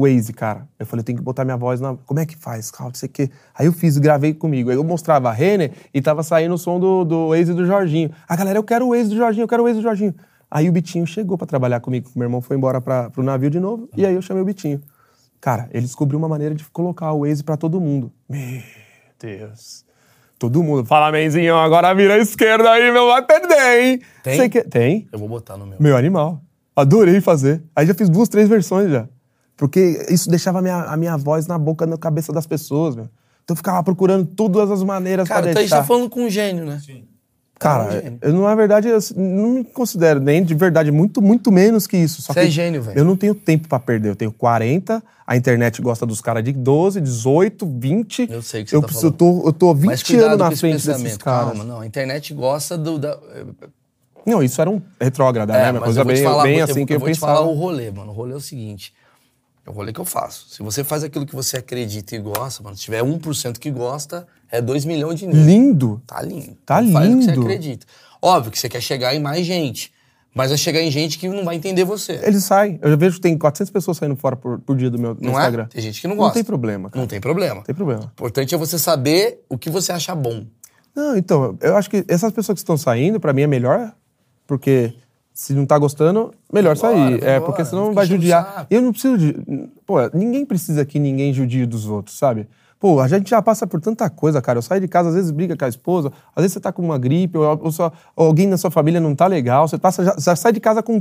Waze, 0.00 0.32
cara. 0.32 0.68
Eu 0.78 0.86
falei, 0.86 1.00
eu 1.00 1.04
tenho 1.04 1.18
que 1.18 1.24
botar 1.24 1.44
minha 1.44 1.56
voz 1.56 1.80
na. 1.80 1.96
Como 2.06 2.20
é 2.20 2.26
que 2.26 2.36
faz? 2.36 2.70
Calma, 2.70 2.90
não 2.90 2.94
sei 2.94 3.08
o 3.08 3.12
quê. 3.12 3.30
Aí 3.54 3.66
eu 3.66 3.72
fiz, 3.72 3.98
gravei 3.98 4.34
comigo. 4.34 4.70
Aí 4.70 4.76
eu 4.76 4.84
mostrava 4.84 5.28
a 5.28 5.32
Renner 5.32 5.72
e 5.92 6.00
tava 6.00 6.22
saindo 6.22 6.54
o 6.54 6.58
som 6.58 6.78
do, 6.78 7.04
do 7.04 7.28
Waze 7.28 7.52
do 7.54 7.66
Jorginho. 7.66 8.10
A 8.28 8.36
galera, 8.36 8.58
eu 8.58 8.62
quero 8.62 8.86
o 8.86 8.90
Waze 8.90 9.08
do 9.10 9.16
Jorginho, 9.16 9.44
eu 9.44 9.48
quero 9.48 9.62
o 9.62 9.66
Waze 9.66 9.78
do 9.78 9.82
Jorginho. 9.82 10.14
Aí 10.50 10.68
o 10.68 10.72
Bitinho 10.72 11.06
chegou 11.06 11.36
pra 11.36 11.46
trabalhar 11.46 11.80
comigo, 11.80 12.08
meu 12.16 12.24
irmão 12.24 12.40
foi 12.40 12.56
embora 12.56 12.80
pra, 12.80 13.10
pro 13.10 13.22
navio 13.22 13.50
de 13.50 13.60
novo, 13.60 13.86
e 13.94 14.06
aí 14.06 14.14
eu 14.14 14.22
chamei 14.22 14.42
o 14.42 14.46
Bitinho. 14.46 14.80
Cara, 15.40 15.68
ele 15.70 15.84
descobriu 15.84 16.18
uma 16.18 16.28
maneira 16.28 16.54
de 16.54 16.64
colocar 16.70 17.12
o 17.12 17.20
Waze 17.20 17.44
pra 17.44 17.56
todo 17.56 17.80
mundo. 17.80 18.10
Meu 18.28 18.62
Deus. 19.20 19.84
Todo 20.38 20.62
mundo. 20.62 20.86
Fala, 20.86 21.12
menzinho, 21.12 21.56
agora 21.56 21.92
vira 21.94 22.14
à 22.14 22.18
esquerda 22.18 22.70
aí, 22.70 22.90
meu, 22.90 23.08
vai 23.08 23.22
perder, 23.24 23.80
hein? 23.82 24.00
Tem? 24.22 24.48
Que... 24.48 24.62
Tem. 24.62 25.08
Eu 25.12 25.18
vou 25.18 25.28
botar 25.28 25.56
no 25.56 25.66
meu. 25.66 25.76
Meu 25.80 25.96
animal. 25.96 26.40
Adorei 26.74 27.20
fazer. 27.20 27.62
Aí 27.74 27.86
já 27.86 27.92
fiz 27.92 28.08
duas, 28.08 28.28
três 28.28 28.48
versões 28.48 28.90
já. 28.90 29.08
Porque 29.58 30.06
isso 30.08 30.30
deixava 30.30 30.60
a 30.60 30.62
minha, 30.62 30.84
a 30.84 30.96
minha 30.96 31.16
voz 31.18 31.46
na 31.48 31.58
boca, 31.58 31.84
na 31.84 31.98
cabeça 31.98 32.32
das 32.32 32.46
pessoas, 32.46 32.94
meu. 32.96 33.04
Então 33.44 33.54
eu 33.54 33.56
ficava 33.56 33.82
procurando 33.82 34.24
todas 34.24 34.70
as 34.70 34.82
maneiras 34.84 35.26
Cara, 35.28 35.42
pra 35.42 35.50
então 35.50 35.60
a 35.60 35.62
gente 35.62 35.70
deixar. 35.70 35.82
tá 35.82 35.86
falando 35.86 36.08
com 36.08 36.24
um 36.24 36.30
gênio, 36.30 36.64
né? 36.64 36.80
Sim. 36.84 37.04
Cara, 37.58 37.92
É 38.22 38.28
um 38.28 38.36
eu, 38.36 38.42
na 38.42 38.54
verdade, 38.54 38.86
eu 38.86 39.00
não 39.16 39.48
me 39.54 39.64
considero 39.64 40.20
nem 40.20 40.44
de 40.44 40.54
verdade, 40.54 40.92
muito, 40.92 41.20
muito 41.20 41.50
menos 41.50 41.88
que 41.88 41.96
isso. 41.96 42.22
Só 42.22 42.32
Você 42.32 42.42
que 42.42 42.46
é 42.46 42.50
gênio, 42.50 42.80
velho. 42.80 42.96
Eu 42.96 43.04
não 43.04 43.16
tenho 43.16 43.34
tempo 43.34 43.66
pra 43.68 43.80
perder. 43.80 44.10
Eu 44.10 44.14
tenho 44.14 44.30
40, 44.30 45.02
a 45.26 45.36
internet 45.36 45.82
gosta 45.82 46.06
dos 46.06 46.20
caras 46.20 46.44
de 46.44 46.52
12, 46.52 47.00
18, 47.00 47.66
20. 47.66 48.28
Eu 48.30 48.42
sei 48.42 48.62
que 48.62 48.70
você 48.70 48.76
eu 48.76 48.80
tá 48.80 48.86
preciso, 48.86 49.06
eu 49.08 49.10
tô, 49.12 49.42
eu 49.44 49.52
tô 49.52 49.74
20 49.74 49.86
Mas 49.86 50.02
cuidado 50.04 50.26
anos 50.26 50.38
na 50.38 50.50
frente 50.56 50.86
desses 50.86 51.16
caras. 51.16 51.48
Calma, 51.48 51.64
não. 51.64 51.80
A 51.80 51.86
internet 51.86 52.32
gosta 52.32 52.78
do. 52.78 52.96
Da... 52.96 53.18
Não, 54.24 54.40
isso 54.40 54.60
era 54.60 54.70
um 54.70 54.80
retrógrada, 55.00 55.52
né? 55.52 55.70
Uma 55.70 55.80
mas 55.80 55.82
coisa 55.84 56.00
eu 56.00 56.04
vou 56.04 56.12
te 56.14 56.16
bem, 56.16 56.24
falar, 56.24 56.42
bem 56.44 56.58
eu- 56.58 56.64
assim 56.64 56.80
eu, 56.82 56.86
que 56.86 56.94
eu, 56.94 57.00
vou 57.00 57.10
te 57.10 57.18
falar 57.18 57.40
o 57.40 57.54
rolê, 57.54 57.90
mano. 57.90 58.12
O 58.12 58.14
rolê 58.14 58.34
é 58.34 58.36
o 58.36 58.40
seguinte. 58.40 58.92
É 59.68 59.70
o 59.70 59.74
rolê 59.74 59.92
que 59.92 60.00
eu 60.00 60.04
faço. 60.04 60.46
Se 60.48 60.62
você 60.62 60.82
faz 60.82 61.04
aquilo 61.04 61.26
que 61.26 61.34
você 61.36 61.58
acredita 61.58 62.16
e 62.16 62.18
gosta, 62.18 62.62
mano, 62.62 62.74
se 62.74 62.82
tiver 62.84 63.02
1% 63.02 63.58
que 63.58 63.70
gosta, 63.70 64.26
é 64.50 64.62
2 64.62 64.86
milhões 64.86 65.18
de 65.20 65.26
negros. 65.26 65.44
Lindo. 65.44 66.02
Tá 66.06 66.22
lindo. 66.22 66.56
Tá 66.64 66.82
Então 66.82 66.92
Faz 66.94 67.08
o 67.14 67.18
que 67.18 67.24
você 67.24 67.30
lindo. 67.32 67.42
acredita. 67.42 67.86
Óbvio 68.22 68.50
que 68.50 68.58
você 68.58 68.68
quer 68.68 68.80
chegar 68.80 69.14
em 69.14 69.20
mais 69.20 69.44
gente. 69.44 69.92
Mas 70.34 70.48
vai 70.50 70.56
chegar 70.58 70.80
em 70.80 70.90
gente 70.90 71.18
que 71.18 71.28
não 71.28 71.44
vai 71.44 71.56
entender 71.56 71.84
você. 71.84 72.18
Eles 72.22 72.44
saem. 72.44 72.78
Eu 72.82 72.96
vejo 72.96 73.16
que 73.16 73.20
tem 73.22 73.36
400 73.36 73.70
pessoas 73.70 73.96
saindo 73.98 74.16
fora 74.16 74.36
por, 74.36 74.58
por 74.60 74.74
dia 74.76 74.88
do 74.90 74.98
meu 74.98 75.14
Não 75.20 75.32
Instagram. 75.32 75.64
é? 75.64 75.66
Tem 75.66 75.82
gente 75.82 76.00
que 76.00 76.06
não 76.08 76.14
Não 76.14 76.22
gosta. 76.22 76.34
tem 76.34 76.44
problema, 76.44 76.88
cara. 76.88 77.00
Não 77.00 77.06
tem 77.08 77.20
problema. 77.20 77.56
Não 77.56 77.62
tem 77.62 77.74
problema. 77.74 78.02
O 78.02 78.06
importante 78.06 78.54
é 78.54 78.58
você 78.58 78.78
saber 78.78 79.44
o 79.50 79.58
que 79.58 79.68
você 79.68 79.92
acha 79.92 80.14
bom. 80.14 80.46
Não, 80.94 81.16
então, 81.16 81.58
eu 81.60 81.76
acho 81.76 81.90
que 81.90 82.04
essas 82.08 82.32
pessoas 82.32 82.56
que 82.56 82.60
estão 82.60 82.76
saindo, 82.78 83.20
pra 83.20 83.32
mim 83.34 83.42
é 83.42 83.46
melhor, 83.46 83.94
porque 84.46 84.94
se 85.40 85.54
não 85.54 85.64
tá 85.64 85.78
gostando, 85.78 86.32
melhor 86.52 86.76
sair. 86.76 87.22
É, 87.22 87.38
porque 87.38 87.64
senão 87.64 87.86
não 87.86 87.92
vai 87.94 88.04
judiar. 88.06 88.66
Eu 88.68 88.82
não 88.82 88.90
preciso 88.90 89.16
de. 89.16 89.34
Pô, 89.86 89.98
ninguém 90.12 90.44
precisa 90.44 90.84
que 90.84 90.98
ninguém 90.98 91.32
judie 91.32 91.64
dos 91.64 91.86
outros, 91.86 92.18
sabe? 92.18 92.48
Pô, 92.80 92.98
a 92.98 93.06
gente 93.06 93.30
já 93.30 93.40
passa 93.40 93.64
por 93.64 93.80
tanta 93.80 94.10
coisa, 94.10 94.42
cara. 94.42 94.58
Eu 94.58 94.62
saio 94.62 94.80
de 94.80 94.88
casa, 94.88 95.10
às 95.10 95.14
vezes 95.14 95.30
briga 95.30 95.56
com 95.56 95.64
a 95.64 95.68
esposa, 95.68 96.12
às 96.34 96.42
vezes 96.42 96.54
você 96.54 96.60
tá 96.60 96.72
com 96.72 96.82
uma 96.82 96.98
gripe, 96.98 97.38
ou, 97.38 97.60
ou 97.62 97.70
só- 97.70 97.92
ou 98.16 98.26
alguém 98.26 98.48
na 98.48 98.56
sua 98.56 98.70
família 98.70 99.00
não 99.00 99.14
tá 99.14 99.28
legal, 99.28 99.68
você 99.68 99.78
passa, 99.78 100.04
já, 100.04 100.16
já 100.18 100.34
sai 100.34 100.52
de 100.52 100.58
casa 100.58 100.82
com 100.82 101.00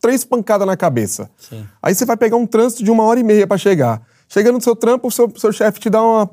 três 0.00 0.24
pancadas 0.24 0.64
na 0.66 0.76
cabeça. 0.76 1.28
Sim. 1.36 1.64
Aí 1.82 1.92
você 1.92 2.04
vai 2.04 2.16
pegar 2.16 2.36
um 2.36 2.46
trânsito 2.46 2.84
de 2.84 2.90
uma 2.92 3.02
hora 3.02 3.18
e 3.18 3.24
meia 3.24 3.48
pra 3.48 3.58
chegar. 3.58 4.00
Chegando 4.28 4.54
no 4.54 4.60
seu 4.62 4.76
trampo, 4.76 5.08
o 5.08 5.10
seu, 5.10 5.28
seu 5.36 5.50
chefe 5.52 5.80
te 5.80 5.90
dá 5.90 6.00
uma. 6.02 6.30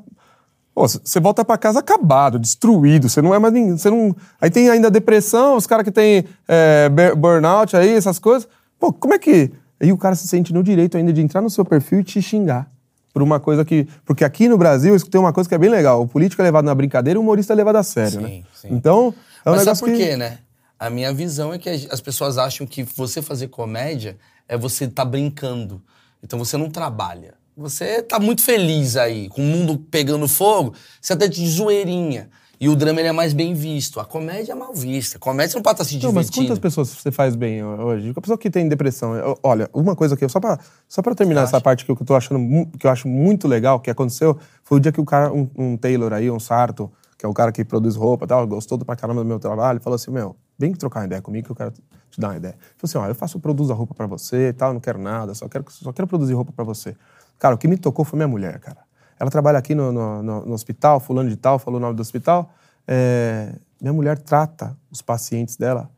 Você 0.74 1.20
volta 1.20 1.44
pra 1.44 1.58
casa 1.58 1.80
acabado, 1.80 2.38
destruído. 2.38 3.08
Você 3.08 3.20
não 3.20 3.34
é 3.34 3.38
mais 3.38 3.52
ninguém. 3.52 3.76
Você 3.76 3.90
não... 3.90 4.14
Aí 4.40 4.50
tem 4.50 4.70
ainda 4.70 4.90
depressão, 4.90 5.56
os 5.56 5.66
caras 5.66 5.84
que 5.84 5.90
tem 5.90 6.24
é, 6.48 6.88
bur- 6.88 7.16
burnout 7.16 7.76
aí, 7.76 7.90
essas 7.94 8.18
coisas. 8.18 8.48
Pô, 8.78 8.92
como 8.92 9.12
é 9.12 9.18
que. 9.18 9.50
Aí 9.80 9.92
o 9.92 9.98
cara 9.98 10.14
se 10.14 10.26
sente 10.28 10.52
no 10.54 10.62
direito 10.62 10.96
ainda 10.96 11.12
de 11.12 11.20
entrar 11.20 11.40
no 11.42 11.50
seu 11.50 11.64
perfil 11.64 12.00
e 12.00 12.04
te 12.04 12.22
xingar. 12.22 12.70
Por 13.12 13.22
uma 13.22 13.40
coisa 13.40 13.64
que. 13.64 13.86
Porque 14.04 14.24
aqui 14.24 14.48
no 14.48 14.56
Brasil 14.56 14.90
eu 14.92 14.96
escutei 14.96 15.20
uma 15.20 15.32
coisa 15.32 15.48
que 15.48 15.54
é 15.54 15.58
bem 15.58 15.68
legal. 15.68 16.00
O 16.00 16.06
político 16.08 16.40
é 16.40 16.44
levado 16.44 16.64
na 16.64 16.74
brincadeira 16.74 17.18
e 17.18 17.18
o 17.18 17.22
humorista 17.22 17.52
é 17.52 17.56
levado 17.56 17.76
a 17.76 17.82
sério, 17.82 18.20
Sim, 18.20 18.38
né? 18.38 18.42
sim. 18.54 18.68
Então, 18.70 19.12
é 19.44 19.50
um 19.50 19.52
Mas 19.52 19.64
negócio 19.64 19.84
sabe 19.84 19.92
por 19.92 19.98
que. 19.98 20.06
quê, 20.10 20.16
né? 20.16 20.38
A 20.78 20.88
minha 20.88 21.12
visão 21.12 21.52
é 21.52 21.58
que 21.58 21.68
as 21.68 21.86
as 21.90 22.00
pessoas 22.00 22.38
acham 22.38 22.66
que 22.66 22.82
você 22.84 23.20
fazer 23.20 23.48
comédia 23.48 24.16
é 24.48 24.56
você 24.56 24.86
tá 24.88 25.04
brincando. 25.04 25.82
Então 26.22 26.38
você 26.38 26.56
não 26.56 26.70
trabalha. 26.70 27.34
Você 27.60 28.00
tá 28.02 28.18
muito 28.18 28.42
feliz 28.42 28.96
aí, 28.96 29.28
com 29.28 29.42
o 29.42 29.44
mundo 29.44 29.78
pegando 29.90 30.26
fogo, 30.26 30.72
você 30.98 31.14
tá 31.14 31.26
de 31.26 31.46
zoeirinha. 31.46 32.30
E 32.58 32.70
o 32.70 32.74
drama 32.76 33.00
ele 33.00 33.08
é 33.08 33.12
mais 33.12 33.34
bem 33.34 33.52
visto. 33.52 34.00
A 34.00 34.04
comédia 34.04 34.52
é 34.52 34.54
mal 34.54 34.72
vista. 34.74 35.18
A 35.18 35.20
comédia 35.20 35.56
não 35.56 35.62
pode 35.62 35.74
estar 35.74 35.84
se 35.84 35.94
Não, 36.02 36.10
mas 36.12 36.26
divertindo. 36.26 36.46
quantas 36.46 36.58
pessoas 36.58 36.88
você 36.88 37.10
faz 37.12 37.36
bem 37.36 37.62
hoje? 37.62 38.14
A 38.16 38.20
pessoa 38.20 38.38
que 38.38 38.48
tem 38.50 38.66
depressão. 38.66 39.14
eu- 39.14 39.38
Olha, 39.42 39.68
uma 39.74 39.94
coisa 39.94 40.16
que 40.16 40.24
eu, 40.24 40.28
só 40.30 40.40
pra, 40.40 40.58
só 40.88 41.02
pra 41.02 41.14
terminar 41.14 41.42
essa 41.42 41.60
parte 41.60 41.84
que 41.84 41.92
eu 41.92 41.96
tô 41.96 42.14
achando, 42.14 42.66
que 42.78 42.86
eu 42.86 42.90
acho 42.90 43.06
muito 43.08 43.46
legal, 43.46 43.78
que 43.78 43.90
aconteceu, 43.90 44.38
foi 44.64 44.78
o 44.78 44.80
dia 44.80 44.90
que 44.92 45.00
o 45.00 45.04
cara, 45.04 45.30
um, 45.30 45.48
um 45.56 45.76
Taylor 45.76 46.14
aí, 46.14 46.30
um 46.30 46.40
Sarto, 46.40 46.90
que 47.18 47.26
é 47.26 47.28
o 47.28 47.34
cara 47.34 47.52
que 47.52 47.62
produz 47.62 47.94
roupa 47.94 48.24
e 48.24 48.28
tal, 48.28 48.46
gostou 48.46 48.78
do 48.78 48.84
pra 48.86 48.96
caramba 48.96 49.22
do 49.22 49.26
meu 49.28 49.38
trabalho, 49.38 49.80
falou 49.80 49.94
assim, 49.96 50.10
meu, 50.10 50.34
vem 50.58 50.72
trocar 50.72 51.00
uma 51.00 51.06
ideia 51.06 51.20
comigo 51.22 51.44
que 51.46 51.52
eu 51.52 51.56
quero 51.56 51.70
te 52.10 52.18
dar 52.20 52.28
uma 52.28 52.36
ideia. 52.36 52.54
Falou 52.76 52.84
assim, 52.84 52.98
ó, 52.98 53.06
eu 53.06 53.14
faço, 53.14 53.36
eu 53.38 53.40
produzo 53.40 53.72
a 53.72 53.76
roupa 53.76 53.94
pra 53.94 54.06
você 54.06 54.48
e 54.48 54.52
tal, 54.52 54.72
não 54.74 54.80
quero 54.80 54.98
nada, 54.98 55.34
só 55.34 55.48
quero, 55.48 55.64
só 55.70 55.92
quero 55.92 56.06
produzir 56.08 56.34
roupa 56.34 56.52
pra 56.52 56.64
você. 56.64 56.94
Cara, 57.40 57.56
o 57.56 57.58
que 57.58 57.66
me 57.66 57.76
tocou 57.76 58.04
foi 58.04 58.16
minha 58.16 58.28
mulher, 58.28 58.60
cara. 58.60 58.78
Ela 59.18 59.30
trabalha 59.30 59.58
aqui 59.58 59.74
no, 59.74 59.90
no, 59.90 60.22
no- 60.22 60.52
hospital, 60.52 61.00
fulano 61.00 61.28
de 61.28 61.36
tal, 61.36 61.58
falou 61.58 61.78
o 61.78 61.82
nome 61.82 61.96
do 61.96 62.00
hospital. 62.00 62.52
É, 62.86 63.52
minha 63.80 63.92
mulher 63.92 64.18
trata 64.18 64.76
os 64.90 65.02
pacientes 65.02 65.56
dela 65.56 65.90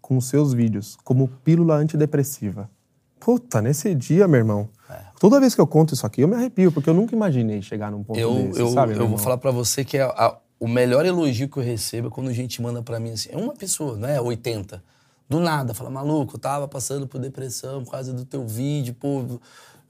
com 0.00 0.16
os 0.16 0.26
seus 0.28 0.52
vídeos 0.52 0.98
como 1.04 1.26
pílula 1.28 1.76
antidepressiva. 1.76 2.68
Puta, 3.18 3.62
nesse 3.62 3.94
dia, 3.94 4.26
meu 4.28 4.38
irmão. 4.38 4.68
Toda 5.20 5.38
vez 5.38 5.54
que 5.54 5.60
eu 5.60 5.66
conto 5.66 5.94
isso 5.94 6.04
aqui, 6.04 6.20
eu 6.22 6.28
me 6.28 6.34
arrepio, 6.34 6.72
porque 6.72 6.90
eu 6.90 6.94
nunca 6.94 7.14
imaginei 7.14 7.62
chegar 7.62 7.90
num 7.92 8.02
ponto 8.02 8.18
Eu, 8.18 8.34
desse, 8.34 8.60
eu, 8.60 8.68
sabe? 8.70 8.92
eu 8.92 8.96
vou 8.98 9.04
irmão? 9.06 9.18
falar 9.18 9.38
pra 9.38 9.52
você 9.52 9.84
que 9.84 9.96
é 9.96 10.02
a- 10.02 10.36
o 10.58 10.66
melhor 10.66 11.06
elogio 11.06 11.48
que 11.48 11.56
eu 11.58 11.62
recebo 11.62 12.08
é 12.08 12.10
quando 12.10 12.28
a 12.28 12.32
gente 12.32 12.60
manda 12.60 12.82
pra 12.82 12.98
mim 12.98 13.12
assim, 13.12 13.28
é 13.30 13.36
uma 13.36 13.54
pessoa, 13.54 13.96
não 13.96 14.08
é 14.08 14.20
80. 14.20 14.82
Do 15.28 15.38
nada, 15.38 15.72
fala, 15.74 15.88
maluco, 15.90 16.34
eu 16.34 16.40
tava 16.40 16.66
passando 16.66 17.06
por 17.06 17.20
depressão 17.20 17.84
por 17.84 17.92
causa 17.92 18.12
do 18.12 18.24
teu 18.24 18.44
vídeo, 18.46 18.94
pô, 18.94 19.40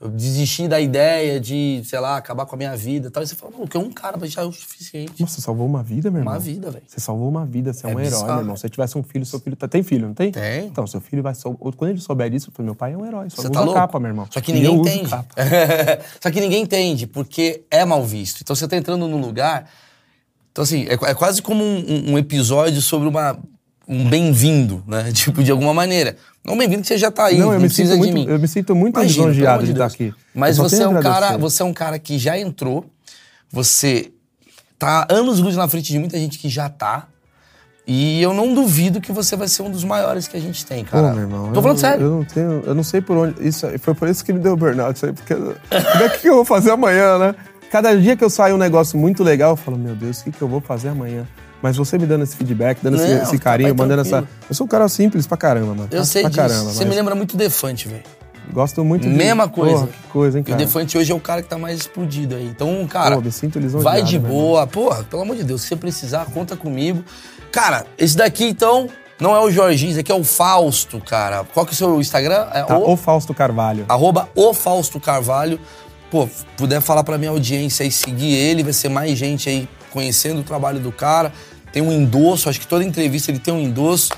eu 0.03 0.09
desisti 0.11 0.66
da 0.66 0.80
ideia 0.80 1.38
de, 1.38 1.80
sei 1.84 2.00
lá, 2.00 2.16
acabar 2.16 2.44
com 2.44 2.57
a 2.57 2.59
minha 2.59 2.76
vida 2.76 3.07
e 3.07 3.11
tal. 3.11 3.22
E 3.22 3.26
você 3.26 3.36
fala, 3.36 3.53
maluco, 3.53 3.76
é 3.76 3.80
um 3.80 3.88
cara, 3.90 4.16
mas 4.20 4.32
já 4.32 4.42
é 4.42 4.44
o 4.44 4.50
suficiente. 4.53 5.20
Nossa, 5.20 5.36
você 5.36 5.40
salvou 5.40 5.64
uma 5.64 5.82
vida, 5.82 6.11
meu 6.11 6.20
irmão. 6.20 6.34
Uma 6.34 6.40
vida, 6.40 6.70
velho. 6.72 6.84
Você 6.86 6.98
salvou 7.00 7.28
uma 7.28 7.46
vida, 7.46 7.72
você 7.72 7.86
é, 7.86 7.90
É 7.90 7.94
um 7.94 8.00
herói, 8.00 8.11
bizarro. 8.11 8.26
meu 8.32 8.40
irmão. 8.40 8.57
Se 8.57 8.62
você 8.62 8.68
tivesse 8.68 8.98
um 8.98 9.03
filho, 9.05 9.24
seu 9.24 9.38
filho 9.38 9.55
tá... 9.55 9.68
tem 9.68 9.82
filho, 9.84 10.09
não 10.09 10.14
tem? 10.14 10.32
Tem. 10.32 10.66
Então, 10.66 10.86
seu 10.86 11.00
filho 11.00 11.22
vai 11.22 11.32
quando 11.76 11.90
ele 11.90 12.00
souber 12.00 12.28
disso, 12.28 12.50
eu 12.59 12.64
meu 12.64 12.74
pai 12.74 12.92
é 12.94 12.96
um 12.96 13.07
herói, 13.07 13.30
só 13.30 13.36
Você 13.36 13.42
usa 13.42 13.50
tá 13.53 13.61
louco? 13.61 13.74
capa, 13.78 14.00
meu 14.00 14.09
irmão. 14.09 14.26
Só 14.28 14.40
que 14.40 14.53
ninguém 14.53 14.74
entende. 14.74 15.09
Só 16.20 16.30
que 16.30 16.40
ninguém 16.40 16.62
entende, 16.62 17.07
porque 17.07 17.62
é 17.70 17.84
mal 17.84 18.03
visto. 18.05 18.40
Então 18.42 18.55
você 18.57 18.66
tá 18.66 18.76
entrando 18.76 19.07
num 19.07 19.20
lugar. 19.20 19.70
Então, 20.50 20.64
assim, 20.64 20.84
é, 20.86 20.94
é 20.94 21.14
quase 21.14 21.40
como 21.40 21.62
um- 21.64 22.12
um 22.12 22.18
episódio 22.18 22.82
sobre 22.82 23.09
uma, 23.09 23.38
um 23.88 24.08
bem-vindo, 24.08 24.82
né? 24.86 25.10
Tipo, 25.14 25.42
de 25.42 25.50
alguma 25.50 25.72
maneira. 25.74 26.16
Não 26.44 26.56
bem-vindo 26.58 26.82
que 26.82 26.88
você 26.88 26.98
já 26.98 27.10
tá 27.10 27.26
aí, 27.26 27.38
Não, 27.38 27.46
não, 27.46 27.54
eu 27.54 27.60
me 27.60 27.66
precisa 27.66 27.92
sinto 27.94 28.02
de 28.04 28.12
muito- 28.12 28.26
mim. 28.28 28.32
eu 28.34 28.38
me 28.38 28.48
sinto 28.48 28.74
muito 28.74 28.98
Imagina, 28.98 29.26
lisonjeado 29.28 29.54
amor 29.58 29.64
de 29.66 29.72
estar 29.72 29.86
aqui. 29.86 30.12
Mas 30.34 30.58
Eu 30.58 30.64
você 30.64 30.82
é, 30.82 30.88
um 30.88 31.00
cara, 31.00 31.36
você 31.38 31.62
é 31.62 31.64
um 31.64 31.72
cara 31.72 31.98
que 32.00 32.18
já 32.18 32.36
entrou, 32.38 32.84
você 33.50 34.10
tá 34.78 35.06
anos 35.08 35.38
luz 35.38 35.56
na 35.56 35.68
frente 35.68 35.92
de 35.92 35.98
muita 35.98 36.18
gente 36.18 36.38
que 36.38 36.48
já 36.48 36.68
tá. 36.68 37.06
E 37.86 38.22
eu 38.22 38.32
não 38.32 38.54
duvido 38.54 39.00
que 39.00 39.10
você 39.12 39.34
vai 39.36 39.48
ser 39.48 39.62
um 39.62 39.70
dos 39.70 39.82
maiores 39.84 40.28
que 40.28 40.36
a 40.36 40.40
gente 40.40 40.64
tem, 40.64 40.84
cara. 40.84 41.08
Pô, 41.08 41.14
meu 41.14 41.22
irmão. 41.22 41.52
Tô 41.52 41.58
eu 41.58 41.62
falando 41.62 41.68
não- 41.68 41.76
sério. 41.76 42.06
Eu 42.06 42.10
não 42.10 42.24
tenho. 42.24 42.62
Eu 42.64 42.74
não 42.76 42.82
sei 42.84 43.00
por 43.00 43.16
onde. 43.16 43.46
Isso, 43.46 43.66
foi 43.80 43.94
por 43.94 44.08
isso 44.08 44.24
que 44.24 44.32
me 44.32 44.38
deu 44.38 44.56
burnout. 44.56 44.94
Isso 44.96 45.06
aí, 45.06 45.12
porque. 45.12 45.34
Como 45.34 46.04
é 46.04 46.08
que 46.08 46.28
eu 46.28 46.34
vou 46.36 46.44
fazer 46.44 46.70
amanhã, 46.70 47.18
né? 47.18 47.34
Cada 47.70 47.96
dia 47.96 48.16
que 48.16 48.22
eu 48.22 48.30
saio 48.30 48.54
um 48.54 48.58
negócio 48.58 48.96
muito 48.98 49.24
legal, 49.24 49.52
eu 49.52 49.56
falo, 49.56 49.76
meu 49.78 49.94
Deus, 49.96 50.20
o 50.20 50.24
que, 50.24 50.30
que 50.32 50.42
eu 50.42 50.48
vou 50.48 50.60
fazer 50.60 50.90
amanhã? 50.90 51.26
Mas 51.62 51.76
você 51.76 51.96
me 51.96 52.06
dando 52.06 52.24
esse 52.24 52.36
feedback, 52.36 52.80
dando 52.82 52.96
esse, 52.96 53.14
Não, 53.14 53.22
esse 53.22 53.38
carinho, 53.38 53.74
vai 53.74 53.86
mandando 53.86 54.02
essa. 54.02 54.26
Eu 54.48 54.54
sou 54.54 54.66
um 54.66 54.68
cara 54.68 54.88
simples 54.88 55.26
pra 55.26 55.36
caramba, 55.36 55.74
mano. 55.74 55.88
Eu 55.92 56.04
sei 56.04 56.22
pra 56.22 56.30
disso. 56.30 56.42
caramba. 56.42 56.70
você 56.72 56.80
mas 56.80 56.88
me 56.88 56.94
lembra 56.94 57.14
muito 57.14 57.36
Defante, 57.36 57.88
velho. 57.88 58.02
Gosto 58.52 58.84
muito 58.84 59.08
de. 59.08 59.14
Mesma 59.14 59.48
coisa. 59.48 59.74
Porra, 59.74 59.86
que 59.86 60.08
coisa, 60.08 60.38
hein, 60.38 60.44
E 60.46 60.50
o 60.50 60.52
cara? 60.52 60.64
Defante 60.64 60.98
hoje 60.98 61.12
é 61.12 61.14
o 61.14 61.20
cara 61.20 61.40
que 61.40 61.48
tá 61.48 61.56
mais 61.56 61.78
explodido 61.80 62.34
aí. 62.34 62.46
Então, 62.46 62.86
cara, 62.88 63.16
Pô, 63.16 63.30
sinto 63.30 63.60
vai 63.78 64.02
de 64.02 64.18
meu 64.18 64.30
boa. 64.30 64.66
Porra, 64.66 65.04
pelo 65.04 65.22
amor 65.22 65.36
de 65.36 65.44
Deus, 65.44 65.62
se 65.62 65.68
você 65.68 65.76
precisar, 65.76 66.26
conta 66.26 66.56
comigo. 66.56 67.04
Cara, 67.52 67.86
esse 67.96 68.16
daqui, 68.16 68.44
então, 68.44 68.88
não 69.20 69.34
é 69.36 69.40
o 69.40 69.50
Jorginho, 69.50 69.92
esse 69.92 70.00
aqui 70.00 70.10
é 70.10 70.14
o 70.14 70.24
Fausto, 70.24 71.00
cara. 71.00 71.44
Qual 71.54 71.64
que 71.64 71.72
é 71.72 71.74
o 71.74 71.76
seu 71.76 72.00
Instagram? 72.00 72.48
É 72.52 72.62
Tá, 72.62 72.76
o, 72.76 72.92
o 72.92 72.96
Fausto 72.96 73.32
Carvalho. 73.32 73.84
arroba 73.88 74.28
o 74.34 74.52
Fausto 74.52 74.98
Carvalho. 74.98 75.60
Pô, 76.10 76.28
puder 76.56 76.80
falar 76.82 77.04
pra 77.04 77.16
minha 77.16 77.30
audiência 77.30 77.84
aí, 77.84 77.90
seguir 77.90 78.34
ele, 78.34 78.62
vai 78.62 78.72
ser 78.72 78.90
mais 78.90 79.16
gente 79.16 79.48
aí 79.48 79.68
conhecendo 79.90 80.40
o 80.40 80.42
trabalho 80.42 80.80
do 80.80 80.90
cara. 80.90 81.32
Tem 81.72 81.82
um 81.82 81.90
endosso, 81.90 82.48
acho 82.48 82.60
que 82.60 82.66
toda 82.66 82.84
entrevista 82.84 83.30
ele 83.30 83.38
tem 83.38 83.52
um 83.52 83.60
endosso. 83.60 84.10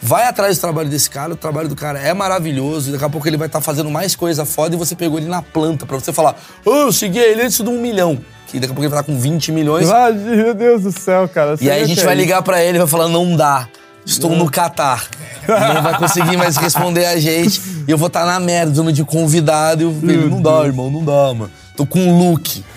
Vai 0.00 0.24
atrás 0.24 0.58
do 0.58 0.60
trabalho 0.60 0.88
desse 0.88 1.08
cara, 1.08 1.32
o 1.32 1.36
trabalho 1.36 1.68
do 1.68 1.76
cara 1.76 1.98
é 1.98 2.12
maravilhoso. 2.12 2.92
Daqui 2.92 3.04
a 3.04 3.08
pouco 3.08 3.26
ele 3.28 3.36
vai 3.36 3.46
estar 3.46 3.60
fazendo 3.60 3.90
mais 3.90 4.14
coisa 4.14 4.44
foda 4.44 4.74
e 4.74 4.78
você 4.78 4.94
pegou 4.94 5.18
ele 5.18 5.28
na 5.28 5.42
planta 5.42 5.86
pra 5.86 5.98
você 5.98 6.12
falar: 6.12 6.36
Ô, 6.64 6.70
eu 6.70 6.92
segui 6.92 7.18
ele 7.18 7.42
antes 7.42 7.58
de 7.58 7.68
um 7.68 7.80
milhão. 7.80 8.18
Que 8.46 8.60
daqui 8.60 8.72
a 8.72 8.74
pouco 8.74 8.82
ele 8.82 8.88
vai 8.88 9.00
estar 9.00 9.12
com 9.12 9.18
20 9.18 9.52
milhões. 9.52 9.90
Ah, 9.90 10.10
meu 10.12 10.54
Deus 10.54 10.82
do 10.82 10.92
céu, 10.92 11.28
cara. 11.28 11.56
E 11.60 11.70
aí 11.70 11.82
a 11.82 11.86
gente 11.86 12.04
vai 12.04 12.14
ligar 12.14 12.42
pra 12.42 12.62
ele 12.62 12.76
e 12.76 12.78
vai 12.78 12.86
falar: 12.86 13.08
não 13.08 13.36
dá. 13.36 13.68
Estou 14.04 14.36
no 14.36 14.48
Catar. 14.48 15.08
Não 15.48 15.82
vai 15.82 15.98
conseguir 15.98 16.36
mais 16.36 16.56
responder 16.56 17.06
a 17.06 17.18
gente. 17.18 17.60
E 17.88 17.90
eu 17.90 17.98
vou 17.98 18.06
estar 18.06 18.24
na 18.24 18.38
merda, 18.38 18.92
de 18.92 19.04
convidado. 19.04 19.82
E 19.82 19.84
eu, 19.84 19.90
ele, 20.02 20.28
não 20.28 20.40
dá, 20.40 20.64
irmão, 20.64 20.88
não 20.90 21.04
dá, 21.04 21.34
mano. 21.34 21.50
Tô 21.76 21.84
com 21.86 21.98
um 22.00 22.30
look. 22.30 22.64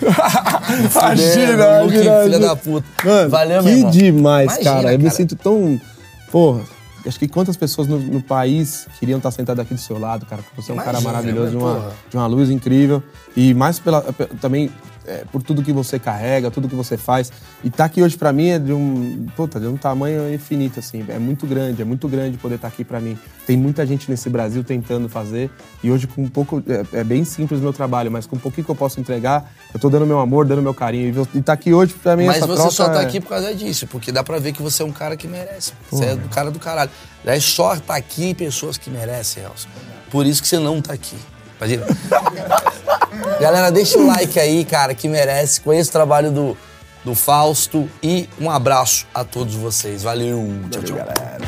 Imagina, 0.68 1.80
Luke, 1.82 1.94
imagina, 1.94 2.22
filha 2.22 2.38
da 2.38 2.56
puta. 2.56 2.86
Mano, 3.04 3.30
Valeu, 3.30 3.62
que 3.62 3.70
meu 3.70 3.90
demais, 3.90 4.52
Imagina, 4.52 4.70
cara. 4.74 4.92
Eu 4.92 4.98
me 4.98 5.04
cara. 5.04 5.16
sinto 5.16 5.36
tão. 5.36 5.80
Porra, 6.30 6.60
acho 7.06 7.18
que 7.18 7.26
quantas 7.26 7.56
pessoas 7.56 7.88
no, 7.88 7.98
no 7.98 8.22
país 8.22 8.86
queriam 8.98 9.16
estar 9.18 9.30
sentadas 9.30 9.64
aqui 9.64 9.74
do 9.74 9.80
seu 9.80 9.98
lado, 9.98 10.26
cara. 10.26 10.42
porque 10.42 10.60
Você 10.62 10.70
é 10.70 10.74
um 10.74 10.78
cara 10.78 10.90
Imagina, 11.00 11.12
maravilhoso, 11.12 11.50
de 11.50 11.56
uma, 11.56 11.74
porra. 11.74 11.92
de 12.10 12.16
uma 12.16 12.26
luz 12.26 12.50
incrível. 12.50 13.02
E 13.36 13.54
mais 13.54 13.78
pela, 13.78 14.02
pe- 14.02 14.26
também 14.40 14.70
é, 15.10 15.24
por 15.32 15.42
tudo 15.42 15.62
que 15.62 15.72
você 15.72 15.98
carrega, 15.98 16.50
tudo 16.50 16.68
que 16.68 16.74
você 16.74 16.96
faz. 16.96 17.32
E 17.64 17.70
tá 17.70 17.86
aqui 17.86 18.00
hoje 18.00 18.16
pra 18.16 18.32
mim 18.32 18.50
é 18.50 18.58
de 18.58 18.72
um. 18.72 19.26
Puta, 19.36 19.58
de 19.58 19.66
um 19.66 19.76
tamanho 19.76 20.32
infinito, 20.32 20.78
assim. 20.78 21.04
É 21.08 21.18
muito 21.18 21.46
grande, 21.46 21.82
é 21.82 21.84
muito 21.84 22.06
grande 22.06 22.38
poder 22.38 22.54
estar 22.54 22.68
aqui 22.68 22.84
pra 22.84 23.00
mim. 23.00 23.18
Tem 23.44 23.56
muita 23.56 23.84
gente 23.84 24.08
nesse 24.08 24.30
Brasil 24.30 24.62
tentando 24.62 25.08
fazer. 25.08 25.50
E 25.82 25.90
hoje, 25.90 26.06
com 26.06 26.22
um 26.22 26.28
pouco. 26.28 26.62
É, 26.94 27.00
é 27.00 27.04
bem 27.04 27.24
simples 27.24 27.58
o 27.58 27.62
meu 27.62 27.72
trabalho, 27.72 28.10
mas 28.10 28.24
com 28.24 28.36
um 28.36 28.38
pouquinho 28.38 28.64
que 28.64 28.70
eu 28.70 28.76
posso 28.76 29.00
entregar, 29.00 29.52
eu 29.74 29.80
tô 29.80 29.90
dando 29.90 30.06
meu 30.06 30.20
amor, 30.20 30.46
dando 30.46 30.62
meu 30.62 30.74
carinho. 30.74 31.26
E 31.34 31.42
tá 31.42 31.54
aqui 31.54 31.74
hoje 31.74 31.92
pra 31.94 32.16
mim 32.16 32.26
Mas 32.26 32.38
você 32.46 32.70
só 32.70 32.88
tá 32.88 33.02
é- 33.02 33.06
aqui 33.06 33.20
por 33.20 33.30
causa 33.30 33.52
disso, 33.52 33.86
porque 33.88 34.12
dá 34.12 34.22
pra 34.22 34.38
ver 34.38 34.52
que 34.52 34.62
você 34.62 34.82
é 34.82 34.86
um 34.86 34.92
cara 34.92 35.16
que 35.16 35.26
merece. 35.26 35.72
Você 35.90 36.04
é 36.04 36.16
do 36.16 36.28
cara 36.28 36.50
do 36.50 36.60
caralho. 36.60 36.90
É 37.24 37.40
só 37.40 37.74
tá 37.76 37.96
aqui 37.96 38.32
pessoas 38.32 38.78
que 38.78 38.88
merecem, 38.88 39.42
Elson. 39.42 39.68
Por 40.10 40.24
isso 40.24 40.40
que 40.40 40.48
você 40.48 40.58
não 40.58 40.80
tá 40.80 40.92
aqui. 40.92 41.16
Imagina. 41.60 41.86
Galera, 43.38 43.70
deixa 43.70 43.98
o 43.98 44.06
like 44.06 44.38
aí, 44.38 44.64
cara, 44.64 44.94
que 44.94 45.08
merece. 45.08 45.60
Conheça 45.60 45.90
o 45.90 45.92
trabalho 45.92 46.30
do, 46.30 46.56
do 47.04 47.14
Fausto 47.14 47.88
e 48.02 48.28
um 48.40 48.50
abraço 48.50 49.06
a 49.14 49.24
todos 49.24 49.54
vocês. 49.54 50.02
Valeu. 50.02 50.48
Tchau, 50.70 50.82
tchau. 50.82 50.96
galera. 50.96 51.38